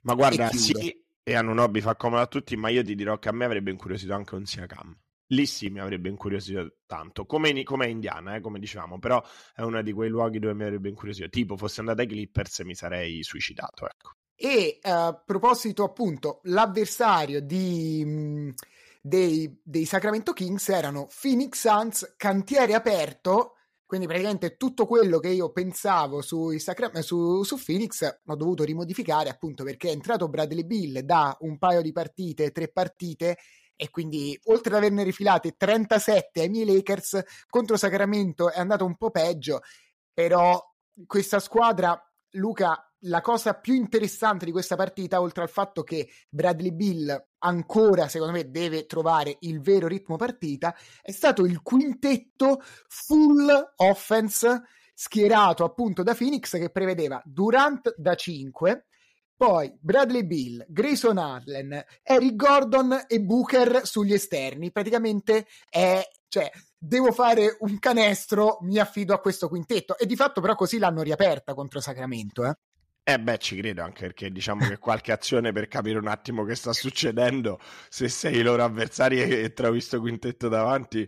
Ma 0.01 0.15
guarda, 0.15 0.49
e 0.49 0.57
sì, 0.57 1.05
e 1.21 1.35
hanno 1.35 1.51
un 1.51 1.59
hobby 1.59 1.81
fa 1.81 1.95
comodo 1.95 2.23
a 2.23 2.27
tutti, 2.27 2.55
ma 2.55 2.69
io 2.69 2.83
ti 2.83 2.95
dirò 2.95 3.19
che 3.19 3.29
a 3.29 3.31
me 3.31 3.45
avrebbe 3.45 3.69
incuriosito 3.69 4.13
anche 4.13 4.33
un 4.33 4.45
Siakam 4.45 4.97
lì 5.27 5.45
sì 5.45 5.69
mi 5.69 5.79
avrebbe 5.79 6.09
incuriosito 6.09 6.77
tanto, 6.85 7.25
come, 7.25 7.49
in, 7.49 7.63
come 7.63 7.87
Indiana, 7.89 8.35
eh, 8.35 8.41
come 8.41 8.59
dicevamo, 8.59 8.99
però 8.99 9.23
è 9.53 9.61
uno 9.61 9.81
di 9.81 9.91
quei 9.93 10.09
luoghi 10.09 10.39
dove 10.39 10.53
mi 10.53 10.63
avrebbe 10.63 10.89
incuriosito. 10.89 11.29
Tipo, 11.29 11.57
fossi 11.57 11.79
andato 11.79 12.01
ai 12.01 12.07
Clippers 12.07 12.59
mi 12.59 12.75
sarei 12.75 13.23
suicidato, 13.23 13.85
ecco. 13.85 14.11
E 14.35 14.79
uh, 14.83 14.89
a 14.89 15.23
proposito, 15.25 15.83
appunto, 15.83 16.41
l'avversario 16.43 17.41
di, 17.41 18.03
mh, 18.05 18.09
mm, 18.09 18.49
dei, 19.01 19.59
dei, 19.63 19.85
Sacramento 19.85 20.33
Kings 20.33 20.67
erano 20.69 21.07
Phoenix 21.21 21.67
Suns, 21.67 22.15
cantiere 22.17 22.73
aperto. 22.73 23.51
Quindi 23.85 24.07
praticamente 24.07 24.57
tutto 24.57 24.87
quello 24.87 25.19
che 25.19 25.29
io 25.29 25.51
pensavo 25.51 26.19
Sacra- 26.57 27.03
su, 27.03 27.43
su 27.43 27.63
Phoenix 27.63 28.19
l'ho 28.23 28.35
dovuto 28.35 28.63
rimodificare 28.63 29.29
appunto 29.29 29.63
perché 29.63 29.89
è 29.89 29.91
entrato 29.91 30.27
Bradley 30.27 30.65
Bill 30.65 30.99
da 31.01 31.37
un 31.41 31.59
paio 31.59 31.83
di 31.83 31.91
partite, 31.91 32.51
tre 32.51 32.67
partite 32.69 33.37
e 33.75 33.89
quindi 33.89 34.39
oltre 34.45 34.71
ad 34.71 34.83
averne 34.83 35.03
rifilate 35.03 35.55
37 35.57 36.41
ai 36.41 36.49
miei 36.49 36.65
Lakers 36.65 37.21
contro 37.49 37.77
Sacramento 37.77 38.51
è 38.51 38.59
andato 38.59 38.85
un 38.85 38.95
po' 38.95 39.11
peggio 39.11 39.61
però 40.13 40.61
questa 41.05 41.39
squadra 41.39 41.99
Luca 42.31 42.85
la 43.05 43.21
cosa 43.21 43.53
più 43.53 43.73
interessante 43.73 44.45
di 44.45 44.51
questa 44.51 44.75
partita, 44.75 45.21
oltre 45.21 45.43
al 45.43 45.49
fatto 45.49 45.83
che 45.83 46.09
Bradley 46.29 46.71
Bill 46.71 47.27
ancora, 47.39 48.07
secondo 48.07 48.33
me, 48.33 48.49
deve 48.49 48.85
trovare 48.85 49.37
il 49.41 49.61
vero 49.61 49.87
ritmo 49.87 50.15
partita, 50.15 50.75
è 51.01 51.11
stato 51.11 51.45
il 51.45 51.61
quintetto 51.61 52.61
full 52.87 53.73
offense 53.77 54.63
schierato 54.93 55.63
appunto 55.63 56.03
da 56.03 56.15
Phoenix 56.15 56.57
che 56.57 56.69
prevedeva 56.69 57.21
Durant 57.25 57.93
da 57.97 58.15
5, 58.15 58.85
poi 59.35 59.75
Bradley 59.79 60.25
Bill, 60.25 60.65
Grayson 60.67 61.17
Allen, 61.17 61.83
Eric 62.01 62.35
Gordon 62.35 63.05
e 63.07 63.19
Booker 63.21 63.85
sugli 63.85 64.13
esterni. 64.13 64.71
Praticamente 64.71 65.45
è, 65.69 66.01
cioè, 66.27 66.49
devo 66.77 67.11
fare 67.11 67.57
un 67.59 67.77
canestro, 67.79 68.59
mi 68.61 68.77
affido 68.77 69.13
a 69.13 69.19
questo 69.19 69.47
quintetto. 69.49 69.97
E 69.97 70.05
di 70.05 70.15
fatto 70.15 70.41
però 70.41 70.55
così 70.55 70.77
l'hanno 70.77 71.01
riaperta 71.01 71.53
contro 71.53 71.79
Sacramento, 71.79 72.45
eh. 72.45 72.55
Eh 73.07 73.19
beh, 73.19 73.37
ci 73.37 73.55
credo 73.57 73.83
anche 73.83 74.07
perché 74.07 74.31
diciamo 74.31 74.67
che 74.67 74.79
qualche 74.79 75.11
azione 75.11 75.51
per 75.51 75.67
capire 75.67 75.99
un 75.99 76.07
attimo 76.07 76.43
che 76.43 76.55
sta 76.55 76.73
succedendo, 76.73 77.59
se 77.87 78.09
sei 78.09 78.37
i 78.37 78.41
loro 78.41 78.63
avversari 78.63 79.21
e 79.21 79.53
trovi 79.53 79.73
questo 79.73 79.99
quintetto 79.99 80.47
davanti, 80.47 81.07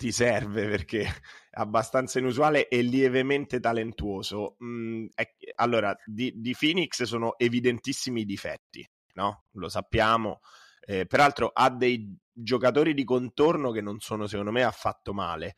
ti 0.00 0.12
serve 0.12 0.66
perché 0.66 1.02
è 1.02 1.60
abbastanza 1.60 2.18
inusuale 2.18 2.68
e 2.68 2.80
lievemente 2.80 3.60
talentuoso. 3.60 4.56
Mm, 4.64 5.08
è, 5.14 5.34
allora, 5.56 5.94
di, 6.06 6.32
di, 6.36 6.56
Phoenix 6.58 7.02
sono 7.02 7.38
evidentissimi 7.38 8.22
i 8.22 8.24
difetti, 8.24 8.88
no? 9.16 9.44
Lo 9.52 9.68
sappiamo. 9.68 10.40
Eh, 10.80 11.04
peraltro 11.04 11.50
ha 11.52 11.68
dei 11.68 12.16
giocatori 12.32 12.94
di 12.94 13.04
contorno 13.04 13.72
che 13.72 13.82
non 13.82 14.00
sono 14.00 14.26
secondo 14.26 14.52
me 14.52 14.62
affatto 14.62 15.12
male 15.12 15.54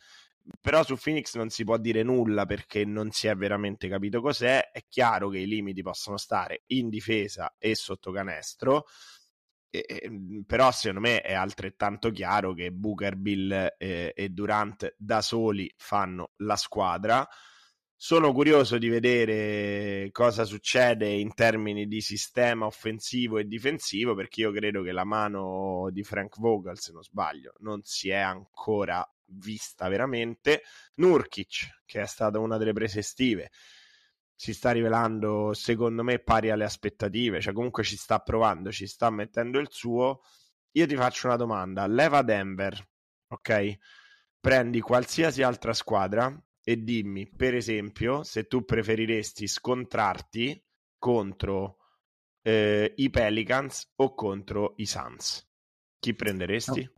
però 0.60 0.82
su 0.82 0.96
Phoenix 0.96 1.36
non 1.36 1.50
si 1.50 1.62
può 1.62 1.76
dire 1.76 2.02
nulla 2.02 2.46
perché 2.46 2.84
non 2.84 3.12
si 3.12 3.28
è 3.28 3.36
veramente 3.36 3.88
capito 3.88 4.20
cos'è. 4.20 4.72
È 4.72 4.84
chiaro 4.88 5.28
che 5.28 5.38
i 5.38 5.46
limiti 5.46 5.82
possono 5.82 6.16
stare 6.16 6.64
in 6.66 6.88
difesa 6.88 7.54
e 7.58 7.76
sotto 7.76 8.10
canestro. 8.10 8.86
E, 9.74 10.06
mhmm, 10.06 10.42
però 10.42 10.70
secondo 10.70 11.00
me 11.00 11.22
è 11.22 11.32
altrettanto 11.32 12.10
chiaro 12.10 12.52
che 12.52 12.70
Booker, 12.70 13.16
Bill 13.16 13.50
e, 13.78 14.12
e 14.14 14.28
Durant 14.28 14.94
da 14.98 15.22
soli 15.22 15.72
fanno 15.76 16.32
la 16.36 16.56
squadra. 16.56 17.26
Sono 17.96 18.32
curioso 18.32 18.78
di 18.78 18.88
vedere 18.88 20.10
cosa 20.10 20.44
succede 20.44 21.06
in 21.08 21.32
termini 21.34 21.86
di 21.86 22.00
sistema 22.00 22.66
offensivo 22.66 23.38
e 23.38 23.44
difensivo 23.46 24.14
perché 24.14 24.40
io 24.40 24.50
credo 24.50 24.82
che 24.82 24.90
la 24.92 25.04
mano 25.04 25.88
di 25.90 26.02
Frank 26.02 26.38
Vogel, 26.38 26.78
se 26.78 26.92
non 26.92 27.02
sbaglio, 27.02 27.54
non 27.60 27.80
si 27.84 28.10
è 28.10 28.18
ancora 28.18 29.08
vista 29.26 29.88
veramente. 29.88 30.62
Nurkic, 30.96 31.82
che 31.86 32.02
è 32.02 32.06
stata 32.06 32.40
una 32.40 32.58
delle 32.58 32.72
prese 32.72 32.98
estive, 32.98 33.50
si 34.42 34.54
sta 34.54 34.72
rivelando 34.72 35.52
secondo 35.52 36.02
me 36.02 36.18
pari 36.18 36.50
alle 36.50 36.64
aspettative, 36.64 37.40
cioè 37.40 37.52
comunque 37.52 37.84
ci 37.84 37.96
sta 37.96 38.18
provando, 38.18 38.72
ci 38.72 38.88
sta 38.88 39.08
mettendo 39.08 39.60
il 39.60 39.68
suo. 39.70 40.22
Io 40.72 40.84
ti 40.84 40.96
faccio 40.96 41.28
una 41.28 41.36
domanda, 41.36 41.86
leva 41.86 42.22
Denver, 42.22 42.76
ok? 43.28 43.76
Prendi 44.40 44.80
qualsiasi 44.80 45.44
altra 45.44 45.72
squadra 45.72 46.36
e 46.60 46.82
dimmi, 46.82 47.28
per 47.28 47.54
esempio, 47.54 48.24
se 48.24 48.48
tu 48.48 48.64
preferiresti 48.64 49.46
scontrarti 49.46 50.60
contro 50.98 51.76
eh, 52.42 52.94
i 52.96 53.10
Pelicans 53.10 53.92
o 53.94 54.12
contro 54.12 54.72
i 54.78 54.86
Suns. 54.86 55.48
Chi 56.00 56.16
prenderesti? 56.16 56.90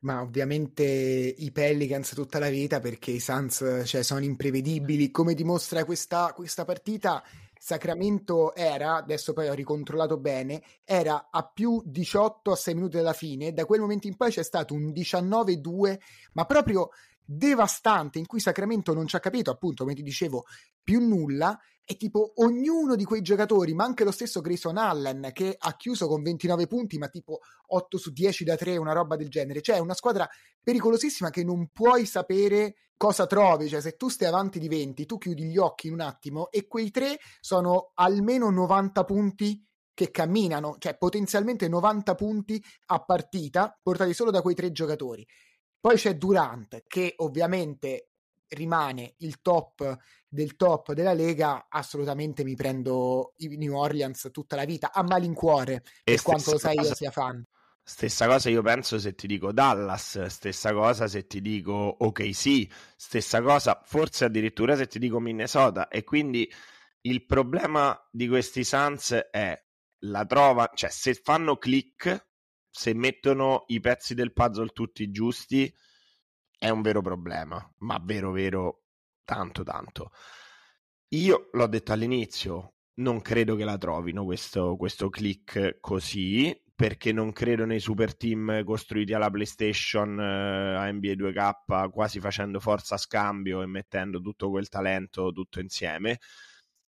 Ma 0.00 0.22
ovviamente 0.22 0.82
i 0.82 1.52
Pelicans 1.52 2.14
tutta 2.14 2.38
la 2.38 2.48
vita 2.48 2.80
perché 2.80 3.10
i 3.10 3.20
Suns 3.20 3.82
cioè, 3.84 4.02
sono 4.02 4.24
imprevedibili. 4.24 5.10
Come 5.10 5.34
dimostra 5.34 5.84
questa, 5.84 6.32
questa 6.34 6.64
partita, 6.64 7.22
Sacramento 7.62 8.54
era, 8.54 8.96
adesso 8.96 9.34
poi 9.34 9.48
ho 9.48 9.52
ricontrollato 9.52 10.16
bene, 10.16 10.62
era 10.82 11.28
a 11.30 11.46
più 11.46 11.82
18 11.84 12.52
a 12.52 12.56
6 12.56 12.74
minuti 12.74 12.96
dalla 12.96 13.12
fine. 13.12 13.52
Da 13.52 13.66
quel 13.66 13.80
momento 13.80 14.06
in 14.06 14.16
poi 14.16 14.30
c'è 14.30 14.42
stato 14.42 14.72
un 14.72 14.86
19-2, 14.86 15.98
ma 16.32 16.46
proprio 16.46 16.88
devastante 17.32 18.18
in 18.18 18.26
cui 18.26 18.40
Sacramento 18.40 18.92
non 18.92 19.06
ci 19.06 19.14
ha 19.14 19.20
capito, 19.20 19.52
appunto, 19.52 19.84
come 19.84 19.94
ti 19.94 20.02
dicevo, 20.02 20.44
più 20.82 21.00
nulla 21.00 21.56
e 21.84 21.96
tipo 21.96 22.32
ognuno 22.36 22.96
di 22.96 23.04
quei 23.04 23.22
giocatori, 23.22 23.72
ma 23.72 23.84
anche 23.84 24.02
lo 24.02 24.10
stesso 24.10 24.40
Grayson 24.40 24.76
Allen 24.76 25.30
che 25.32 25.54
ha 25.56 25.76
chiuso 25.76 26.08
con 26.08 26.22
29 26.22 26.66
punti, 26.66 26.98
ma 26.98 27.08
tipo 27.08 27.40
8 27.68 27.98
su 27.98 28.10
10 28.10 28.44
da 28.44 28.56
3, 28.56 28.76
una 28.76 28.92
roba 28.92 29.14
del 29.14 29.28
genere. 29.28 29.60
Cioè, 29.60 29.76
è 29.76 29.80
una 29.80 29.94
squadra 29.94 30.28
pericolosissima 30.62 31.30
che 31.30 31.44
non 31.44 31.68
puoi 31.72 32.04
sapere 32.04 32.74
cosa 32.96 33.26
trovi. 33.26 33.68
Cioè, 33.68 33.80
se 33.80 33.96
tu 33.96 34.08
stai 34.08 34.26
avanti 34.26 34.58
di 34.58 34.68
20, 34.68 35.06
tu 35.06 35.16
chiudi 35.16 35.44
gli 35.44 35.56
occhi 35.56 35.86
in 35.86 35.92
un 35.94 36.00
attimo 36.00 36.50
e 36.50 36.66
quei 36.66 36.90
tre 36.90 37.18
sono 37.40 37.92
almeno 37.94 38.50
90 38.50 39.04
punti 39.04 39.64
che 39.94 40.10
camminano, 40.10 40.76
cioè 40.78 40.96
potenzialmente 40.96 41.68
90 41.68 42.14
punti 42.14 42.62
a 42.86 43.04
partita 43.04 43.78
portati 43.82 44.14
solo 44.14 44.30
da 44.30 44.42
quei 44.42 44.54
tre 44.54 44.72
giocatori. 44.72 45.26
Poi 45.80 45.96
c'è 45.96 46.14
Durant 46.16 46.84
che 46.86 47.14
ovviamente 47.18 48.10
rimane 48.48 49.14
il 49.18 49.40
top 49.40 49.96
del 50.28 50.56
top 50.56 50.92
della 50.92 51.12
Lega, 51.12 51.66
assolutamente 51.68 52.44
mi 52.44 52.54
prendo 52.54 53.34
i 53.38 53.56
New 53.56 53.74
Orleans 53.74 54.28
tutta 54.32 54.56
la 54.56 54.64
vita, 54.64 54.92
a 54.92 55.02
malincuore, 55.02 55.82
e 56.04 56.14
per 56.14 56.22
quanto 56.22 56.52
lo 56.52 56.58
sai 56.58 56.76
cosa, 56.76 56.88
io 56.88 56.94
sia 56.94 57.10
fan. 57.10 57.44
Stessa 57.82 58.26
cosa 58.26 58.50
io 58.50 58.62
penso 58.62 58.98
se 58.98 59.14
ti 59.14 59.26
dico 59.26 59.52
Dallas, 59.52 60.26
stessa 60.26 60.72
cosa 60.72 61.08
se 61.08 61.26
ti 61.26 61.40
dico 61.40 61.72
ok 61.72 62.34
sì, 62.34 62.70
stessa 62.94 63.40
cosa 63.42 63.80
forse 63.84 64.26
addirittura 64.26 64.76
se 64.76 64.86
ti 64.86 64.98
dico 64.98 65.18
Minnesota 65.18 65.88
e 65.88 66.04
quindi 66.04 66.48
il 67.02 67.24
problema 67.24 67.98
di 68.10 68.28
questi 68.28 68.62
Suns 68.62 69.12
è 69.30 69.58
la 70.04 70.24
trova, 70.26 70.70
cioè 70.74 70.90
se 70.90 71.14
fanno 71.14 71.56
click, 71.56 72.28
se 72.70 72.94
mettono 72.94 73.64
i 73.68 73.80
pezzi 73.80 74.14
del 74.14 74.32
puzzle 74.32 74.68
tutti 74.68 75.10
giusti, 75.10 75.72
è 76.58 76.68
un 76.68 76.82
vero 76.82 77.02
problema, 77.02 77.74
ma 77.78 78.00
vero 78.02 78.30
vero 78.30 78.82
tanto 79.24 79.62
tanto. 79.62 80.12
Io 81.08 81.48
l'ho 81.52 81.66
detto 81.66 81.92
all'inizio, 81.92 82.74
non 82.94 83.20
credo 83.20 83.56
che 83.56 83.64
la 83.64 83.78
trovino 83.78 84.24
questo, 84.24 84.76
questo 84.76 85.08
click 85.08 85.78
così, 85.80 86.56
perché 86.74 87.12
non 87.12 87.32
credo 87.32 87.66
nei 87.66 87.80
super 87.80 88.16
team 88.16 88.64
costruiti 88.64 89.12
alla 89.12 89.30
PlayStation 89.30 90.18
eh, 90.18 90.76
a 90.76 90.90
NBA 90.90 91.12
2K, 91.12 91.90
quasi 91.90 92.20
facendo 92.20 92.60
forza 92.60 92.94
a 92.94 92.98
scambio 92.98 93.62
e 93.62 93.66
mettendo 93.66 94.20
tutto 94.20 94.48
quel 94.50 94.68
talento 94.68 95.32
tutto 95.32 95.60
insieme 95.60 96.18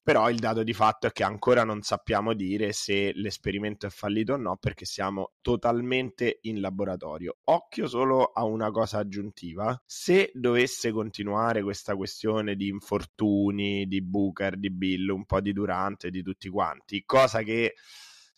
però 0.09 0.31
il 0.31 0.39
dato 0.39 0.63
di 0.63 0.73
fatto 0.73 1.07
è 1.07 1.13
che 1.13 1.23
ancora 1.23 1.65
non 1.65 1.83
sappiamo 1.83 2.33
dire 2.33 2.73
se 2.73 3.13
l'esperimento 3.13 3.85
è 3.85 3.91
fallito 3.91 4.33
o 4.33 4.37
no 4.39 4.57
perché 4.57 4.87
siamo 4.87 5.33
totalmente 5.43 6.39
in 6.45 6.63
laboratorio. 6.63 7.41
Occhio 7.45 7.87
solo 7.87 8.23
a 8.25 8.43
una 8.45 8.71
cosa 8.71 8.97
aggiuntiva, 8.97 9.79
se 9.85 10.31
dovesse 10.33 10.93
continuare 10.93 11.63
questa 11.63 11.95
questione 11.95 12.57
di 12.57 12.69
infortuni, 12.69 13.87
di 13.87 14.01
Booker, 14.01 14.57
di 14.57 14.71
Bill, 14.71 15.11
un 15.11 15.27
po' 15.27 15.43
di 15.43 15.53
Durante, 15.53 16.09
di 16.09 16.23
tutti 16.23 16.49
quanti, 16.49 17.03
cosa 17.05 17.43
che 17.43 17.75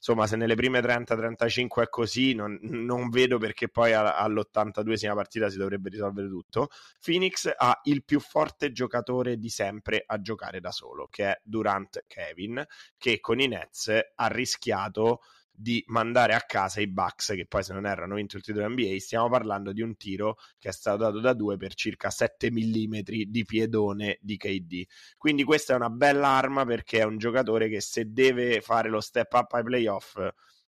insomma, 0.01 0.27
se 0.27 0.37
nelle 0.37 0.55
prime 0.55 0.81
30-35 0.81 1.83
è 1.83 1.89
così, 1.91 2.33
non, 2.33 2.59
non 2.63 3.11
vedo 3.11 3.37
perché 3.37 3.69
poi 3.69 3.93
all'82esima 3.93 5.15
partita 5.15 5.51
si 5.51 5.59
dovrebbe 5.59 5.91
risolvere 5.91 6.29
tutto. 6.29 6.69
Phoenix 7.05 7.53
ha 7.55 7.79
il 7.85 8.03
più 8.03 8.19
forte 8.19 8.73
giocatore 8.73 9.37
di 9.37 9.51
sempre 9.51 10.03
a 10.07 10.19
giocare 10.21 10.61
da 10.61 10.71
solo, 10.71 11.07
che 11.11 11.27
è 11.27 11.41
Durant 11.45 12.05
Kevin, 12.07 12.65
che 12.97 13.21
con 13.21 13.41
i 13.41 13.47
Nets 13.47 13.93
ha 14.15 14.27
rischiato 14.29 15.21
di 15.61 15.83
mandare 15.89 16.35
a 16.35 16.41
casa 16.41 16.81
i 16.81 16.89
Bucks 16.89 17.33
che 17.35 17.47
poi 17.47 17.63
se 17.63 17.73
non 17.73 17.87
erano 17.87 18.15
vinto 18.15 18.37
il 18.37 18.43
titolo 18.43 18.69
NBA 18.69 18.97
stiamo 18.99 19.29
parlando 19.29 19.73
di 19.73 19.83
un 19.83 19.97
tiro 19.97 20.37
che 20.59 20.71
è 20.71 20.73
stato 20.73 20.99
dato 20.99 21.21
da 21.21 21.35
due 21.35 21.57
per 21.57 21.75
circa 21.75 22.11
7 22.11 22.51
mm 22.51 22.99
di 23.27 23.45
piedone 23.45 24.19
di 24.21 24.37
KD 24.37 24.85
quindi 25.17 25.45
questa 25.45 25.75
è 25.75 25.77
una 25.77 25.91
bella 25.91 26.29
arma 26.29 26.65
perché 26.65 27.01
è 27.01 27.05
un 27.05 27.19
giocatore 27.19 27.69
che 27.69 27.81
se 27.81 28.11
deve 28.13 28.61
fare 28.61 28.89
lo 28.89 29.01
step 29.01 29.33
up 29.33 29.53
ai 29.53 29.63
playoff 29.63 30.19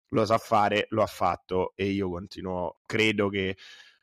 lo 0.10 0.26
sa 0.26 0.38
fare, 0.38 0.86
lo 0.90 1.02
ha 1.02 1.08
fatto 1.08 1.74
e 1.76 1.88
io 1.88 2.10
continuo, 2.10 2.80
credo 2.86 3.28
che 3.28 3.58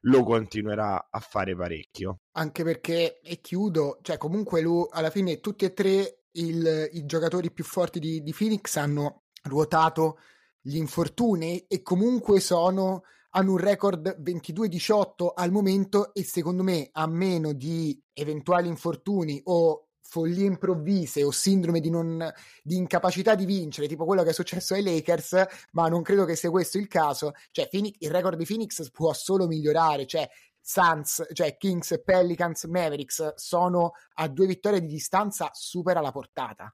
lo 0.07 0.25
continuerà 0.25 1.09
a 1.11 1.21
fare 1.21 1.55
parecchio. 1.55 2.21
Anche 2.33 2.65
perché, 2.65 3.21
e 3.21 3.41
chiudo, 3.41 3.99
cioè 4.03 4.19
comunque 4.19 4.61
lui 4.61 4.87
alla 4.91 5.11
fine 5.11 5.41
tutti 5.41 5.65
e 5.65 5.73
tre 5.73 6.25
il, 6.33 6.89
i 6.93 7.05
giocatori 7.05 7.51
più 7.51 7.65
forti 7.65 7.99
di, 7.99 8.23
di 8.23 8.35
Phoenix 8.37 8.77
hanno 8.77 9.25
ruotato 9.45 10.19
gli 10.63 10.77
infortuni 10.77 11.67
e 11.67 11.83
comunque 11.83 12.41
sono 12.41 13.03
hanno 13.35 13.53
un 13.53 13.59
record 13.59 14.21
22-18 14.21 15.33
al 15.35 15.51
momento 15.51 16.13
e 16.15 16.23
secondo 16.23 16.63
me 16.63 16.89
a 16.93 17.07
meno 17.07 17.53
di 17.53 17.99
eventuali 18.13 18.69
infortuni 18.69 19.41
o 19.45 19.89
follie 20.13 20.45
improvvise 20.45 21.25
o 21.25 21.31
sindrome 21.31 21.81
di, 21.81 21.89
non, 21.89 22.31
di 22.63 22.77
incapacità 22.77 23.35
di 23.35 23.47
vincere, 23.47 23.89
tipo 23.89 24.05
quello 24.05 24.23
che 24.23 24.31
è 24.31 24.35
successo 24.35 24.75
ai 24.75 24.83
Lakers, 24.83 25.45
ma 25.71 25.89
non 25.89 26.03
credo 26.03 26.27
che 26.27 26.37
sia 26.37 26.51
questo 26.51 26.77
il 26.77 26.87
caso. 26.87 27.33
Cioè, 27.51 27.69
Phoenix, 27.71 27.97
il 28.01 28.11
record 28.11 28.37
di 28.37 28.45
Phoenix 28.45 28.91
può 28.91 29.15
solo 29.15 29.47
migliorare. 29.47 30.05
Cioè, 30.05 30.29
Suns, 30.61 31.27
cioè 31.33 31.57
Kings, 31.57 32.03
Pelicans, 32.05 32.65
Mavericks 32.65 33.35
sono 33.37 33.93
a 34.15 34.29
due 34.29 34.47
vittorie 34.47 34.81
di 34.81 34.87
distanza, 34.87 35.51
supera 35.55 36.03
la 36.03 36.13
portata. 36.13 36.73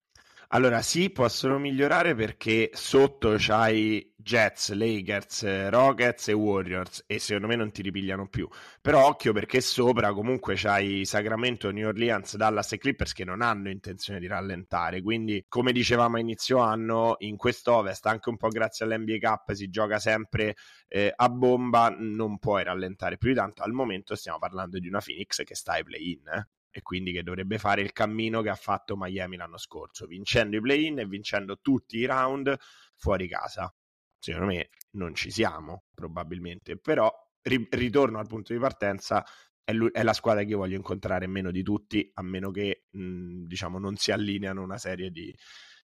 Allora, 0.51 0.81
sì, 0.81 1.11
possono 1.11 1.59
migliorare 1.59 2.15
perché 2.15 2.71
sotto 2.73 3.35
c'hai 3.39 4.15
Jets, 4.17 4.73
Lakers, 4.73 5.69
Rockets 5.69 6.29
e 6.29 6.33
Warriors 6.33 7.05
e 7.07 7.19
secondo 7.19 7.49
me 7.49 7.57
non 7.57 7.71
ti 7.71 7.83
ripigliano 7.83 8.29
più. 8.29 8.49
Però 8.81 9.07
occhio 9.07 9.33
perché 9.35 9.61
sopra 9.61 10.13
comunque 10.15 10.55
c'hai 10.57 11.05
Sacramento, 11.05 11.71
New 11.71 11.87
Orleans, 11.89 12.37
Dallas 12.37 12.73
e 12.73 12.79
Clippers 12.79 13.13
che 13.13 13.25
non 13.25 13.43
hanno 13.43 13.69
intenzione 13.69 14.19
di 14.21 14.27
rallentare. 14.27 15.03
Quindi, 15.03 15.45
come 15.49 15.71
dicevamo 15.73 16.17
a 16.17 16.21
inizio 16.21 16.59
anno, 16.59 17.17
in 17.19 17.37
quest'Ovest, 17.37 18.07
anche 18.07 18.31
un 18.31 18.39
po' 18.39 18.49
grazie 18.49 18.87
all'NBA 18.87 19.19
Cup, 19.29 19.53
si 19.53 19.69
gioca 19.69 19.99
sempre 19.99 20.55
eh, 20.89 21.13
a 21.15 21.29
bomba, 21.29 21.95
non 21.99 22.39
puoi 22.39 22.65
rallentare 22.65 23.19
più 23.19 23.29
di 23.31 23.35
tanto. 23.37 23.63
Al 23.63 23.73
momento 23.73 24.15
stiamo 24.15 24.39
parlando 24.39 24.79
di 24.79 24.89
una 24.89 25.01
Phoenix 25.05 25.43
che 25.45 25.55
sta 25.55 25.73
ai 25.73 25.85
play-in. 25.85 26.27
Eh? 26.27 26.49
E 26.79 26.83
quindi 26.83 27.13
che 27.13 27.25
dovrebbe 27.25 27.59
fare 27.59 27.83
il 27.83 27.93
cammino 27.93 28.41
che 28.41 28.51
ha 28.51 28.55
fatto 28.55 28.97
Miami 28.97 29.37
l'anno 29.37 29.59
scorso, 29.59 30.07
vincendo 30.07 30.57
i 30.57 30.61
play-in 30.61 31.01
e 31.01 31.07
vincendo 31.07 31.59
tutti 31.61 31.99
i 31.99 32.07
round 32.07 32.57
fuori 32.97 33.29
casa. 33.29 33.73
Secondo 34.17 34.47
me 34.47 34.71
non 34.93 35.15
ci 35.15 35.31
siamo, 35.31 35.85
probabilmente, 35.93 36.79
però 36.79 37.13
ri- 37.43 37.67
ritorno 37.71 38.21
al 38.21 38.29
punto 38.29 38.53
di 38.53 38.61
partenza, 38.61 39.25
è, 39.65 39.73
lui, 39.73 39.91
è, 39.93 40.05
la 40.05 40.13
squadra 40.13 40.45
che 40.45 40.51
io 40.51 40.59
voglio 40.59 40.77
incontrare 40.77 41.27
meno 41.27 41.51
di 41.51 41.65
tutti, 41.65 42.09
a 42.15 42.23
meno 42.23 42.53
che 42.53 42.85
mh, 42.91 43.47
diciamo 43.47 43.79
non 43.81 43.97
si 43.97 44.13
allineano 44.13 44.63
una 44.63 44.79
serie 44.79 45.11
di, 45.11 45.35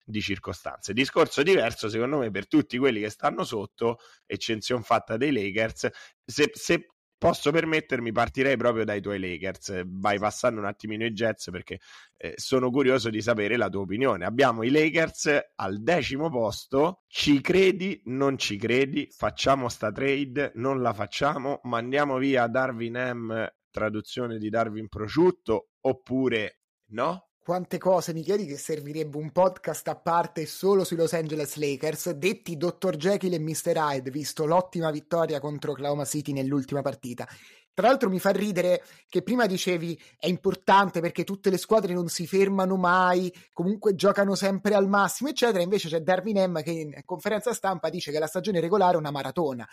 di 0.05 0.21
circostanze. 0.21 0.93
Discorso 0.93 1.41
diverso, 1.41 1.89
secondo 1.89 2.19
me, 2.19 2.29
per 2.29 2.47
tutti 2.47 2.77
quelli 2.77 3.01
che 3.01 3.09
stanno 3.09 3.43
sotto, 3.43 3.97
eccezione 4.27 4.83
fatta 4.83 5.17
dei 5.17 5.31
Lakers. 5.31 5.89
Se, 6.23 6.51
se 6.53 6.92
posso 7.23 7.51
permettermi, 7.51 8.11
partirei 8.11 8.57
proprio 8.57 8.83
dai 8.83 8.99
tuoi 8.99 9.17
Lakers, 9.17 9.83
bypassando 9.85 10.59
un 10.59 10.65
attimino 10.65 11.05
i 11.05 11.13
Jets 11.13 11.51
perché 11.51 11.79
eh, 12.17 12.33
sono 12.35 12.69
curioso 12.69 13.09
di 13.09 13.21
sapere 13.21 13.55
la 13.55 13.69
tua 13.69 13.83
opinione. 13.83 14.25
Abbiamo 14.25 14.61
i 14.63 14.69
Lakers 14.69 15.29
al 15.55 15.81
decimo 15.81 16.29
posto, 16.29 17.03
ci 17.07 17.39
credi, 17.39 18.01
non 18.07 18.37
ci 18.37 18.57
credi, 18.57 19.07
facciamo 19.09 19.69
sta 19.69 19.89
trade, 19.89 20.51
non 20.55 20.81
la 20.81 20.91
facciamo, 20.91 21.61
mandiamo 21.63 22.17
via 22.17 22.45
Darwin 22.47 23.11
M, 23.13 23.47
traduzione 23.71 24.37
di 24.37 24.49
Darwin 24.49 24.89
Prosciutto, 24.89 25.69
oppure 25.79 26.59
no? 26.87 27.29
Quante 27.43 27.77
cose 27.77 28.13
mi 28.13 28.21
chiedi 28.21 28.45
che 28.45 28.57
servirebbe 28.57 29.17
un 29.17 29.33
podcast 29.33 29.85
a 29.89 29.97
parte 29.97 30.45
solo 30.45 30.85
sui 30.85 30.95
Los 30.95 31.11
Angeles 31.11 31.57
Lakers, 31.57 32.11
detti 32.11 32.55
Dr. 32.55 32.95
Jekyll 32.95 33.33
e 33.33 33.39
Mr. 33.39 33.73
Hyde, 33.75 34.11
visto 34.11 34.45
l'ottima 34.45 34.89
vittoria 34.91 35.41
contro 35.41 35.71
Oklahoma 35.71 36.05
City 36.05 36.31
nell'ultima 36.31 36.81
partita. 36.81 37.27
Tra 37.73 37.87
l'altro 37.87 38.09
mi 38.09 38.19
fa 38.19 38.29
ridere 38.29 38.81
che 39.09 39.23
prima 39.23 39.45
dicevi 39.45 39.99
è 40.17 40.27
importante 40.27 41.01
perché 41.01 41.25
tutte 41.25 41.49
le 41.49 41.57
squadre 41.57 41.93
non 41.93 42.07
si 42.07 42.25
fermano 42.25 42.77
mai, 42.77 43.33
comunque 43.51 43.93
giocano 43.95 44.35
sempre 44.35 44.73
al 44.73 44.87
massimo, 44.87 45.27
eccetera. 45.27 45.61
Invece 45.61 45.89
c'è 45.89 45.99
Darwin 45.99 46.49
M 46.49 46.63
che 46.63 46.71
in 46.71 47.01
conferenza 47.03 47.53
stampa 47.53 47.89
dice 47.89 48.11
che 48.13 48.19
la 48.19 48.27
stagione 48.27 48.61
regolare 48.61 48.93
è 48.93 48.99
una 48.99 49.11
maratona. 49.11 49.67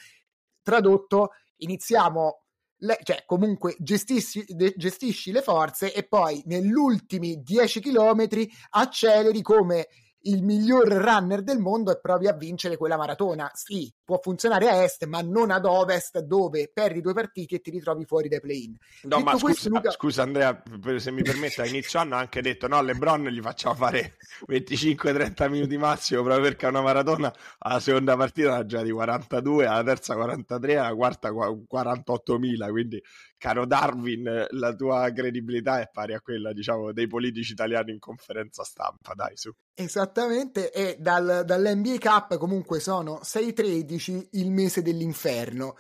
Tradotto, 0.61 1.31
iniziamo 1.59 2.47
le, 2.81 2.99
cioè 3.03 3.25
comunque 3.27 3.77
gestisci, 3.79 4.45
de, 4.47 4.75
gestisci 4.77 5.33
le 5.33 5.43
forze 5.43 5.93
e 5.93 6.03
poi 6.05 6.43
negli 6.47 6.73
ultimi 6.73 7.43
10 7.43 7.81
km 7.81 8.29
acceleri 8.71 9.43
come 9.43 9.89
il 10.23 10.43
miglior 10.43 10.87
runner 10.89 11.43
del 11.43 11.59
mondo 11.59 11.91
e 11.91 12.01
provi 12.01 12.27
a 12.27 12.33
vincere 12.33 12.77
quella 12.77 12.97
maratona. 12.97 13.51
Sì, 13.55 13.93
può 14.05 14.19
funzionare 14.23 14.69
a 14.69 14.83
est, 14.83 15.07
ma 15.07 15.21
non 15.23 15.51
ad 15.51 15.65
ovest, 15.65 16.19
dove 16.21 16.71
perdi 16.73 17.01
due 17.01 17.15
partite 17.15 17.57
e 17.57 17.61
ti 17.61 17.71
ritrovi 17.71 18.05
fuori 18.05 18.29
dai 18.29 18.41
play-in. 18.41 18.77
No, 19.03 19.17
Detto 19.17 19.23
ma 19.23 19.39
scusa, 19.39 19.69
Luca... 19.69 19.91
scusa, 19.91 20.23
Andrea, 20.23 20.63
se 20.99 21.11
mi 21.11 21.23
permette, 21.23 21.63
a 21.63 21.67
inizio 21.67 21.99
anno 21.99 22.17
ha 22.17 22.19
anche 22.19 22.43
detto: 22.43 22.67
no, 22.67 22.83
LeBron 22.83 23.27
gli 23.29 23.41
facciamo 23.41 23.75
fare 23.75 24.17
25-30 24.49 25.49
minuti 25.49 25.77
massimo 25.77 26.23
proprio 26.23 26.45
perché 26.45 26.67
è 26.67 26.69
una 26.69 26.83
maratona. 26.83 27.33
Alla 27.59 27.81
seconda 27.81 28.17
partita 28.17 28.57
ha 28.57 28.67
già 28.67 28.83
di 28.83 28.91
42, 28.91 29.67
alla 29.67 29.83
terza 29.85 30.15
43, 30.15 30.77
alla 30.77 30.95
quarta 30.95 31.31
48.000. 31.31 32.71
Quindi 32.71 33.03
caro 33.41 33.65
Darwin, 33.65 34.47
la 34.51 34.75
tua 34.75 35.11
credibilità 35.13 35.81
è 35.81 35.89
pari 35.91 36.13
a 36.13 36.21
quella, 36.21 36.53
diciamo, 36.53 36.93
dei 36.93 37.07
politici 37.07 37.53
italiani 37.53 37.91
in 37.91 37.99
conferenza 37.99 38.65
stampa, 38.65 39.15
dai, 39.15 39.35
su. 39.35 39.51
Esattamente, 39.73 40.71
e 40.71 40.97
dal, 41.01 41.45
dall'NBA 41.47 41.97
Cup 41.99 42.37
comunque 42.37 42.81
sono 42.81 43.21
6-13 43.25 44.29
il 44.33 44.51
mese 44.51 44.83
dell'inferno. 44.83 45.77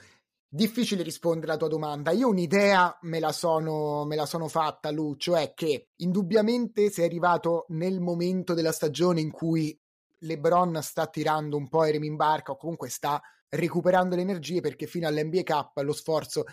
Difficile 0.48 1.02
rispondere 1.02 1.52
alla 1.52 1.60
tua 1.60 1.68
domanda. 1.68 2.12
Io 2.12 2.28
un'idea 2.28 2.98
me 3.02 3.20
la 3.20 3.30
sono, 3.30 4.06
me 4.06 4.16
la 4.16 4.26
sono 4.26 4.48
fatta, 4.48 4.90
Lu, 4.90 5.16
cioè 5.16 5.52
che 5.54 5.90
indubbiamente 5.96 6.90
sei 6.90 7.04
arrivato 7.04 7.66
nel 7.68 8.00
momento 8.00 8.54
della 8.54 8.72
stagione 8.72 9.20
in 9.20 9.30
cui 9.30 9.78
LeBron 10.20 10.78
sta 10.82 11.06
tirando 11.08 11.58
un 11.58 11.68
po' 11.68 11.84
Erem 11.84 12.04
in 12.04 12.16
barca 12.16 12.52
o 12.52 12.56
comunque 12.56 12.88
sta 12.88 13.20
recuperando 13.50 14.16
le 14.16 14.22
energie 14.22 14.60
perché 14.60 14.86
fino 14.86 15.06
all'NBA 15.06 15.42
Cup 15.42 15.76
lo 15.82 15.92
sforzo 15.92 16.44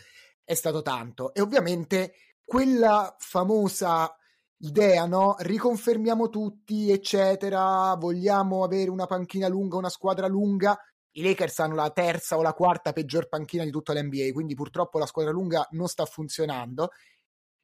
è 0.47 0.53
stato 0.53 0.81
tanto. 0.81 1.33
E 1.33 1.41
ovviamente 1.41 2.13
quella 2.45 3.13
famosa 3.19 4.15
idea, 4.59 5.05
no? 5.05 5.35
Riconfermiamo 5.39 6.29
tutti, 6.29 6.89
eccetera, 6.89 7.93
vogliamo 7.95 8.63
avere 8.63 8.89
una 8.89 9.07
panchina 9.07 9.49
lunga, 9.49 9.75
una 9.75 9.89
squadra 9.89 10.27
lunga. 10.27 10.79
I 11.11 11.21
Lakers 11.21 11.59
hanno 11.59 11.75
la 11.75 11.89
terza 11.89 12.37
o 12.37 12.41
la 12.41 12.53
quarta 12.53 12.93
peggior 12.93 13.27
panchina 13.27 13.65
di 13.65 13.71
tutta 13.71 13.91
l'NBA, 13.93 14.31
quindi 14.31 14.55
purtroppo 14.55 14.99
la 14.99 15.05
squadra 15.05 15.33
lunga 15.33 15.67
non 15.71 15.87
sta 15.87 16.05
funzionando. 16.05 16.91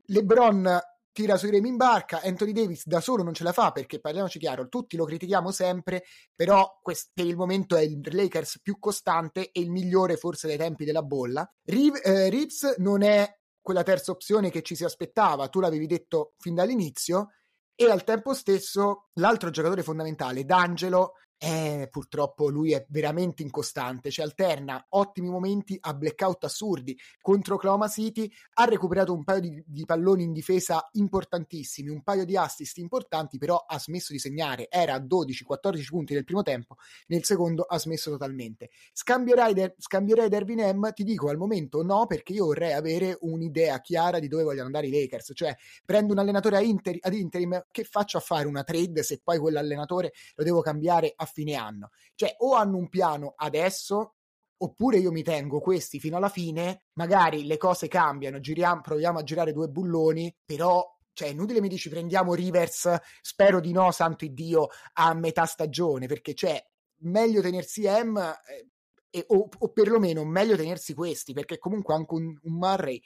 LeBron 0.07 0.79
tira 1.13 1.37
sui 1.37 1.51
remi 1.51 1.69
in 1.69 1.77
barca, 1.77 2.21
Anthony 2.21 2.51
Davis 2.51 2.85
da 2.85 2.99
solo 2.99 3.23
non 3.23 3.33
ce 3.33 3.43
la 3.43 3.53
fa 3.53 3.71
perché 3.71 3.99
parliamoci 3.99 4.39
chiaro, 4.39 4.67
tutti 4.67 4.97
lo 4.97 5.05
critichiamo 5.05 5.51
sempre, 5.51 6.03
però 6.35 6.79
quest- 6.81 7.11
per 7.13 7.25
il 7.25 7.37
momento 7.37 7.77
è 7.77 7.81
il 7.81 8.01
Lakers 8.01 8.59
più 8.61 8.79
costante 8.79 9.51
e 9.51 9.61
il 9.61 9.71
migliore 9.71 10.17
forse 10.17 10.47
dai 10.47 10.57
tempi 10.57 10.83
della 10.83 11.03
bolla. 11.03 11.49
Reeves, 11.63 12.01
eh, 12.03 12.29
Reeves 12.29 12.75
non 12.79 13.03
è 13.03 13.31
quella 13.61 13.83
terza 13.83 14.11
opzione 14.11 14.49
che 14.49 14.61
ci 14.61 14.75
si 14.75 14.83
aspettava, 14.83 15.47
tu 15.47 15.61
l'avevi 15.61 15.87
detto 15.87 16.33
fin 16.39 16.55
dall'inizio, 16.55 17.29
e 17.75 17.89
al 17.89 18.03
tempo 18.03 18.33
stesso 18.33 19.09
l'altro 19.13 19.49
giocatore 19.49 19.83
fondamentale, 19.83 20.43
D'Angelo, 20.43 21.13
eh, 21.43 21.89
purtroppo 21.91 22.47
lui 22.47 22.71
è 22.71 22.85
veramente 22.87 23.43
incostante, 23.43 24.09
cioè 24.09 24.23
alterna 24.23 24.85
ottimi 24.91 25.27
momenti 25.27 25.77
a 25.81 25.93
blackout 25.93 26.45
assurdi 26.45 26.97
contro 27.19 27.55
Oklahoma 27.55 27.89
City, 27.89 28.31
ha 28.53 28.63
recuperato 28.63 29.11
un 29.11 29.25
paio 29.25 29.41
di, 29.41 29.63
di, 29.67 29.83
palloni 29.83 30.23
in 30.23 30.31
difesa 30.31 30.87
importantissimi, 30.93 31.89
un 31.89 32.01
paio 32.01 32.23
di 32.23 32.37
assist 32.37 32.77
importanti, 32.77 33.37
però 33.37 33.57
ha 33.67 33.77
smesso 33.77 34.13
di 34.13 34.19
segnare, 34.19 34.67
era 34.69 34.93
a 34.93 35.01
12-14 35.01 35.85
punti 35.89 36.13
nel 36.13 36.23
primo 36.23 36.43
tempo, 36.43 36.77
nel 37.07 37.25
secondo 37.25 37.63
ha 37.63 37.77
smesso 37.77 38.09
totalmente. 38.09 38.69
Scambierai, 38.93 39.53
der, 39.53 39.75
scambierei 39.77 40.29
Dervin 40.29 40.61
M? 40.73 40.93
Ti 40.93 41.03
dico 41.03 41.27
al 41.27 41.35
momento 41.35 41.83
no, 41.83 42.05
perché 42.05 42.31
io 42.31 42.45
vorrei 42.45 42.71
avere 42.71 43.17
un'idea 43.19 43.81
chiara 43.81 44.19
di 44.19 44.29
dove 44.29 44.43
vogliono 44.43 44.67
andare 44.67 44.87
i 44.87 44.91
Lakers, 44.91 45.31
cioè 45.33 45.53
prendo 45.83 46.13
un 46.13 46.19
allenatore 46.19 46.63
inter, 46.63 46.95
ad 47.01 47.13
interim, 47.13 47.65
che 47.69 47.83
faccio 47.83 48.17
a 48.17 48.21
fare 48.21 48.47
una 48.47 48.63
trade 48.63 49.03
se 49.03 49.19
poi 49.21 49.39
quell'allenatore 49.39 50.13
lo 50.35 50.43
devo 50.45 50.61
cambiare 50.61 51.11
a 51.13 51.31
fine 51.33 51.55
anno. 51.55 51.89
Cioè, 52.15 52.35
o 52.39 52.53
hanno 52.53 52.77
un 52.77 52.87
piano 52.89 53.33
adesso, 53.35 54.15
oppure 54.57 54.97
io 54.97 55.11
mi 55.11 55.23
tengo 55.23 55.59
questi 55.59 55.99
fino 55.99 56.17
alla 56.17 56.29
fine, 56.29 56.85
magari 56.93 57.45
le 57.45 57.57
cose 57.57 57.87
cambiano, 57.87 58.39
giriamo, 58.39 58.81
proviamo 58.81 59.19
a 59.19 59.23
girare 59.23 59.51
due 59.51 59.67
bulloni, 59.67 60.33
però 60.45 60.89
cioè, 61.13 61.29
inutile 61.29 61.61
mi 61.61 61.67
dici 61.67 61.89
prendiamo 61.89 62.33
Rivers, 62.33 62.89
spero 63.21 63.59
di 63.59 63.71
no, 63.71 63.91
santo 63.91 64.25
Dio, 64.27 64.69
a 64.93 65.13
metà 65.13 65.45
stagione, 65.45 66.07
perché 66.07 66.33
cioè, 66.33 66.63
meglio 67.01 67.41
tenersi 67.41 67.83
M 67.83 68.17
eh, 68.17 68.69
e, 69.09 69.23
o, 69.27 69.47
o, 69.57 69.69
perlomeno 69.71 70.23
meglio 70.25 70.55
tenersi 70.55 70.93
questi, 70.93 71.33
perché 71.33 71.59
comunque 71.59 71.93
anche 71.93 72.13
un, 72.15 72.35
un 72.41 72.53
Murray 72.53 72.99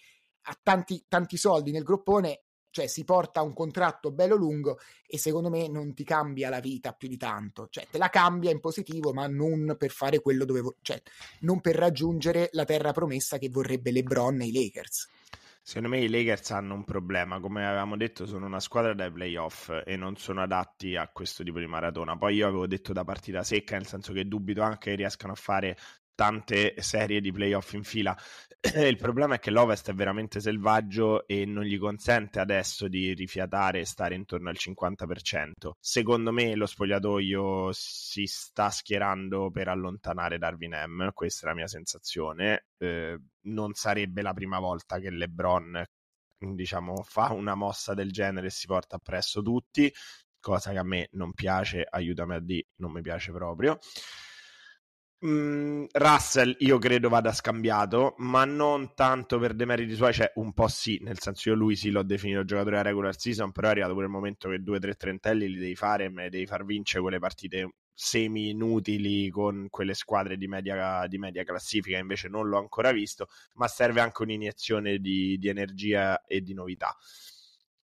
ha 0.44 0.58
tanti, 0.62 1.06
tanti 1.10 1.36
soldi 1.36 1.72
nel 1.72 1.84
groppone 1.84 2.44
cioè 2.78 2.86
si 2.86 3.04
porta 3.04 3.42
un 3.42 3.54
contratto 3.54 4.12
bello 4.12 4.36
lungo 4.36 4.78
e 5.08 5.18
secondo 5.18 5.50
me 5.50 5.68
non 5.68 5.96
ti 5.96 6.04
cambia 6.04 6.50
la 6.50 6.60
vita 6.60 6.94
più 6.94 7.08
di 7.08 7.18
tanto, 7.18 7.70
cioè 7.72 7.88
te 7.90 7.98
la 7.98 8.10
cambia 8.10 8.52
in 8.52 8.60
positivo 8.60 9.14
ma 9.14 9.26
non 9.26 9.76
per 9.80 9.90
fare 9.90 10.20
quello 10.20 10.46
dove, 10.46 10.62
vo- 10.62 10.76
cioè 10.84 11.02
non 11.40 11.60
per 11.60 11.76
raggiungere 11.76 12.50
la 12.52 12.66
terra 12.66 12.92
promessa 12.92 13.40
che 13.40 13.50
vorrebbe 13.50 13.90
LeBron 13.90 14.42
e 14.42 14.46
i 14.46 14.52
Lakers. 14.52 15.08
Secondo 15.64 15.90
me 15.90 16.00
i 16.00 16.08
Lakers 16.08 16.52
hanno 16.52 16.76
un 16.76 16.84
problema, 16.86 17.40
come 17.40 17.66
avevamo 17.66 17.98
detto 17.98 18.26
sono 18.26 18.46
una 18.46 18.60
squadra 18.60 18.94
dai 18.94 19.12
playoff 19.12 19.82
e 19.86 19.98
non 19.98 20.16
sono 20.16 20.44
adatti 20.44 20.96
a 20.96 21.10
questo 21.12 21.44
tipo 21.44 21.58
di 21.60 21.68
maratona. 21.68 22.16
Poi 22.16 22.36
io 22.36 22.48
avevo 22.48 22.68
detto 22.68 22.94
da 22.94 23.04
partita 23.04 23.44
secca, 23.44 23.76
nel 23.76 23.88
senso 23.88 24.14
che 24.14 24.28
dubito 24.28 24.62
anche 24.62 24.92
che 24.92 24.96
riescano 24.96 25.34
a 25.34 25.36
fare 25.36 25.76
tante 26.18 26.74
serie 26.80 27.22
di 27.22 27.32
playoff 27.32 27.74
in 27.74 27.84
fila. 27.84 28.18
Il 28.76 28.98
problema 28.98 29.36
è 29.36 29.40
che 29.40 29.52
l'Ovest 29.52 29.92
è 29.92 29.94
veramente 29.94 30.40
selvaggio 30.40 31.28
e 31.28 31.46
non 31.46 31.64
gli 31.64 31.78
consente 31.78 32.40
adesso 32.40 32.88
di 32.88 33.14
rifiatare 33.14 33.82
e 33.82 33.86
stare 33.86 34.16
intorno 34.16 34.50
al 34.50 34.58
50%. 34.58 35.52
Secondo 35.80 36.32
me 36.32 36.56
lo 36.56 36.66
spogliatoio 36.66 37.70
si 37.72 38.26
sta 38.26 38.72
schierando 38.72 39.52
per 39.52 39.68
allontanare 39.68 40.40
Darwin 40.40 40.76
M, 40.88 41.10
questa 41.14 41.46
è 41.46 41.50
la 41.50 41.56
mia 41.56 41.68
sensazione. 41.68 42.66
Eh, 42.80 43.16
non 43.42 43.74
sarebbe 43.74 44.24
la 44.24 44.34
prima 44.34 44.58
volta 44.60 44.98
che 44.98 45.12
LeBron 45.12 45.86
diciamo 46.40 47.04
fa 47.04 47.32
una 47.32 47.54
mossa 47.54 47.94
del 47.94 48.12
genere 48.12 48.48
e 48.48 48.52
si 48.52 48.66
porta 48.66 48.96
appresso 48.96 49.42
tutti 49.44 49.92
cosa 50.40 50.72
che 50.72 50.78
a 50.78 50.84
me 50.84 51.10
non 51.12 51.34
piace, 51.34 51.86
aiutami 51.88 52.36
a 52.36 52.40
dire, 52.40 52.68
non 52.78 52.92
mi 52.92 53.02
piace 53.02 53.32
proprio. 53.32 53.78
Mm, 55.26 55.86
Russell 55.94 56.56
io 56.60 56.78
credo 56.78 57.10
vada 57.10 57.34
scambiato, 57.34 58.14
ma 58.18 58.46
non 58.46 58.94
tanto 58.94 59.40
per 59.40 59.56
demeriti 59.56 59.96
suoi, 59.96 60.14
cioè 60.14 60.32
un 60.36 60.54
po' 60.54 60.68
sì, 60.68 61.00
nel 61.02 61.20
senso 61.20 61.50
io 61.50 61.56
lui 61.56 61.76
sì 61.76 61.90
l'ho 61.90 62.04
definito 62.04 62.46
giocatore 62.46 62.76
della 62.78 62.88
regular 62.90 63.18
season, 63.20 63.52
però 63.52 63.68
è 63.68 63.72
arrivato 63.72 63.94
pure 63.94 64.06
il 64.06 64.12
momento 64.12 64.48
che 64.50 64.62
due 64.62 64.78
o 64.78 64.80
tre 64.80 64.94
trentelli 64.94 65.50
li 65.50 65.58
devi 65.58 65.76
fare 65.76 66.06
e 66.06 66.10
me 66.10 66.30
devi 66.30 66.46
far 66.46 66.66
vincere 66.66 67.02
quelle 67.02 67.18
partite 67.18 67.72
semi 67.96 68.50
inutili 68.50 69.30
con 69.32 69.66
quelle 69.72 69.96
squadre 69.96 70.38
di 70.38 70.48
media, 70.48 71.08
di 71.08 71.18
media 71.18 71.44
classifica, 71.44 71.98
invece 71.98 72.28
non 72.28 72.48
l'ho 72.48 72.60
ancora 72.60 72.92
visto, 72.92 73.28
ma 73.54 73.68
serve 73.68 74.02
anche 74.02 74.22
un'iniezione 74.22 75.00
di, 75.00 75.38
di 75.40 75.48
energia 75.50 76.22
e 76.26 76.42
di 76.42 76.54
novità. 76.54 76.96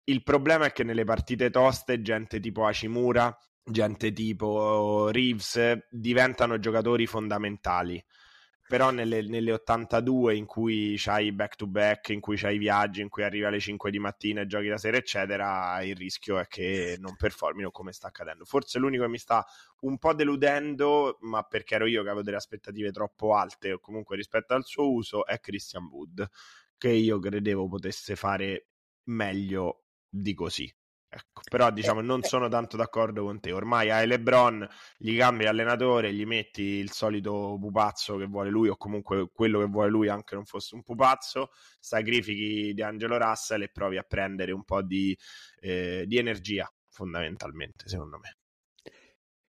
Il 0.04 0.22
problema 0.22 0.64
è 0.64 0.72
che 0.72 0.84
nelle 0.84 1.04
partite 1.04 1.50
toste 1.50 2.00
gente 2.00 2.40
tipo 2.40 2.64
Hashimura 2.64 3.36
gente 3.70 4.12
tipo 4.12 5.10
Reeves 5.10 5.86
diventano 5.90 6.58
giocatori 6.58 7.06
fondamentali. 7.06 8.02
Però 8.68 8.90
nelle, 8.90 9.22
nelle 9.22 9.52
82 9.52 10.36
in 10.36 10.44
cui 10.44 10.94
c'hai 10.98 11.32
back 11.32 11.56
to 11.56 11.66
back, 11.66 12.10
in 12.10 12.20
cui 12.20 12.36
c'hai 12.36 12.56
i 12.56 12.58
viaggi, 12.58 13.00
in 13.00 13.08
cui 13.08 13.22
arrivi 13.22 13.44
alle 13.44 13.60
5 13.60 13.90
di 13.90 13.98
mattina 13.98 14.42
e 14.42 14.46
giochi 14.46 14.66
la 14.66 14.76
sera, 14.76 14.98
eccetera, 14.98 15.82
il 15.82 15.96
rischio 15.96 16.38
è 16.38 16.46
che 16.46 16.96
non 16.98 17.16
performino 17.16 17.70
come 17.70 17.92
sta 17.92 18.08
accadendo. 18.08 18.44
Forse 18.44 18.78
l'unico 18.78 19.04
che 19.04 19.08
mi 19.08 19.16
sta 19.16 19.42
un 19.80 19.96
po' 19.96 20.12
deludendo, 20.12 21.16
ma 21.22 21.44
perché 21.44 21.76
ero 21.76 21.86
io 21.86 22.02
che 22.02 22.08
avevo 22.08 22.22
delle 22.22 22.36
aspettative 22.36 22.90
troppo 22.90 23.34
alte 23.34 23.72
o 23.72 23.78
comunque 23.78 24.16
rispetto 24.16 24.52
al 24.52 24.66
suo 24.66 24.92
uso, 24.92 25.24
è 25.24 25.40
Christian 25.40 25.86
Wood, 25.86 26.28
che 26.76 26.90
io 26.90 27.18
credevo 27.18 27.68
potesse 27.68 28.16
fare 28.16 28.66
meglio 29.04 29.84
di 30.10 30.34
così. 30.34 30.70
Ecco, 31.10 31.40
però 31.48 31.70
diciamo 31.70 32.02
non 32.02 32.22
sono 32.22 32.48
tanto 32.48 32.76
d'accordo 32.76 33.24
con 33.24 33.40
te. 33.40 33.50
Ormai 33.52 33.90
hai 33.90 34.06
LeBron, 34.06 34.68
gli 34.98 35.16
cambi 35.16 35.46
allenatore, 35.46 36.12
gli 36.12 36.26
metti 36.26 36.62
il 36.62 36.92
solito 36.92 37.56
pupazzo 37.58 38.16
che 38.16 38.26
vuole 38.26 38.50
lui, 38.50 38.68
o 38.68 38.76
comunque 38.76 39.30
quello 39.32 39.60
che 39.60 39.66
vuole 39.66 39.88
lui, 39.88 40.08
anche 40.08 40.34
non 40.34 40.44
fosse 40.44 40.74
un 40.74 40.82
pupazzo, 40.82 41.50
sacrifichi 41.80 42.74
di 42.74 42.82
Angelo 42.82 43.16
Russell 43.16 43.62
e 43.62 43.70
provi 43.70 43.96
a 43.96 44.02
prendere 44.02 44.52
un 44.52 44.64
po' 44.64 44.82
di, 44.82 45.16
eh, 45.60 46.04
di 46.06 46.18
energia, 46.18 46.70
fondamentalmente, 46.90 47.88
secondo 47.88 48.18
me. 48.18 48.36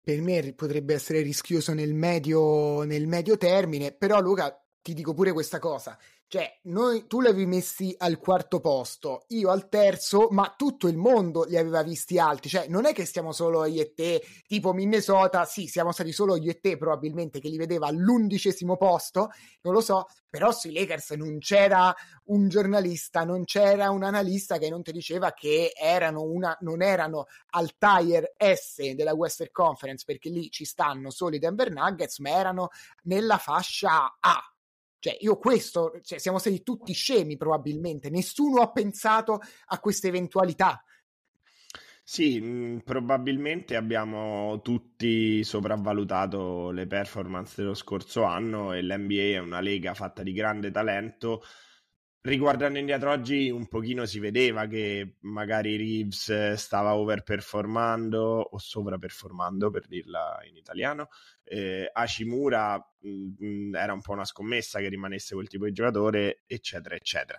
Per 0.03 0.21
me 0.21 0.53
potrebbe 0.53 0.95
essere 0.95 1.23
rischioso 1.23 1.73
nel 1.73 1.95
medio, 1.95 2.83
nel 2.83 3.07
medio 3.07 3.39
termine, 3.39 3.93
però 3.93 4.21
Luca 4.21 4.55
ti 4.83 4.95
dico 4.95 5.15
pure 5.15 5.33
questa 5.33 5.59
cosa 5.59 5.99
cioè, 6.29 6.59
noi, 6.65 7.07
tu 7.07 7.21
li 7.21 7.29
avevi 7.29 7.47
messi 7.47 7.95
al 7.97 8.19
quarto 8.19 8.59
posto, 8.59 9.27
io 9.29 9.49
al 9.49 9.69
terzo, 9.69 10.27
ma 10.31 10.53
tutto 10.57 10.89
il 10.89 10.97
mondo 10.97 11.45
li 11.45 11.57
aveva 11.57 11.85
visti 11.85 12.19
alti. 12.19 12.49
Cioè, 12.49 12.67
non 12.67 12.85
è 12.85 12.93
che 12.93 13.05
stiamo 13.05 13.31
solo 13.31 13.65
io 13.65 13.83
e 13.83 13.95
te, 13.95 14.21
tipo 14.45 14.73
Minnesota, 14.73 15.45
sì, 15.45 15.69
siamo 15.69 15.93
stati 15.93 16.11
solo 16.11 16.35
io 16.37 16.51
e 16.51 16.59
te 16.59 16.77
probabilmente 16.77 17.39
che 17.39 17.49
li 17.49 17.57
vedeva 17.57 17.87
all'undicesimo 17.87 18.77
posto, 18.77 19.31
non 19.63 19.73
lo 19.73 19.81
so, 19.81 20.07
però 20.29 20.51
sui 20.51 20.73
Lakers 20.73 21.13
non 21.13 21.39
c'era 21.39 21.95
un 22.25 22.49
giornalista, 22.49 23.23
non 23.23 23.45
c'era 23.45 23.91
un 23.91 24.03
analista 24.03 24.59
che 24.59 24.69
non 24.69 24.83
ti 24.83 24.91
diceva 24.91 25.33
che 25.33 25.73
erano 25.81 26.23
una, 26.23 26.57
non 26.63 26.83
erano 26.83 27.27
al 27.51 27.77
tire 27.79 28.35
S 28.37 28.95
della 28.95 29.15
Western 29.15 29.51
Conference, 29.53 30.03
perché 30.05 30.29
lì 30.29 30.51
ci 30.51 30.65
stanno 30.65 31.11
solo 31.11 31.37
i 31.37 31.39
Denver 31.39 31.71
Nuggets, 31.71 32.19
ma 32.19 32.31
erano 32.31 32.71
nella 33.05 33.39
fascia 33.39 34.17
A 34.19 34.51
cioè, 34.99 35.17
io 35.21 35.37
questo, 35.37 36.01
cioè, 36.03 36.19
siamo 36.19 36.39
stati 36.39 36.63
tutti 36.63 36.93
scemi 36.93 37.37
probabilmente, 37.37 38.11
nessuno 38.11 38.61
ha 38.61 38.71
pensato 38.71 39.41
a 39.67 39.79
questa 39.79 40.09
eventualità. 40.09 40.83
Sì, 42.09 42.41
mh, 42.41 42.83
probabilmente 42.85 43.75
abbiamo 43.75 44.61
tutti 44.63 45.43
sopravvalutato 45.43 46.71
le 46.71 46.87
performance 46.87 47.55
dello 47.57 47.75
scorso 47.75 48.23
anno 48.23 48.73
e 48.73 48.83
l'NBA 48.83 49.35
è 49.35 49.39
una 49.39 49.61
lega 49.61 49.93
fatta 49.93 50.23
di 50.23 50.33
grande 50.33 50.71
talento 50.71 51.43
riguardando 52.27 52.79
indietro 52.79 53.11
oggi 53.11 53.51
un 53.51 53.69
pochino 53.69 54.05
si 54.05 54.19
vedeva 54.19 54.67
che 54.67 55.17
magari 55.21 55.77
Reeves 55.77 56.55
stava 56.55 56.97
overperformando 56.97 58.21
o 58.21 58.59
sovraperformando 58.59 59.71
per 59.71 59.87
dirla 59.87 60.39
in 60.49 60.57
italiano. 60.57 61.09
Eh, 61.45 61.89
Hashimura 61.93 62.77
mh, 63.01 63.45
mm, 63.45 63.75
era 63.77 63.93
un 63.93 64.01
po' 64.01 64.13
una 64.13 64.25
scommessa 64.25 64.81
che 64.81 64.89
rimanesse 64.89 65.35
quel 65.35 65.47
tipo 65.49 65.65
di 65.67 65.73
giocatore 65.73 66.43
eccetera 66.47 66.97
eccetera. 66.97 67.39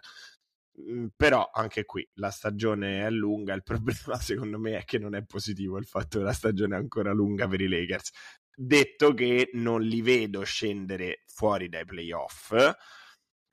Mh, 0.78 1.08
però 1.16 1.50
anche 1.54 1.84
qui 1.84 2.08
la 2.16 2.30
stagione 2.30 3.06
è 3.06 3.10
lunga 3.10 3.54
il 3.54 3.64
problema 3.64 4.18
secondo 4.20 4.58
me 4.58 4.78
è 4.78 4.86
che 4.86 5.00
non 5.00 5.16
è 5.16 5.24
positivo 5.26 5.78
il 5.78 5.86
fatto 5.86 6.20
che 6.20 6.24
la 6.24 6.34
stagione 6.34 6.76
è 6.76 6.80
ancora 6.80 7.12
lunga 7.12 7.48
per 7.48 7.60
i 7.60 7.68
Lakers. 7.68 8.12
Detto 8.56 9.14
che 9.14 9.50
non 9.54 9.82
li 9.82 10.02
vedo 10.02 10.44
scendere 10.44 11.24
fuori 11.26 11.70
dai 11.70 11.86
playoff 11.86 12.56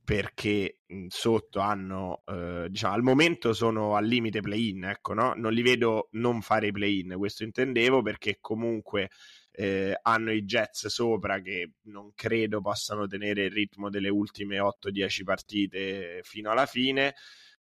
perché 0.04 0.80
mhmm, 0.86 1.06
sotto 1.08 1.60
hanno, 1.60 2.22
eh, 2.26 2.66
diciamo, 2.68 2.94
al 2.94 3.02
momento 3.02 3.52
sono 3.54 3.96
al 3.96 4.04
limite 4.04 4.40
play-in, 4.40 4.84
ecco, 4.84 5.14
no? 5.14 5.32
Non 5.34 5.52
li 5.52 5.62
vedo 5.62 6.08
non 6.12 6.42
fare 6.42 6.68
i 6.68 6.72
play-in, 6.72 7.14
questo 7.16 7.42
intendevo, 7.42 8.02
perché 8.02 8.38
comunque 8.40 9.10
eh, 9.52 9.98
hanno 10.02 10.32
i 10.32 10.42
Jets 10.44 10.86
sopra 10.88 11.40
che 11.40 11.72
non 11.84 12.12
credo 12.14 12.60
possano 12.60 13.06
tenere 13.06 13.44
il 13.44 13.50
ritmo 13.52 13.88
delle 13.88 14.08
ultime 14.10 14.58
8-10 14.58 15.24
partite 15.24 16.20
fino 16.22 16.50
alla 16.50 16.66
fine. 16.66 17.14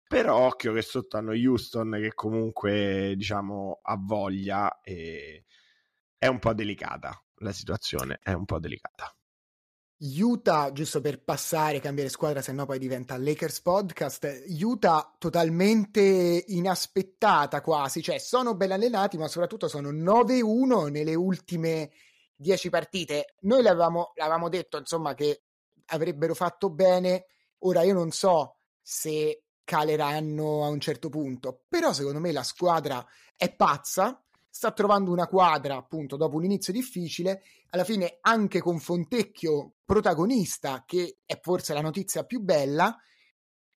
Però 0.08 0.36
occhio 0.38 0.72
che 0.72 0.82
sotto 0.82 1.16
hanno 1.16 1.32
Houston 1.32 1.98
che 2.00 2.14
comunque, 2.14 3.14
diciamo, 3.16 3.80
ha 3.82 3.96
voglia 3.98 4.80
e 4.82 5.44
è 6.18 6.26
un 6.26 6.38
po' 6.38 6.54
delicata 6.54 7.20
la 7.40 7.52
situazione, 7.52 8.18
è 8.22 8.32
un 8.32 8.44
po' 8.44 8.58
delicata. 8.58 9.14
Utah, 9.98 10.72
giusto 10.72 11.00
per 11.00 11.22
passare, 11.22 11.80
cambiare 11.80 12.10
squadra, 12.10 12.42
se 12.42 12.52
no 12.52 12.66
poi 12.66 12.78
diventa 12.78 13.16
Lakers 13.16 13.62
Podcast. 13.62 14.44
Utah 14.60 15.14
totalmente 15.18 16.44
inaspettata 16.48 17.62
quasi, 17.62 18.02
cioè 18.02 18.18
sono 18.18 18.54
ben 18.54 18.72
allenati, 18.72 19.16
ma 19.16 19.26
soprattutto 19.26 19.68
sono 19.68 19.90
9-1 19.90 20.90
nelle 20.90 21.14
ultime 21.14 21.90
10 22.36 22.68
partite. 22.68 23.34
Noi 23.40 23.62
l'avevamo, 23.62 24.12
l'avevamo 24.16 24.50
detto, 24.50 24.76
insomma, 24.76 25.14
che 25.14 25.44
avrebbero 25.86 26.34
fatto 26.34 26.68
bene. 26.68 27.26
Ora 27.60 27.82
io 27.82 27.94
non 27.94 28.10
so 28.10 28.58
se 28.82 29.44
caleranno 29.64 30.64
a 30.64 30.68
un 30.68 30.78
certo 30.78 31.08
punto, 31.08 31.64
però 31.68 31.94
secondo 31.94 32.20
me 32.20 32.32
la 32.32 32.42
squadra 32.42 33.04
è 33.34 33.50
pazza 33.54 34.22
sta 34.56 34.72
trovando 34.72 35.10
una 35.12 35.26
quadra 35.26 35.76
appunto 35.76 36.16
dopo 36.16 36.36
un 36.36 36.44
inizio 36.44 36.72
difficile, 36.72 37.42
alla 37.70 37.84
fine 37.84 38.16
anche 38.22 38.60
con 38.60 38.78
Fontecchio 38.78 39.74
protagonista, 39.84 40.82
che 40.86 41.18
è 41.26 41.38
forse 41.42 41.74
la 41.74 41.82
notizia 41.82 42.24
più 42.24 42.40
bella, 42.40 42.96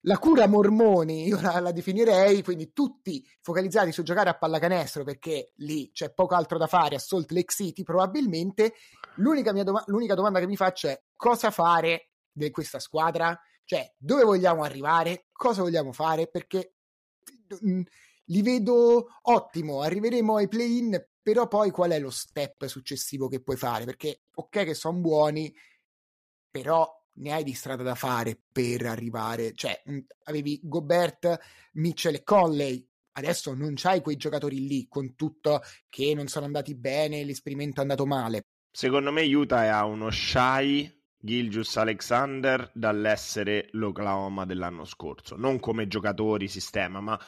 la 0.01 0.19
cura 0.19 0.47
Mormoni, 0.47 1.25
io 1.29 1.41
la, 1.41 1.61
la, 1.61 1.73
definirei, 1.73 2.43
quindi 2.43 2.75
tutti 2.75 3.27
focalizzati 3.41 3.91
su 3.91 4.03
giocare 4.03 4.29
a 4.29 4.37
pallacanestro 4.37 5.03
perché 5.03 5.53
lì 5.57 5.91
c'è 5.93 6.13
poco 6.13 6.35
altro 6.35 6.59
da 6.59 6.67
fare 6.67 6.97
a 6.97 6.99
Salt 6.99 7.31
Lake 7.31 7.55
City 7.55 7.83
probabilmente, 7.83 8.75
l'unica, 9.15 9.53
doma- 9.53 9.85
l'unica 9.87 10.15
domanda 10.15 10.41
che 10.41 10.47
mi 10.47 10.57
faccio 10.57 10.89
è 10.89 11.03
cosa 11.17 11.51
fare 11.51 12.11
di 12.31 12.51
questa 12.51 12.81
squadra? 12.81 13.35
Cioè, 13.65 13.95
dove 13.97 14.25
vogliamo 14.25 14.63
arrivare? 14.63 15.29
Cosa 15.33 15.63
vogliamo 15.63 15.93
fare? 15.93 16.29
Perché 16.29 16.75
li 18.27 18.43
vedo 18.43 19.09
ottimo, 19.23 19.83
arriveremo 19.83 20.37
ai 20.37 20.49
play-in, 20.49 21.05
però 21.23 21.49
poi 21.49 21.71
qual 21.71 21.91
è 21.91 21.99
lo 21.99 22.11
step 22.11 22.67
successivo 22.67 23.29
che 23.29 23.43
puoi 23.43 23.57
fare? 23.57 23.85
Perché 23.85 24.23
ok 24.35 24.65
che 24.65 24.75
sono 24.75 24.99
buoni, 24.99 25.53
però 26.51 26.89
ne 27.19 27.33
hai 27.33 27.45
di 27.45 27.55
strada 27.55 27.83
da 27.83 27.95
fare 27.95 28.39
per 28.51 28.87
arrivare, 28.87 29.53
cioè 29.55 29.83
avevi 30.25 30.61
Gobert, 30.63 31.39
Mitchell 31.73 32.15
e 32.15 32.23
Conley, 32.23 32.87
adesso 33.13 33.55
non 33.55 33.73
c'hai 33.75 34.03
quei 34.03 34.17
giocatori 34.17 34.67
lì 34.67 34.87
con 34.89 35.15
tutto 35.15 35.63
che 35.89 36.15
non 36.15 36.29
sono 36.29 36.45
andati 36.47 36.75
bene, 36.75 37.25
l'esperimento 37.25 37.79
è 37.79 37.83
andato 37.83 38.07
male. 38.07 38.43
Secondo 38.71 39.11
me 39.11 39.23
Utah 39.23 39.79
ha 39.79 39.85
uno 39.85 40.11
shy 40.11 40.93
Gilgius 41.19 41.77
Alexander 41.77 42.71
dall'essere 42.75 43.69
l'Oklahoma 43.73 44.45
dell'anno 44.45 44.85
scorso, 44.85 45.37
non 45.37 45.59
come 45.59 45.89
giocatori, 45.89 46.47
sistema, 46.47 47.01
ma 47.01 47.19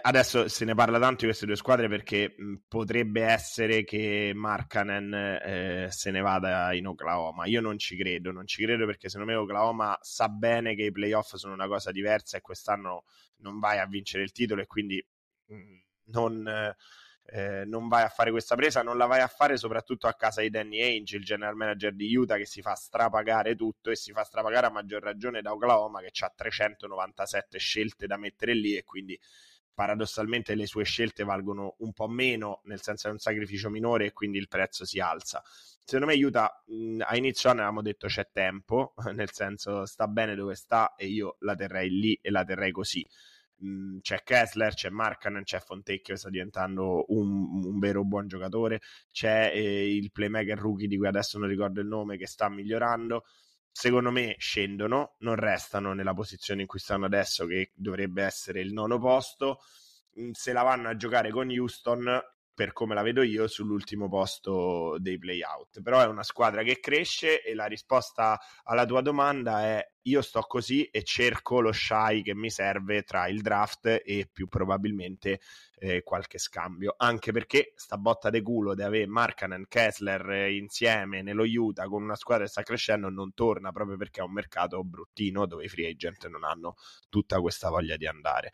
adesso 0.00 0.48
se 0.48 0.64
ne 0.64 0.74
parla 0.74 0.98
tanto 0.98 1.20
di 1.20 1.26
queste 1.26 1.46
due 1.46 1.56
squadre 1.56 1.88
perché 1.88 2.34
potrebbe 2.68 3.22
essere 3.22 3.84
che 3.84 4.32
Markanen 4.34 5.14
eh, 5.14 5.86
se 5.90 6.10
ne 6.10 6.20
vada 6.20 6.72
in 6.74 6.86
Oklahoma. 6.86 7.46
Io 7.46 7.60
non 7.60 7.78
ci 7.78 7.96
credo, 7.96 8.32
non 8.32 8.46
ci 8.46 8.62
credo 8.62 8.86
perché 8.86 9.08
secondo 9.08 9.32
me 9.32 9.38
Oklahoma 9.38 9.98
sa 10.00 10.28
bene 10.28 10.74
che 10.74 10.84
i 10.84 10.92
playoff 10.92 11.34
sono 11.34 11.54
una 11.54 11.66
cosa 11.66 11.90
diversa 11.90 12.36
e 12.36 12.40
quest'anno 12.40 13.04
non 13.38 13.58
vai 13.58 13.78
a 13.78 13.86
vincere 13.86 14.22
il 14.22 14.32
titolo 14.32 14.62
e 14.62 14.66
quindi 14.66 15.04
non, 16.06 16.74
eh, 17.24 17.64
non 17.64 17.88
vai 17.88 18.02
a 18.02 18.08
fare 18.08 18.30
questa 18.30 18.54
presa, 18.54 18.82
non 18.82 18.96
la 18.96 19.06
vai 19.06 19.20
a 19.20 19.26
fare 19.26 19.56
soprattutto 19.56 20.06
a 20.06 20.14
casa 20.14 20.40
di 20.40 20.50
Danny 20.50 20.80
Ainge, 20.80 21.16
il 21.16 21.24
general 21.24 21.54
manager 21.54 21.94
di 21.94 22.14
Utah 22.14 22.36
che 22.36 22.46
si 22.46 22.60
fa 22.60 22.74
strapagare 22.74 23.54
tutto 23.54 23.90
e 23.90 23.96
si 23.96 24.12
fa 24.12 24.24
strapagare 24.24 24.66
a 24.66 24.70
maggior 24.70 25.02
ragione 25.02 25.42
da 25.42 25.52
Oklahoma 25.52 26.00
che 26.00 26.10
ha 26.24 26.32
397 26.34 27.58
scelte 27.58 28.06
da 28.06 28.16
mettere 28.16 28.54
lì 28.54 28.76
e 28.76 28.84
quindi 28.84 29.18
paradossalmente 29.74 30.54
le 30.54 30.66
sue 30.66 30.84
scelte 30.84 31.24
valgono 31.24 31.76
un 31.78 31.92
po' 31.92 32.08
meno, 32.08 32.60
nel 32.64 32.80
senso 32.82 33.08
è 33.08 33.10
un 33.10 33.18
sacrificio 33.18 33.70
minore 33.70 34.06
e 34.06 34.12
quindi 34.12 34.38
il 34.38 34.48
prezzo 34.48 34.84
si 34.84 35.00
alza. 35.00 35.42
Secondo 35.84 36.06
me 36.06 36.12
aiuta, 36.12 36.62
a 37.00 37.16
inizio 37.16 37.50
anno 37.50 37.60
avevamo 37.60 37.82
detto 37.82 38.06
c'è 38.06 38.28
tempo, 38.32 38.94
nel 39.14 39.30
senso 39.32 39.84
sta 39.86 40.06
bene 40.06 40.34
dove 40.34 40.54
sta 40.54 40.94
e 40.94 41.06
io 41.06 41.36
la 41.40 41.54
terrei 41.54 41.90
lì 41.90 42.18
e 42.22 42.30
la 42.30 42.44
terrei 42.44 42.70
così. 42.70 43.06
c'è 44.00 44.22
Kessler, 44.22 44.74
c'è 44.74 44.90
Markkanen, 44.90 45.44
c'è 45.44 45.60
Fontecchio 45.60 46.14
che 46.14 46.20
sta 46.20 46.30
diventando 46.30 47.04
un, 47.08 47.64
un, 47.64 47.78
vero 47.78 48.04
buon 48.04 48.28
giocatore, 48.28 48.80
c'è 49.10 49.52
eh, 49.54 49.94
il 49.94 50.10
playmaker 50.12 50.58
rookie 50.58 50.88
di 50.88 50.96
cui 50.96 51.06
adesso 51.06 51.38
non 51.38 51.48
ricordo 51.48 51.80
il 51.80 51.86
nome 51.86 52.16
che 52.16 52.26
sta 52.26 52.48
migliorando 52.48 53.24
secondo 53.72 54.10
me 54.10 54.36
scendono, 54.38 55.16
non 55.20 55.34
restano 55.34 55.94
nella 55.94 56.14
posizione 56.14 56.60
in 56.60 56.66
cui 56.66 56.78
stanno 56.78 57.06
adesso, 57.06 57.46
che 57.46 57.72
dovrebbe 57.74 58.22
essere 58.22 58.60
il 58.60 58.72
nono 58.72 58.98
posto. 58.98 59.60
Mm, 60.20 60.30
se 60.32 60.52
la 60.52 60.62
vanno 60.62 60.88
a 60.88 60.96
giocare 60.96 61.30
con 61.30 61.48
Houston, 61.48 62.20
per 62.62 62.72
come 62.72 62.94
la 62.94 63.02
vedo 63.02 63.22
io, 63.22 63.48
sull'ultimo 63.48 64.08
posto 64.08 64.96
dei 65.00 65.18
playout. 65.18 65.82
Però 65.82 66.00
è 66.00 66.06
una 66.06 66.22
squadra 66.22 66.62
che 66.62 66.78
cresce 66.78 67.42
e 67.42 67.54
la 67.54 67.66
risposta 67.66 68.38
alla 68.62 68.86
tua 68.86 69.00
domanda 69.00 69.64
è 69.64 69.90
io 70.02 70.22
sto 70.22 70.42
così 70.42 70.84
e 70.84 71.02
cerco 71.02 71.60
lo 71.60 71.72
shy 71.72 72.22
che 72.22 72.36
mi 72.36 72.50
serve 72.50 73.02
tra 73.02 73.26
il 73.26 73.40
draft 73.40 74.02
e 74.04 74.28
più 74.32 74.46
probabilmente 74.46 75.40
eh, 75.78 76.04
qualche 76.04 76.38
scambio. 76.38 76.94
Anche 76.96 77.32
perché 77.32 77.72
sta 77.74 77.98
botta 77.98 78.30
de 78.30 78.42
culo 78.42 78.76
di 78.76 78.82
avere 78.82 79.08
Markanen, 79.08 79.66
Kessler 79.66 80.30
eh, 80.30 80.56
insieme 80.56 81.22
nello 81.22 81.42
Utah 81.44 81.86
con 81.86 82.04
una 82.04 82.14
squadra 82.14 82.44
che 82.44 82.50
sta 82.50 82.62
crescendo 82.62 83.08
non 83.10 83.34
torna 83.34 83.72
proprio 83.72 83.96
perché 83.96 84.20
è 84.20 84.24
un 84.24 84.32
mercato 84.32 84.84
bruttino 84.84 85.46
dove 85.46 85.64
i 85.64 85.68
free 85.68 85.90
agent 85.90 86.28
non 86.28 86.44
hanno 86.44 86.76
tutta 87.08 87.40
questa 87.40 87.70
voglia 87.70 87.96
di 87.96 88.06
andare 88.06 88.52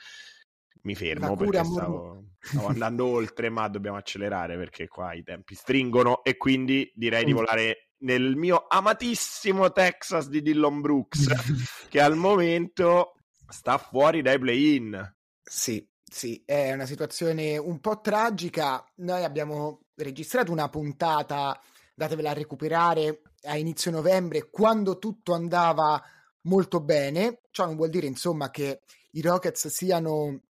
mi 0.82 0.94
fermo 0.94 1.36
perché 1.36 1.64
stavo, 1.64 2.24
stavo, 2.38 2.66
andando 2.68 3.06
oltre, 3.06 3.48
ma 3.48 3.68
dobbiamo 3.68 3.96
accelerare 3.96 4.56
perché 4.56 4.88
qua 4.88 5.12
i 5.12 5.22
tempi 5.22 5.54
stringono 5.54 6.22
e 6.22 6.36
quindi 6.36 6.90
direi 6.94 7.24
di 7.24 7.32
volare 7.32 7.88
nel 8.00 8.36
mio 8.36 8.66
amatissimo 8.68 9.72
Texas 9.72 10.28
di 10.28 10.42
Dillon 10.42 10.80
Brooks, 10.80 11.26
che 11.88 12.00
al 12.00 12.16
momento 12.16 13.14
sta 13.48 13.78
fuori 13.78 14.22
dai 14.22 14.38
play-in. 14.38 15.16
Sì, 15.42 15.86
sì, 16.04 16.42
è 16.44 16.72
una 16.72 16.86
situazione 16.86 17.56
un 17.56 17.80
po' 17.80 18.00
tragica. 18.00 18.84
Noi 18.96 19.24
abbiamo 19.24 19.80
registrato 19.94 20.52
una 20.52 20.68
puntata, 20.68 21.58
datevela 21.94 22.30
a 22.30 22.34
recuperare, 22.34 23.22
a 23.42 23.56
inizio 23.56 23.90
novembre, 23.90 24.48
quando 24.50 24.98
tutto 24.98 25.34
andava 25.34 26.02
molto 26.42 26.80
bene. 26.80 27.40
Ciò 27.50 27.66
non 27.66 27.76
vuol 27.76 27.90
dire, 27.90 28.06
insomma, 28.06 28.50
che 28.50 28.82
i 29.12 29.20
Rockets 29.20 29.68
siano 29.68 30.40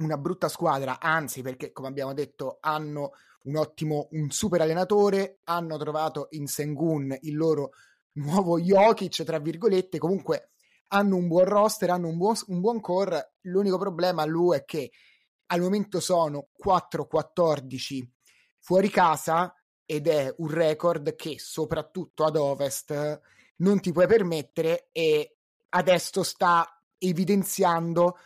una 0.00 0.16
brutta 0.16 0.48
squadra, 0.48 0.98
anzi 1.00 1.42
perché 1.42 1.72
come 1.72 1.88
abbiamo 1.88 2.12
detto 2.12 2.58
hanno 2.60 3.12
un 3.44 3.56
ottimo, 3.56 4.08
un 4.12 4.30
super 4.30 4.60
allenatore, 4.60 5.40
hanno 5.44 5.76
trovato 5.78 6.28
in 6.30 6.46
Sengun 6.46 7.16
il 7.22 7.36
loro 7.36 7.70
nuovo 8.12 8.58
Jokic, 8.58 9.22
tra 9.24 9.38
virgolette, 9.38 9.98
comunque 9.98 10.50
hanno 10.88 11.16
un 11.16 11.28
buon 11.28 11.44
roster, 11.44 11.90
hanno 11.90 12.08
un 12.08 12.16
buon, 12.16 12.34
un 12.48 12.60
buon 12.60 12.80
core, 12.80 13.34
l'unico 13.42 13.78
problema 13.78 14.24
lui 14.24 14.56
è 14.56 14.64
che 14.64 14.90
al 15.46 15.60
momento 15.60 16.00
sono 16.00 16.48
4-14 16.62 18.06
fuori 18.58 18.90
casa 18.90 19.54
ed 19.84 20.06
è 20.06 20.32
un 20.38 20.48
record 20.48 21.14
che 21.16 21.36
soprattutto 21.38 22.24
ad 22.24 22.36
ovest 22.36 23.20
non 23.56 23.80
ti 23.80 23.92
puoi 23.92 24.06
permettere 24.06 24.88
e 24.92 25.36
adesso 25.70 26.22
sta 26.22 26.82
evidenziando 26.98 28.16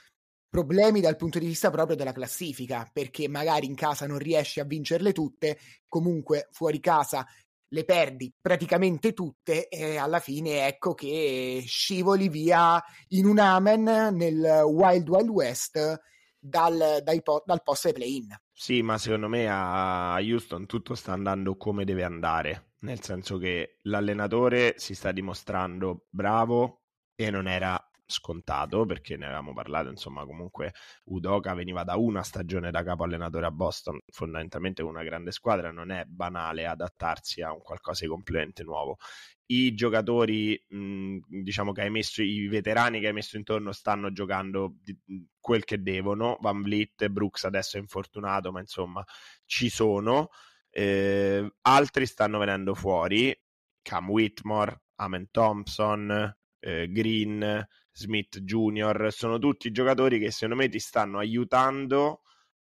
problemi 0.54 1.00
dal 1.00 1.16
punto 1.16 1.40
di 1.40 1.46
vista 1.46 1.68
proprio 1.68 1.96
della 1.96 2.12
classifica, 2.12 2.88
perché 2.92 3.26
magari 3.26 3.66
in 3.66 3.74
casa 3.74 4.06
non 4.06 4.18
riesci 4.18 4.60
a 4.60 4.64
vincerle 4.64 5.10
tutte, 5.10 5.58
comunque 5.88 6.46
fuori 6.52 6.78
casa 6.78 7.26
le 7.70 7.84
perdi 7.84 8.32
praticamente 8.40 9.14
tutte 9.14 9.66
e 9.66 9.96
alla 9.96 10.20
fine 10.20 10.68
ecco 10.68 10.94
che 10.94 11.64
scivoli 11.66 12.28
via 12.28 12.80
in 13.08 13.26
un 13.26 13.40
amen 13.40 14.14
nel 14.14 14.62
Wild 14.64 15.08
Wild 15.08 15.28
West 15.28 16.00
dal, 16.38 17.02
po- 17.24 17.42
dal 17.44 17.62
posto 17.64 17.88
ai 17.88 17.94
play-in. 17.94 18.36
Sì, 18.52 18.80
ma 18.82 18.96
secondo 18.96 19.28
me 19.28 19.48
a 19.50 20.14
Houston 20.20 20.66
tutto 20.66 20.94
sta 20.94 21.10
andando 21.10 21.56
come 21.56 21.84
deve 21.84 22.04
andare, 22.04 22.74
nel 22.82 23.02
senso 23.02 23.38
che 23.38 23.80
l'allenatore 23.82 24.74
si 24.76 24.94
sta 24.94 25.10
dimostrando 25.10 26.06
bravo 26.10 26.82
e 27.16 27.28
non 27.30 27.48
era 27.48 27.76
scontato 28.06 28.84
perché 28.84 29.16
ne 29.16 29.26
avevamo 29.26 29.52
parlato 29.52 29.88
insomma 29.88 30.24
comunque 30.24 30.74
Udoka 31.04 31.54
veniva 31.54 31.84
da 31.84 31.96
una 31.96 32.22
stagione 32.22 32.70
da 32.70 32.82
capo 32.82 33.04
allenatore 33.04 33.46
a 33.46 33.50
Boston 33.50 33.98
fondamentalmente 34.08 34.82
una 34.82 35.02
grande 35.02 35.32
squadra 35.32 35.70
non 35.70 35.90
è 35.90 36.04
banale 36.06 36.66
adattarsi 36.66 37.42
a 37.42 37.52
un 37.52 37.60
qualcosa 37.62 38.04
di 38.04 38.10
completamente 38.10 38.62
nuovo. 38.62 38.98
I 39.46 39.74
giocatori 39.74 40.62
mh, 40.68 41.18
diciamo 41.42 41.72
che 41.72 41.82
hai 41.82 41.90
messo 41.90 42.22
i 42.22 42.46
veterani 42.48 43.00
che 43.00 43.08
hai 43.08 43.12
messo 43.12 43.36
intorno 43.36 43.72
stanno 43.72 44.12
giocando 44.12 44.76
di, 44.82 44.96
quel 45.38 45.64
che 45.64 45.82
devono. 45.82 46.38
Van 46.40 46.62
Vliet 46.62 47.08
Brooks 47.08 47.44
adesso 47.44 47.76
è 47.76 47.80
infortunato 47.80 48.52
ma 48.52 48.60
insomma 48.60 49.04
ci 49.44 49.68
sono. 49.68 50.30
Eh, 50.70 51.52
altri 51.62 52.06
stanno 52.06 52.38
venendo 52.38 52.74
fuori. 52.74 53.38
Cam 53.82 54.08
Whitmore 54.08 54.82
Amen 54.96 55.28
Thompson 55.30 56.34
eh, 56.64 56.90
Green 56.90 57.66
Smith 57.96 58.40
Jr., 58.40 59.08
sono 59.12 59.38
tutti 59.38 59.70
giocatori 59.70 60.18
che 60.18 60.32
secondo 60.32 60.56
me 60.56 60.68
ti 60.68 60.80
stanno 60.80 61.18
aiutando, 61.18 62.22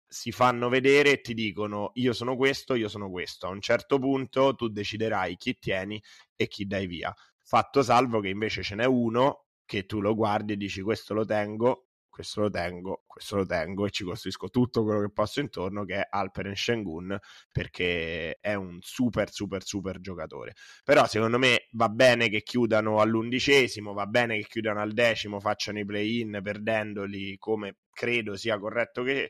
si 0.08 0.32
fanno 0.32 0.70
vedere 0.70 1.12
e 1.12 1.22
ti 1.22 1.34
dicono 1.34 1.92
io 1.96 2.14
sono 2.14 2.38
questo, 2.38 2.76
io 2.76 2.88
sono 2.88 3.10
questo. 3.10 3.48
A 3.48 3.50
un 3.50 3.60
certo 3.60 4.00
punto 4.00 4.56
tu 4.56 4.70
deciderai 4.70 5.36
chi 5.36 5.58
tieni 5.60 6.02
e 6.36 6.48
chi 6.48 6.66
dai 6.66 6.88
via. 6.88 7.14
Fatto 7.44 7.84
salvo 7.84 8.22
che 8.22 8.30
invece 8.30 8.64
ce 8.64 8.76
n'è 8.76 8.86
uno 8.86 9.48
che 9.66 9.86
tu 9.86 10.00
lo 10.00 10.16
guardi 10.16 10.54
e 10.54 10.58
dici 10.58 10.82
questo 10.82 11.14
lo 11.14 11.26
tengo, 11.26 11.87
questo 12.18 12.42
lo 12.42 12.50
tengo, 12.50 13.04
questo 13.06 13.36
lo 13.36 13.46
tengo 13.46 13.86
e 13.86 13.92
ci 13.92 14.04
costruisco 14.04 14.50
tutto 14.50 14.84
quello 14.84 15.02
che 15.02 15.12
posso 15.12 15.40
intorno 15.40 15.86
che 15.86 15.98
è 15.98 16.08
Alperen 16.10 16.56
Shengun 16.56 17.16
perché 17.52 18.40
è 18.42 18.56
un 18.56 18.80
super 18.82 19.32
super 19.32 19.64
super 19.64 20.00
giocatore. 20.00 20.54
Però 20.84 21.06
secondo 21.06 21.38
me 21.38 21.68
va 21.74 21.90
bene 21.90 22.28
che 22.28 22.42
chiudano 22.42 23.02
all'undicesimo, 23.02 23.94
va 23.94 24.08
bene 24.08 24.38
che 24.38 24.48
chiudano 24.48 24.82
al 24.82 24.94
decimo, 24.94 25.40
facciano 25.40 25.78
i 25.78 25.86
play-in 25.86 26.40
perdendoli 26.42 27.38
come 27.38 27.76
credo 27.92 28.36
sia 28.36 28.58
corretto 28.58 29.04
che, 29.04 29.30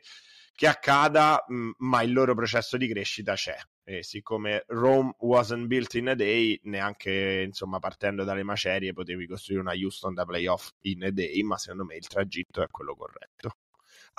che 0.54 0.66
accada, 0.66 1.44
ma 1.78 2.00
il 2.00 2.12
loro 2.14 2.34
processo 2.34 2.78
di 2.78 2.88
crescita 2.88 3.34
c'è 3.34 3.56
e 3.88 4.02
siccome 4.02 4.64
Rome 4.66 5.14
wasn't 5.20 5.66
built 5.66 5.94
in 5.94 6.10
a 6.10 6.14
day, 6.14 6.60
neanche 6.64 7.44
insomma 7.46 7.78
partendo 7.78 8.22
dalle 8.22 8.42
macerie 8.42 8.92
potevi 8.92 9.26
costruire 9.26 9.62
una 9.62 9.72
Houston 9.72 10.12
da 10.12 10.26
playoff 10.26 10.72
in 10.82 11.04
a 11.04 11.10
day, 11.10 11.40
ma 11.40 11.56
secondo 11.56 11.86
me 11.86 11.96
il 11.96 12.06
tragitto 12.06 12.62
è 12.62 12.66
quello 12.68 12.94
corretto. 12.94 13.56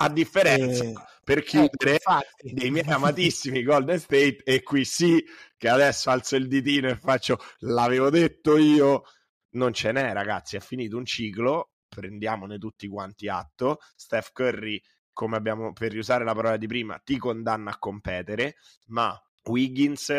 A 0.02 0.08
differenza, 0.08 0.82
eh, 0.82 0.94
per 1.22 1.38
ecco, 1.38 1.46
chiudere, 1.46 1.94
ecco, 1.94 2.20
dei 2.40 2.72
miei 2.72 2.88
amatissimi 2.88 3.62
Golden 3.62 4.00
State, 4.00 4.38
e 4.42 4.64
qui 4.64 4.84
sì 4.84 5.24
che 5.56 5.68
adesso 5.68 6.10
alzo 6.10 6.34
il 6.34 6.48
ditino 6.48 6.88
e 6.88 6.96
faccio 6.96 7.38
l'avevo 7.60 8.10
detto 8.10 8.56
io, 8.56 9.04
non 9.50 9.72
ce 9.72 9.92
n'è 9.92 10.12
ragazzi, 10.12 10.56
è 10.56 10.60
finito 10.60 10.96
un 10.96 11.04
ciclo, 11.04 11.74
prendiamone 11.88 12.58
tutti 12.58 12.88
quanti 12.88 13.28
atto, 13.28 13.78
Steph 13.94 14.32
Curry 14.32 14.82
come 15.12 15.36
abbiamo 15.36 15.72
per 15.72 15.92
riusare 15.92 16.24
la 16.24 16.34
parola 16.34 16.56
di 16.56 16.66
prima, 16.66 16.98
ti 17.04 17.18
condanna 17.18 17.70
a 17.70 17.78
competere, 17.78 18.56
ma 18.86 19.16
Wiggins 19.44 20.12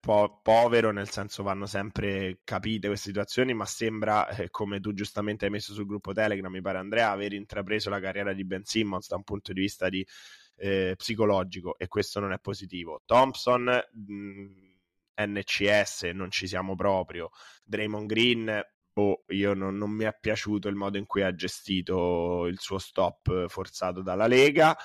po- 0.00 0.40
povero, 0.42 0.92
nel 0.92 1.10
senso 1.10 1.42
vanno 1.42 1.66
sempre 1.66 2.40
capite 2.44 2.86
queste 2.86 3.08
situazioni, 3.08 3.54
ma 3.54 3.66
sembra, 3.66 4.28
eh, 4.28 4.50
come 4.50 4.78
tu 4.80 4.92
giustamente 4.92 5.44
hai 5.46 5.50
messo 5.50 5.72
sul 5.74 5.86
gruppo 5.86 6.12
Telegram, 6.12 6.50
mi 6.50 6.60
pare 6.60 6.78
Andrea, 6.78 7.10
aver 7.10 7.32
intrapreso 7.32 7.90
la 7.90 8.00
carriera 8.00 8.32
di 8.32 8.44
Ben 8.44 8.64
Simmons 8.64 9.08
da 9.08 9.16
un 9.16 9.24
punto 9.24 9.52
di 9.52 9.60
vista 9.60 9.88
di, 9.88 10.06
eh, 10.56 10.94
psicologico 10.96 11.76
e 11.78 11.88
questo 11.88 12.20
non 12.20 12.32
è 12.32 12.38
positivo. 12.38 13.02
Thompson, 13.04 13.64
mh, 13.64 15.24
NCS, 15.24 16.02
non 16.14 16.30
ci 16.30 16.46
siamo 16.46 16.74
proprio. 16.76 17.30
Draymond 17.64 18.06
Green, 18.06 18.62
boh, 18.92 19.24
io 19.28 19.54
non, 19.54 19.76
non 19.76 19.90
mi 19.90 20.04
è 20.04 20.16
piaciuto 20.18 20.68
il 20.68 20.74
modo 20.74 20.98
in 20.98 21.06
cui 21.06 21.22
ha 21.22 21.34
gestito 21.34 22.46
il 22.46 22.58
suo 22.60 22.78
stop 22.78 23.48
forzato 23.48 24.02
dalla 24.02 24.26
Lega 24.26 24.76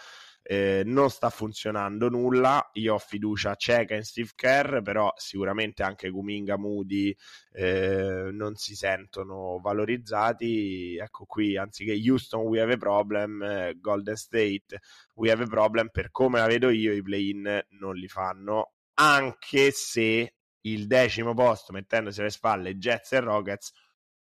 eh, 0.43 0.83
non 0.85 1.09
sta 1.09 1.29
funzionando 1.29 2.09
nulla. 2.09 2.69
Io 2.73 2.95
ho 2.95 2.97
fiducia 2.97 3.55
cieca 3.55 3.95
in 3.95 4.03
Steve 4.03 4.31
Kerr, 4.35 4.81
però 4.81 5.11
sicuramente 5.15 5.83
anche 5.83 6.09
Guminga 6.09 6.57
Moody 6.57 7.15
eh, 7.53 8.29
non 8.31 8.55
si 8.55 8.75
sentono 8.75 9.59
valorizzati. 9.61 10.97
Ecco 10.97 11.25
qui, 11.25 11.57
anziché 11.57 11.93
Houston, 11.93 12.41
we 12.41 12.61
have 12.61 12.73
a 12.73 12.77
problem, 12.77 13.41
eh, 13.43 13.77
Golden 13.79 14.15
State, 14.15 14.79
we 15.15 15.31
have 15.31 15.43
a 15.43 15.47
problem. 15.47 15.89
Per 15.89 16.11
come 16.11 16.39
la 16.39 16.47
vedo 16.47 16.69
io, 16.69 16.93
i 16.93 17.01
play-in 17.01 17.65
non 17.79 17.95
li 17.95 18.07
fanno, 18.07 18.73
anche 18.95 19.71
se 19.71 20.35
il 20.61 20.87
decimo 20.87 21.33
posto 21.33 21.73
mettendosi 21.73 22.19
alle 22.19 22.29
spalle 22.29 22.77
Jets 22.77 23.13
e 23.13 23.19
Rockets 23.19 23.71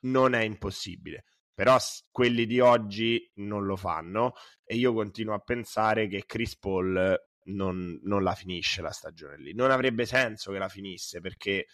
non 0.03 0.33
è 0.33 0.43
impossibile 0.43 1.25
però 1.61 1.77
quelli 2.11 2.47
di 2.47 2.59
oggi 2.59 3.31
non 3.35 3.67
lo 3.67 3.77
fanno 3.77 4.33
e 4.65 4.77
io 4.77 4.95
continuo 4.95 5.35
a 5.35 5.41
pensare 5.41 6.09
che 6.09 6.25
Chris 6.25 6.57
Paul 6.57 7.15
non, 7.49 8.01
non 8.03 8.23
la 8.23 8.35
finisce 8.35 8.81
la 8.81 8.93
stagione 8.93 9.37
lì. 9.37 9.53
Non 9.53 9.71
avrebbe 9.71 10.07
senso 10.07 10.53
che 10.53 10.59
la 10.59 10.71
finisse 10.71 11.21
perché 11.21 11.67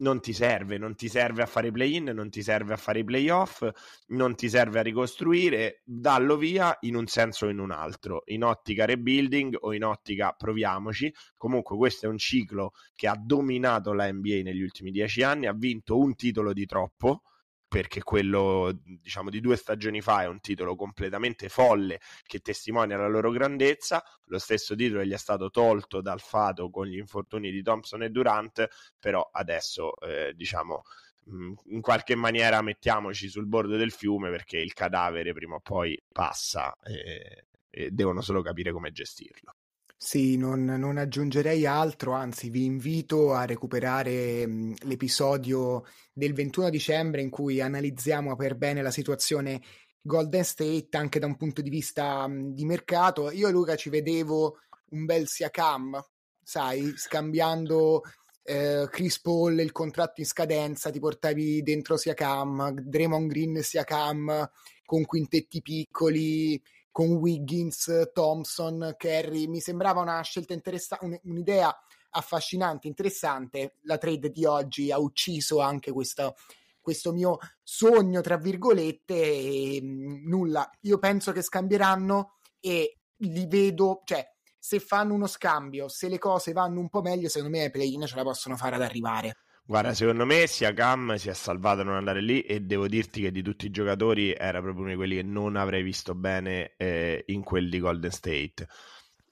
non 0.00 0.20
ti 0.20 0.34
serve, 0.34 0.76
non 0.76 0.96
ti 0.96 1.08
serve 1.08 1.40
a 1.42 1.46
fare 1.46 1.68
i 1.68 1.72
play-in, 1.72 2.12
non 2.14 2.28
ti 2.28 2.42
serve 2.42 2.74
a 2.74 2.76
fare 2.76 2.98
i 2.98 3.04
playoff, 3.04 3.66
non 4.08 4.34
ti 4.34 4.50
serve 4.50 4.80
a 4.80 4.82
ricostruire, 4.82 5.80
dallo 5.82 6.36
via 6.36 6.76
in 6.80 6.94
un 6.94 7.06
senso 7.06 7.46
o 7.46 7.48
in 7.48 7.58
un 7.58 7.70
altro, 7.70 8.20
in 8.26 8.44
ottica 8.44 8.84
rebuilding 8.84 9.56
o 9.60 9.72
in 9.72 9.84
ottica 9.84 10.32
proviamoci. 10.32 11.10
Comunque 11.38 11.74
questo 11.78 12.04
è 12.04 12.10
un 12.10 12.18
ciclo 12.18 12.72
che 12.94 13.08
ha 13.08 13.16
dominato 13.18 13.94
la 13.94 14.12
NBA 14.12 14.42
negli 14.42 14.60
ultimi 14.60 14.90
dieci 14.90 15.22
anni, 15.22 15.46
ha 15.46 15.54
vinto 15.54 15.96
un 15.96 16.14
titolo 16.14 16.52
di 16.52 16.66
troppo, 16.66 17.22
perché 17.68 18.02
quello 18.02 18.78
diciamo 18.84 19.30
di 19.30 19.40
due 19.40 19.56
stagioni 19.56 20.00
fa 20.00 20.22
è 20.22 20.26
un 20.26 20.40
titolo 20.40 20.76
completamente 20.76 21.48
folle 21.48 22.00
che 22.24 22.40
testimonia 22.40 22.96
la 22.96 23.08
loro 23.08 23.30
grandezza. 23.30 24.02
Lo 24.26 24.38
stesso 24.38 24.74
titolo 24.74 25.04
gli 25.04 25.12
è 25.12 25.18
stato 25.18 25.50
tolto 25.50 26.00
dal 26.00 26.20
Fato 26.20 26.70
con 26.70 26.86
gli 26.86 26.96
infortuni 26.96 27.50
di 27.50 27.62
Thompson 27.62 28.02
e 28.02 28.10
Durant 28.10 28.68
però 28.98 29.28
adesso 29.32 29.98
eh, 30.00 30.32
diciamo 30.34 30.82
in 31.28 31.80
qualche 31.80 32.14
maniera 32.14 32.62
mettiamoci 32.62 33.28
sul 33.28 33.46
bordo 33.46 33.76
del 33.76 33.90
fiume 33.90 34.30
perché 34.30 34.58
il 34.58 34.72
cadavere 34.72 35.32
prima 35.32 35.56
o 35.56 35.60
poi 35.60 36.00
passa 36.12 36.76
e, 36.84 37.46
e 37.68 37.90
devono 37.90 38.20
solo 38.20 38.42
capire 38.42 38.70
come 38.70 38.92
gestirlo 38.92 39.55
sì, 39.98 40.36
non, 40.36 40.64
non, 40.64 40.98
aggiungerei 40.98 41.64
altro, 41.64 42.12
anzi 42.12 42.50
vi 42.50 42.64
invito 42.64 43.32
a 43.32 43.46
recuperare 43.46 44.46
mh, 44.46 44.74
l'episodio 44.82 45.84
del 46.12 46.34
21 46.34 46.68
dicembre 46.68 47.22
in 47.22 47.30
cui 47.30 47.60
analizziamo 47.62 48.36
per 48.36 48.56
bene 48.56 48.82
la 48.82 48.90
situazione 48.90 49.60
Golden 50.02 50.44
State 50.44 50.88
anche 50.92 51.18
da 51.18 51.26
un 51.26 51.36
punto 51.36 51.62
di 51.62 51.70
vista 51.70 52.26
mh, 52.26 52.52
di 52.52 52.64
mercato. 52.66 53.30
Io 53.30 53.48
e 53.48 53.50
Luca 53.50 53.74
ci 53.74 53.88
vedevo 53.88 54.58
un 54.90 55.06
bel 55.06 55.26
Siakam, 55.26 55.98
sai, 56.42 56.92
scambiando 56.94 58.02
eh, 58.42 58.86
Chris 58.90 59.20
Paul 59.20 59.58
il 59.60 59.72
contratto 59.72 60.20
in 60.20 60.26
scadenza, 60.26 60.90
ti 60.90 61.00
portavi 61.00 61.62
dentro 61.62 61.96
Siakam, 61.96 62.70
Draymond 62.70 63.30
Green 63.30 63.62
Siakam 63.62 64.50
con 64.84 65.04
quintetti 65.04 65.62
piccoli 65.62 66.62
con 66.96 67.16
Wiggins, 67.16 68.08
Thompson, 68.14 68.94
Kerry, 68.96 69.48
mi 69.48 69.60
sembrava 69.60 70.00
una 70.00 70.18
scelta 70.22 70.54
interessante, 70.54 71.20
un'idea 71.24 71.70
affascinante, 72.12 72.86
interessante. 72.86 73.74
La 73.82 73.98
trade 73.98 74.30
di 74.30 74.46
oggi 74.46 74.90
ha 74.90 74.98
ucciso 74.98 75.60
anche 75.60 75.92
questo, 75.92 76.36
questo 76.80 77.12
mio 77.12 77.36
sogno, 77.62 78.22
tra 78.22 78.38
virgolette, 78.38 79.14
e 79.14 79.78
mm, 79.82 80.26
nulla. 80.26 80.70
Io 80.84 80.98
penso 80.98 81.32
che 81.32 81.42
scambieranno 81.42 82.36
e 82.60 82.96
li 83.16 83.46
vedo, 83.46 84.00
cioè, 84.06 84.26
se 84.58 84.80
fanno 84.80 85.12
uno 85.12 85.26
scambio, 85.26 85.88
se 85.88 86.08
le 86.08 86.16
cose 86.18 86.52
vanno 86.52 86.80
un 86.80 86.88
po' 86.88 87.02
meglio, 87.02 87.28
secondo 87.28 87.54
me 87.54 87.64
ai 87.64 87.70
play-in 87.70 88.06
ce 88.06 88.16
la 88.16 88.22
possono 88.22 88.56
fare 88.56 88.76
ad 88.76 88.82
arrivare. 88.82 89.36
Guarda, 89.68 89.94
secondo 89.94 90.24
me 90.24 90.46
sia 90.46 90.72
Cam 90.72 91.16
si 91.16 91.28
è 91.28 91.32
salvato 91.34 91.80
a 91.80 91.84
non 91.84 91.96
andare 91.96 92.20
lì 92.20 92.40
e 92.42 92.60
devo 92.60 92.86
dirti 92.86 93.20
che 93.20 93.32
di 93.32 93.42
tutti 93.42 93.66
i 93.66 93.70
giocatori 93.70 94.32
era 94.32 94.60
proprio 94.60 94.82
uno 94.82 94.90
di 94.90 94.96
quelli 94.96 95.16
che 95.16 95.24
non 95.24 95.56
avrei 95.56 95.82
visto 95.82 96.14
bene 96.14 96.74
eh, 96.76 97.24
in 97.26 97.42
quelli 97.42 97.68
di 97.68 97.80
Golden 97.80 98.12
State. 98.12 98.68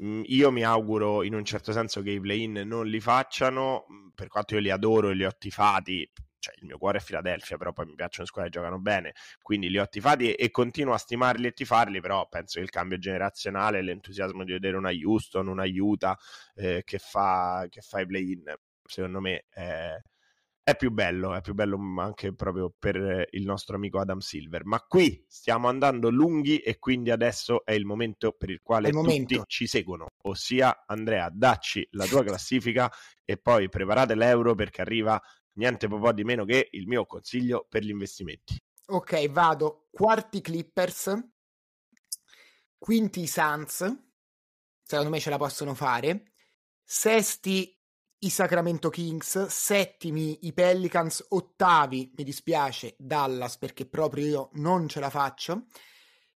Mm, 0.03 0.23
io 0.27 0.51
mi 0.51 0.65
auguro 0.65 1.23
in 1.23 1.35
un 1.35 1.45
certo 1.45 1.71
senso 1.71 2.03
che 2.03 2.11
i 2.11 2.19
play-in 2.19 2.63
non 2.67 2.89
li 2.89 2.99
facciano, 2.99 3.87
mm, 3.89 4.09
per 4.17 4.27
quanto 4.27 4.55
io 4.55 4.61
li 4.61 4.71
adoro 4.71 5.11
e 5.11 5.15
li 5.15 5.25
ho 5.25 5.31
tifati, 5.39 6.11
cioè 6.41 6.55
il 6.59 6.67
mio 6.67 6.79
cuore 6.79 6.99
è 6.99 7.03
Philadelphia, 7.05 7.57
però 7.57 7.73
poi 7.73 7.87
mi 7.87 7.95
piacciono 7.95 8.27
squadre 8.27 8.51
che 8.51 8.59
giocano 8.59 8.81
bene, 8.81 9.15
quindi 9.41 9.71
li 9.71 9.79
ho 9.79 9.87
tifati 9.87 10.33
e, 10.35 10.47
e 10.47 10.51
continuo 10.51 10.95
a 10.95 10.99
stimarli 10.99 11.47
e 11.47 11.53
tifarli, 11.53 12.01
però 12.01 12.27
penso 12.29 12.59
che 12.59 12.65
il 12.65 12.71
cambio 12.71 12.99
generazionale, 12.99 13.83
l'entusiasmo 13.83 14.43
di 14.43 14.51
vedere 14.51 14.77
una 14.77 14.91
Houston, 14.91 15.47
una 15.47 15.65
Utah 15.65 16.19
eh, 16.57 16.83
che, 16.85 16.99
fa, 16.99 17.67
che 17.71 17.83
fa 17.83 18.01
i 18.01 18.07
play-in, 18.07 18.53
secondo 18.85 19.21
me 19.21 19.45
è 19.49 19.97
è 20.65 20.77
più 20.77 20.91
bello, 20.91 21.35
è 21.35 21.43
più 21.43 21.53
bello 21.53 21.79
anche 22.01 22.35
proprio 22.35 22.75
per 22.77 23.29
il 23.33 23.45
nostro 23.45 23.77
amico 23.77 24.01
Adam 24.01 24.19
Silver. 24.19 24.65
Ma 24.65 24.81
qui 24.81 25.23
stiamo 25.29 25.69
andando 25.69 26.09
lunghi 26.09 26.59
e 26.59 26.79
quindi 26.79 27.11
adesso 27.11 27.67
è 27.67 27.73
il 27.73 27.85
momento 27.85 28.33
per 28.33 28.49
il 28.49 28.61
quale 28.63 28.89
il 28.89 28.95
tutti 28.95 29.07
momento. 29.07 29.45
ci 29.47 29.67
seguono. 29.67 30.07
Ossia, 30.23 30.85
Andrea, 30.87 31.29
dacci 31.31 31.87
la 31.91 32.07
tua 32.07 32.25
classifica 32.25 32.91
e 33.25 33.37
poi 33.37 33.69
preparate 33.69 34.15
l'euro 34.15 34.55
perché 34.55 34.81
arriva 34.81 35.21
niente 35.57 35.87
po' 35.87 36.13
di 36.13 36.25
meno 36.25 36.47
che 36.47 36.69
il 36.71 36.87
mio 36.87 37.05
consiglio 37.05 37.67
per 37.69 37.83
gli 37.83 37.91
investimenti. 37.91 38.59
Ok, 38.87 39.29
vado. 39.31 39.89
Quarti 39.91 40.41
Clippers, 40.41 41.15
quinti 42.79 43.27
Suns, 43.27 43.99
secondo 44.83 45.11
me 45.11 45.21
ce 45.21 45.29
la 45.29 45.37
possono 45.37 45.75
fare. 45.75 46.33
Sesti 46.83 47.74
i 48.25 48.31
Sacramento 48.31 48.89
Kings, 48.89 49.47
settimi 49.47 50.47
i 50.47 50.55
Pelicans, 50.55 51.25
ottavi, 51.29 52.13
mi 52.17 52.25
dispiace, 52.25 52.95
Dallas 52.99 53.59
perché 53.59 53.87
proprio 53.87 54.27
io 54.27 54.51
non 54.55 54.89
ce 54.89 54.99
la 55.01 55.11
faccio, 55.11 55.67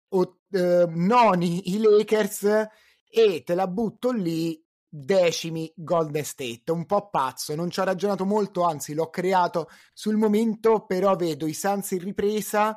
o, 0.08 0.38
eh, 0.50 0.86
noni 0.88 1.70
i 1.72 1.78
Lakers 1.78 2.68
e 3.08 3.42
te 3.44 3.54
la 3.54 3.68
butto 3.68 4.10
lì 4.10 4.60
decimi 4.88 5.72
Golden 5.76 6.24
State, 6.24 6.72
un 6.72 6.86
po' 6.86 7.08
pazzo, 7.08 7.54
non 7.54 7.70
ci 7.70 7.78
ho 7.78 7.84
ragionato 7.84 8.24
molto, 8.24 8.62
anzi 8.62 8.92
l'ho 8.92 9.08
creato 9.08 9.68
sul 9.92 10.16
momento, 10.16 10.86
però 10.86 11.14
vedo 11.14 11.46
i 11.46 11.54
Suns 11.54 11.92
in 11.92 12.00
ripresa 12.00 12.76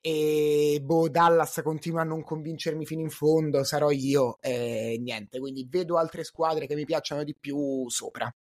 e 0.00 0.80
boh, 0.82 1.08
Dallas 1.08 1.60
continua 1.62 2.02
a 2.02 2.04
non 2.04 2.22
convincermi 2.22 2.86
fino 2.86 3.02
in 3.02 3.10
fondo, 3.10 3.64
sarò 3.64 3.90
io 3.90 4.38
e 4.40 4.98
niente, 5.00 5.38
quindi 5.38 5.66
vedo 5.68 5.98
altre 5.98 6.24
squadre 6.24 6.66
che 6.66 6.74
mi 6.74 6.84
piacciono 6.84 7.24
di 7.24 7.36
più 7.38 7.88
sopra. 7.88 8.32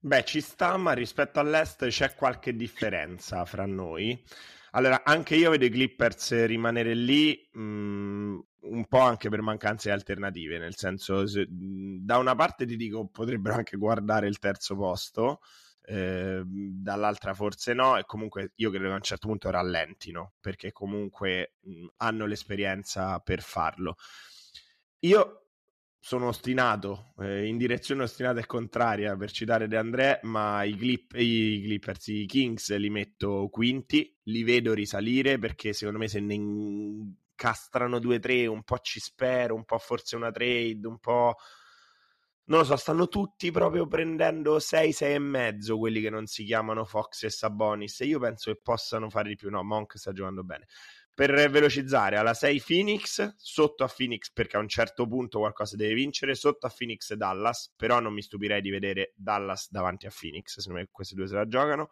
Beh, 0.00 0.24
ci 0.24 0.40
sta, 0.40 0.76
ma 0.76 0.92
rispetto 0.92 1.40
all'est 1.40 1.86
c'è 1.88 2.14
qualche 2.14 2.54
differenza 2.54 3.44
fra 3.44 3.66
noi. 3.66 4.22
Allora, 4.72 5.02
anche 5.04 5.34
io 5.34 5.50
vedo 5.50 5.64
i 5.64 5.70
Clippers 5.70 6.44
rimanere 6.44 6.94
lì 6.94 7.48
mh, 7.52 7.60
mm, 7.60 8.38
un 8.60 8.86
po' 8.86 9.00
anche 9.00 9.28
per 9.28 9.40
mancanze 9.42 9.90
alternative, 9.90 10.58
nel 10.58 10.76
senso, 10.76 11.26
se, 11.26 11.46
da 11.48 12.18
una 12.18 12.34
parte 12.34 12.66
ti 12.66 12.76
dico 12.76 13.08
potrebbero 13.08 13.56
anche 13.56 13.76
guardare 13.76 14.28
il 14.28 14.38
terzo 14.38 14.76
posto, 14.76 15.40
Ehm, 15.90 16.82
dall'altra 16.82 17.32
forse 17.32 17.72
no 17.72 17.96
e 17.96 18.04
comunque 18.04 18.52
io 18.56 18.68
credo 18.68 18.86
che 18.86 18.92
a 18.92 18.96
un 18.96 19.02
certo 19.02 19.28
punto 19.28 19.48
rallentino 19.50 20.34
perché 20.38 20.70
comunque 20.70 21.54
mh, 21.62 21.86
hanno 21.96 22.26
l'esperienza 22.26 23.18
per 23.20 23.40
farlo. 23.40 23.96
Io 25.00 25.42
sono 26.00 26.28
ostinato, 26.28 27.12
eh, 27.18 27.46
in 27.46 27.56
direzione 27.58 28.02
ostinata 28.04 28.40
e 28.40 28.46
contraria 28.46 29.16
per 29.16 29.30
citare 29.30 29.66
De 29.68 29.76
André, 29.76 30.20
ma 30.22 30.62
i, 30.62 30.74
Clip, 30.76 31.12
i 31.16 31.60
Clippers, 31.64 32.06
i 32.08 32.26
Kings 32.26 32.74
li 32.76 32.88
metto 32.90 33.48
quinti, 33.50 34.16
li 34.24 34.42
vedo 34.42 34.72
risalire 34.74 35.38
perché 35.38 35.72
secondo 35.72 35.98
me 35.98 36.08
se 36.08 36.20
ne 36.20 36.34
incastrano 36.34 37.98
due 37.98 38.16
o 38.16 38.20
tre, 38.20 38.46
un 38.46 38.62
po' 38.62 38.78
ci 38.78 39.00
spero, 39.00 39.54
un 39.54 39.64
po' 39.64 39.78
forse 39.78 40.16
una 40.16 40.30
trade, 40.30 40.86
un 40.86 40.98
po' 40.98 41.36
non 42.48 42.60
lo 42.60 42.64
so, 42.64 42.76
stanno 42.76 43.08
tutti 43.08 43.50
proprio 43.50 43.86
prendendo 43.86 44.58
6, 44.58 44.92
6 44.92 45.14
e 45.14 45.18
mezzo 45.18 45.78
quelli 45.78 46.00
che 46.00 46.08
non 46.08 46.26
si 46.26 46.44
chiamano 46.44 46.84
Fox 46.84 47.24
e 47.24 47.30
Sabonis 47.30 48.00
e 48.00 48.06
io 48.06 48.18
penso 48.18 48.50
che 48.50 48.58
possano 48.62 49.10
fare 49.10 49.28
di 49.28 49.36
più. 49.36 49.50
No, 49.50 49.62
Monk 49.62 49.98
sta 49.98 50.12
giocando 50.12 50.44
bene. 50.44 50.66
Per 51.12 51.50
velocizzare, 51.50 52.16
alla 52.16 52.32
6 52.32 52.62
Phoenix, 52.64 53.34
sotto 53.36 53.84
a 53.84 53.92
Phoenix 53.94 54.30
perché 54.32 54.56
a 54.56 54.60
un 54.60 54.68
certo 54.68 55.06
punto 55.06 55.40
qualcosa 55.40 55.76
deve 55.76 55.92
vincere, 55.92 56.34
sotto 56.34 56.66
a 56.66 56.72
Phoenix 56.74 57.12
Dallas, 57.14 57.72
però 57.76 58.00
non 58.00 58.14
mi 58.14 58.22
stupirei 58.22 58.62
di 58.62 58.70
vedere 58.70 59.12
Dallas 59.16 59.70
davanti 59.70 60.06
a 60.06 60.12
Phoenix, 60.16 60.58
secondo 60.58 60.78
me 60.78 60.88
questi 60.90 61.14
due 61.14 61.26
se 61.26 61.34
la 61.34 61.48
giocano. 61.48 61.90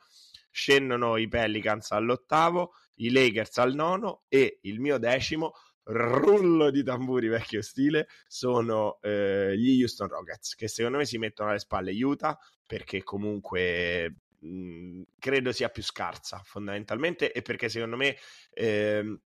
Scendono 0.51 1.19
i 1.19 1.29
Pelicans 1.29 1.91
all'ottavo, 1.91 2.73
i 2.95 3.11
Lakers 3.11 3.59
al 3.59 3.75
nono 3.75 4.23
e 4.29 4.61
il 4.63 4.81
mio 4.81 4.97
decimo 4.97 5.53
rullo 5.87 6.71
di 6.71 6.83
tamburi 6.83 7.29
vecchio 7.29 7.63
stile 7.63 8.09
sono 8.27 8.99
eh, 9.03 9.55
gli 9.57 9.81
Houston 9.81 10.09
Rockets 10.09 10.55
che 10.55 10.69
secondo 10.69 10.99
me 10.99 11.05
si 11.05 11.19
mettono 11.19 11.51
alle 11.51 11.59
spalle 11.59 11.93
Utah 12.03 12.39
perché 12.67 13.03
comunque 13.03 14.15
mh, 14.41 15.03
credo 15.19 15.53
sia 15.53 15.69
più 15.69 15.83
scarsa 15.83 16.41
fondamentalmente 16.45 17.33
e 17.33 17.43
perché 17.43 17.69
secondo 17.69 17.97
me 17.97 18.17
eh, 18.53 19.19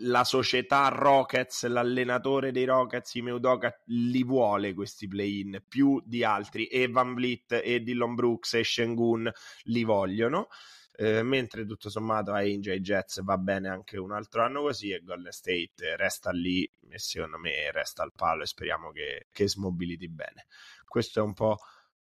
la 0.00 0.24
società 0.24 0.88
Rockets, 0.88 1.66
l'allenatore 1.66 2.52
dei 2.52 2.64
Rockets, 2.64 3.14
i 3.14 3.22
Meudoka, 3.22 3.74
li 3.86 4.22
vuole 4.22 4.74
questi 4.74 5.08
play-in 5.08 5.62
più 5.66 6.00
di 6.04 6.24
altri 6.24 6.66
e 6.66 6.88
Van 6.88 7.14
Vliet 7.14 7.60
e 7.64 7.80
Dillon 7.80 8.14
Brooks 8.14 8.54
e 8.54 8.64
Shengun 8.64 9.30
li 9.64 9.84
vogliono 9.84 10.48
eh, 10.98 11.22
mentre 11.22 11.66
tutto 11.66 11.90
sommato 11.90 12.32
a 12.32 12.38
Angel 12.38 12.80
Jets 12.80 13.22
va 13.22 13.36
bene 13.36 13.68
anche 13.68 13.98
un 13.98 14.12
altro 14.12 14.42
anno 14.42 14.62
così 14.62 14.90
e 14.90 15.02
Golden 15.02 15.30
State 15.30 15.96
resta 15.96 16.30
lì 16.30 16.68
e 16.88 16.98
secondo 16.98 17.38
me 17.38 17.70
resta 17.70 18.02
al 18.02 18.12
palo 18.14 18.42
e 18.42 18.46
speriamo 18.46 18.90
che, 18.92 19.26
che 19.30 19.48
smobiliti 19.48 20.08
bene. 20.08 20.46
Questo 20.86 21.20
è 21.20 21.22
un 21.22 21.34
po' 21.34 21.58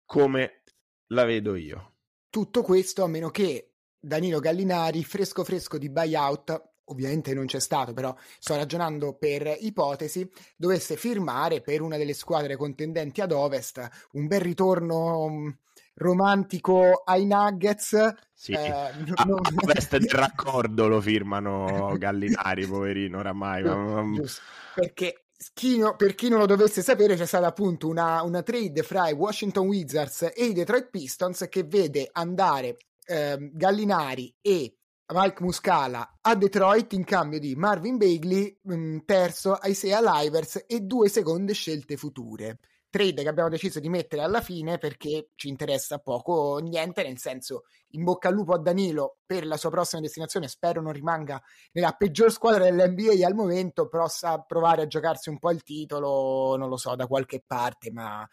come 0.05 0.63
la 1.07 1.25
vedo 1.25 1.55
io. 1.55 1.95
Tutto 2.29 2.61
questo 2.61 3.03
a 3.03 3.07
meno 3.07 3.29
che 3.29 3.73
Danilo 3.99 4.39
Gallinari, 4.39 5.03
fresco 5.03 5.43
fresco 5.43 5.77
di 5.77 5.89
buyout, 5.89 6.75
ovviamente 6.85 7.33
non 7.33 7.45
c'è 7.45 7.59
stato, 7.59 7.93
però 7.93 8.15
sto 8.39 8.55
ragionando 8.55 9.15
per 9.15 9.57
ipotesi, 9.59 10.29
dovesse 10.55 10.95
firmare 10.95 11.61
per 11.61 11.81
una 11.81 11.97
delle 11.97 12.13
squadre 12.13 12.55
contendenti 12.55 13.19
ad 13.19 13.33
ovest 13.33 13.85
un 14.13 14.27
bel 14.27 14.39
ritorno 14.39 15.29
mm, 15.29 15.49
romantico 15.97 17.03
ai 17.05 17.25
Nuggets. 17.25 18.13
Sì. 18.33 18.51
Eh, 18.51 18.69
a, 18.69 18.91
non... 19.23 19.39
a 19.41 19.51
ovest 19.63 19.97
del 19.97 20.09
raccordo 20.09 20.87
lo 20.87 21.01
firmano 21.01 21.95
Gallinari, 21.97 22.65
poverino, 22.65 23.19
oramai. 23.19 23.63
Giusto, 24.13 24.41
perché 24.75 25.27
chi 25.53 25.77
no, 25.77 25.95
per 25.95 26.15
chi 26.15 26.29
non 26.29 26.39
lo 26.39 26.45
dovesse 26.45 26.81
sapere, 26.81 27.15
c'è 27.15 27.25
stata 27.25 27.47
appunto 27.47 27.87
una, 27.87 28.21
una, 28.23 28.41
trade 28.41 28.81
fra 28.83 29.09
i 29.09 29.13
Washington 29.13 29.67
Wizards 29.67 30.31
e 30.35 30.45
i 30.45 30.53
Detroit 30.53 30.89
Pistons 30.89 31.45
che 31.49 31.63
vede 31.63 32.09
andare 32.11 32.77
eh, 33.05 33.51
Gallinari 33.53 34.33
e 34.41 34.77
Mike 35.09 35.41
Muscala 35.41 36.17
a 36.19 36.35
Detroit 36.35 36.91
in 36.93 37.05
cambio 37.05 37.39
di 37.39 37.55
Marvin 37.55 37.97
Bagley, 37.97 38.59
mh, 38.61 38.73
mm, 38.75 38.97
terzo, 39.05 39.57
Isaiah 39.63 40.01
Livers 40.01 40.65
e 40.67 40.81
due 40.81 41.07
seconde 41.07 41.53
scelte 41.53 41.95
future. 41.95 42.59
Trade 42.97 43.21
che 43.21 43.29
abbiamo 43.29 43.49
deciso 43.49 43.79
di 43.79 43.89
mettere 43.89 44.23
alla 44.23 44.41
fine 44.41 44.79
perché 44.79 45.29
ci 45.35 45.49
interessa 45.49 45.99
poco 45.99 46.31
o 46.31 46.57
niente, 46.57 47.03
nel 47.03 47.19
senso 47.19 47.65
in 47.89 48.03
bocca 48.03 48.29
al 48.29 48.33
lupo 48.33 48.53
a 48.53 48.57
Danilo 48.57 49.19
per 49.23 49.45
la 49.45 49.55
sua 49.55 49.69
prossima 49.69 50.01
destinazione, 50.01 50.47
spero 50.47 50.81
non 50.81 50.93
rimanga 50.93 51.39
nella 51.73 51.91
peggior 51.91 52.31
squadra 52.31 52.63
dell'NBA 52.63 53.23
al 53.23 53.35
momento, 53.35 53.87
possa 53.87 54.39
provare 54.39 54.81
a 54.81 54.87
giocarsi 54.87 55.29
un 55.29 55.37
po' 55.37 55.51
il 55.51 55.61
titolo, 55.61 56.55
non 56.57 56.69
lo 56.69 56.77
so, 56.77 56.95
da 56.95 57.05
qualche 57.05 57.43
parte, 57.45 57.91
ma 57.91 58.27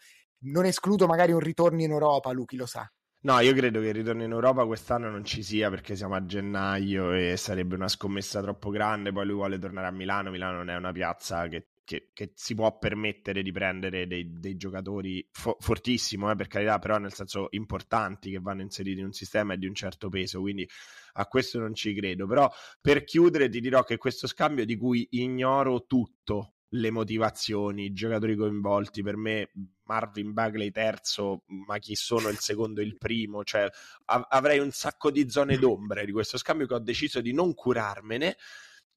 non 0.45 0.65
escludo 0.65 1.05
magari 1.05 1.31
un 1.31 1.41
ritorno 1.41 1.83
in 1.83 1.91
Europa, 1.91 2.31
Luchi 2.31 2.55
lo 2.55 2.65
sa. 2.65 2.91
No, 3.21 3.39
io 3.41 3.53
credo 3.53 3.81
che 3.81 3.89
il 3.89 3.93
ritorno 3.93 4.23
in 4.23 4.31
Europa 4.31 4.65
quest'anno 4.65 5.11
non 5.11 5.23
ci 5.23 5.43
sia 5.43 5.69
perché 5.69 5.95
siamo 5.95 6.15
a 6.15 6.25
gennaio 6.25 7.13
e 7.13 7.37
sarebbe 7.37 7.75
una 7.75 7.87
scommessa 7.87 8.41
troppo 8.41 8.71
grande. 8.71 9.11
Poi 9.11 9.25
lui 9.25 9.35
vuole 9.35 9.59
tornare 9.59 9.85
a 9.87 9.91
Milano. 9.91 10.31
Milano 10.31 10.57
non 10.57 10.69
è 10.69 10.75
una 10.75 10.91
piazza 10.91 11.47
che, 11.47 11.69
che, 11.85 12.09
che 12.13 12.31
si 12.35 12.55
può 12.55 12.77
permettere 12.77 13.41
di 13.41 13.51
prendere 13.51 14.07
dei, 14.07 14.29
dei 14.33 14.57
giocatori 14.57 15.25
fo- 15.31 15.55
fortissimo, 15.59 16.29
eh, 16.29 16.35
per 16.35 16.47
carità, 16.47 16.79
però 16.79 16.97
nel 16.97 17.13
senso 17.13 17.47
importanti 17.51 18.31
che 18.31 18.39
vanno 18.39 18.63
inseriti 18.63 18.99
in 18.99 19.05
un 19.05 19.13
sistema 19.13 19.53
e 19.53 19.57
di 19.57 19.67
un 19.67 19.75
certo 19.75 20.09
peso. 20.09 20.41
Quindi 20.41 20.67
a 21.13 21.25
questo 21.27 21.59
non 21.59 21.73
ci 21.73 21.93
credo. 21.93 22.27
Però 22.27 22.51
per 22.81 23.05
chiudere 23.05 23.47
ti 23.47 23.61
dirò 23.61 23.83
che 23.83 23.97
questo 23.97 24.27
scambio 24.27 24.65
di 24.65 24.75
cui 24.75 25.07
ignoro 25.11 25.85
tutto 25.85 26.55
le 26.69 26.91
motivazioni, 26.91 27.85
i 27.85 27.93
giocatori 27.93 28.35
coinvolti. 28.35 29.03
Per 29.03 29.15
me, 29.15 29.51
Marvin 29.83 30.33
Bagley 30.33 30.71
terzo, 30.71 31.43
ma 31.67 31.77
chi 31.77 31.95
sono 31.95 32.29
il 32.29 32.39
secondo 32.39 32.81
e 32.81 32.83
il 32.83 32.97
primo? 32.97 33.43
Cioè, 33.43 33.69
av- 34.05 34.25
avrei 34.29 34.59
un 34.59 34.71
sacco 34.71 35.11
di 35.11 35.29
zone 35.29 35.57
d'ombre 35.57 36.03
di 36.03 36.11
questo 36.11 36.37
scambio 36.37 36.65
che 36.65 36.73
ho 36.73 36.79
deciso 36.79 37.21
di 37.21 37.31
non 37.31 37.53
curarmene, 37.53 38.37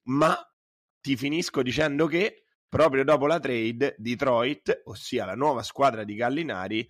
ma 0.05 0.37
ti 1.01 1.17
finisco 1.17 1.63
dicendo 1.63 2.07
che 2.07 2.45
proprio 2.69 3.05
dopo 3.05 3.27
la 3.27 3.41
trade, 3.41 3.95
Detroit, 3.99 4.83
ossia 4.85 5.25
la 5.25 5.35
nuova 5.35 5.63
squadra 5.63 6.05
di 6.05 6.15
Gallinari, 6.15 6.89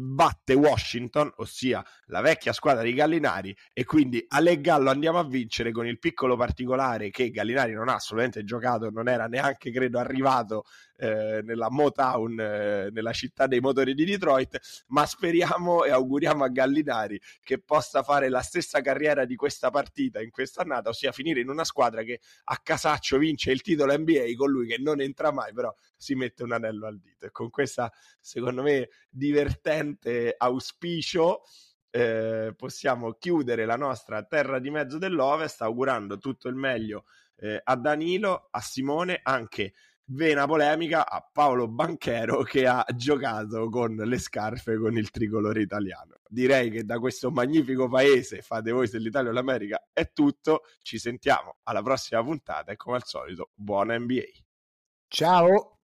batte 0.00 0.54
Washington, 0.54 1.30
ossia 1.36 1.84
la 2.06 2.20
vecchia 2.20 2.52
squadra 2.52 2.82
di 2.82 2.94
Gallinari, 2.94 3.56
e 3.72 3.84
quindi 3.84 4.24
a 4.28 4.40
Gallo 4.40 4.90
andiamo 4.90 5.18
a 5.18 5.24
vincere 5.24 5.70
con 5.70 5.86
il 5.86 5.98
piccolo 5.98 6.36
particolare 6.36 7.10
che 7.10 7.30
Gallinari 7.30 7.72
non 7.72 7.88
ha 7.88 7.94
assolutamente 7.94 8.42
giocato, 8.44 8.90
non 8.90 9.08
era 9.08 9.26
neanche 9.26 9.70
credo 9.70 9.98
arrivato 9.98 10.64
eh, 10.96 11.40
nella 11.42 11.70
Motown, 11.70 12.40
eh, 12.40 12.90
nella 12.90 13.12
città 13.12 13.46
dei 13.46 13.60
motori 13.60 13.94
di 13.94 14.04
Detroit, 14.04 14.58
ma 14.88 15.04
speriamo 15.06 15.84
e 15.84 15.90
auguriamo 15.90 16.44
a 16.44 16.48
Gallinari 16.48 17.20
che 17.42 17.60
possa 17.60 18.02
fare 18.02 18.28
la 18.28 18.40
stessa 18.40 18.80
carriera 18.80 19.24
di 19.24 19.36
questa 19.36 19.70
partita 19.70 20.20
in 20.20 20.30
questa 20.30 20.62
annata, 20.62 20.88
ossia 20.88 21.12
finire 21.12 21.40
in 21.40 21.48
una 21.48 21.64
squadra 21.64 22.02
che 22.02 22.20
a 22.44 22.56
casaccio 22.62 23.18
vince 23.18 23.50
il 23.50 23.60
titolo 23.60 23.96
NBA 23.96 24.32
con 24.36 24.50
lui 24.50 24.66
che 24.66 24.78
non 24.78 25.00
entra 25.00 25.30
mai, 25.30 25.52
però 25.52 25.74
si 25.96 26.14
mette 26.14 26.42
un 26.42 26.52
anello 26.52 26.86
al 26.86 26.98
dito. 26.98 27.26
E 27.26 27.30
con 27.30 27.50
questa, 27.50 27.92
secondo 28.20 28.62
me, 28.62 28.88
divertente 29.08 29.89
auspicio. 30.36 31.42
Eh, 31.92 32.54
possiamo 32.56 33.12
chiudere 33.14 33.64
la 33.64 33.76
nostra 33.76 34.22
terra 34.22 34.60
di 34.60 34.70
mezzo 34.70 34.96
dell'Ovest 34.98 35.62
augurando 35.62 36.18
tutto 36.18 36.48
il 36.48 36.54
meglio 36.54 37.04
eh, 37.36 37.60
a 37.62 37.74
Danilo, 37.76 38.48
a 38.50 38.60
Simone, 38.60 39.20
anche 39.22 39.72
vena 40.12 40.46
polemica 40.46 41.08
a 41.08 41.26
Paolo 41.32 41.68
Banchero 41.68 42.42
che 42.42 42.66
ha 42.66 42.84
giocato 42.94 43.68
con 43.68 43.94
le 43.94 44.18
scarpe 44.18 44.76
con 44.76 44.96
il 44.96 45.10
tricolore 45.10 45.62
italiano. 45.62 46.16
Direi 46.28 46.70
che 46.70 46.84
da 46.84 46.98
questo 46.98 47.30
magnifico 47.30 47.88
paese, 47.88 48.42
fate 48.42 48.72
voi 48.72 48.88
se 48.88 48.98
l'Italia 48.98 49.30
o 49.30 49.32
l'America, 49.32 49.88
è 49.92 50.12
tutto. 50.12 50.62
Ci 50.82 50.98
sentiamo 50.98 51.58
alla 51.64 51.82
prossima 51.82 52.22
puntata 52.22 52.72
e 52.72 52.76
come 52.76 52.96
al 52.96 53.04
solito, 53.04 53.50
buona 53.54 53.98
NBA. 53.98 54.22
Ciao! 55.08 55.78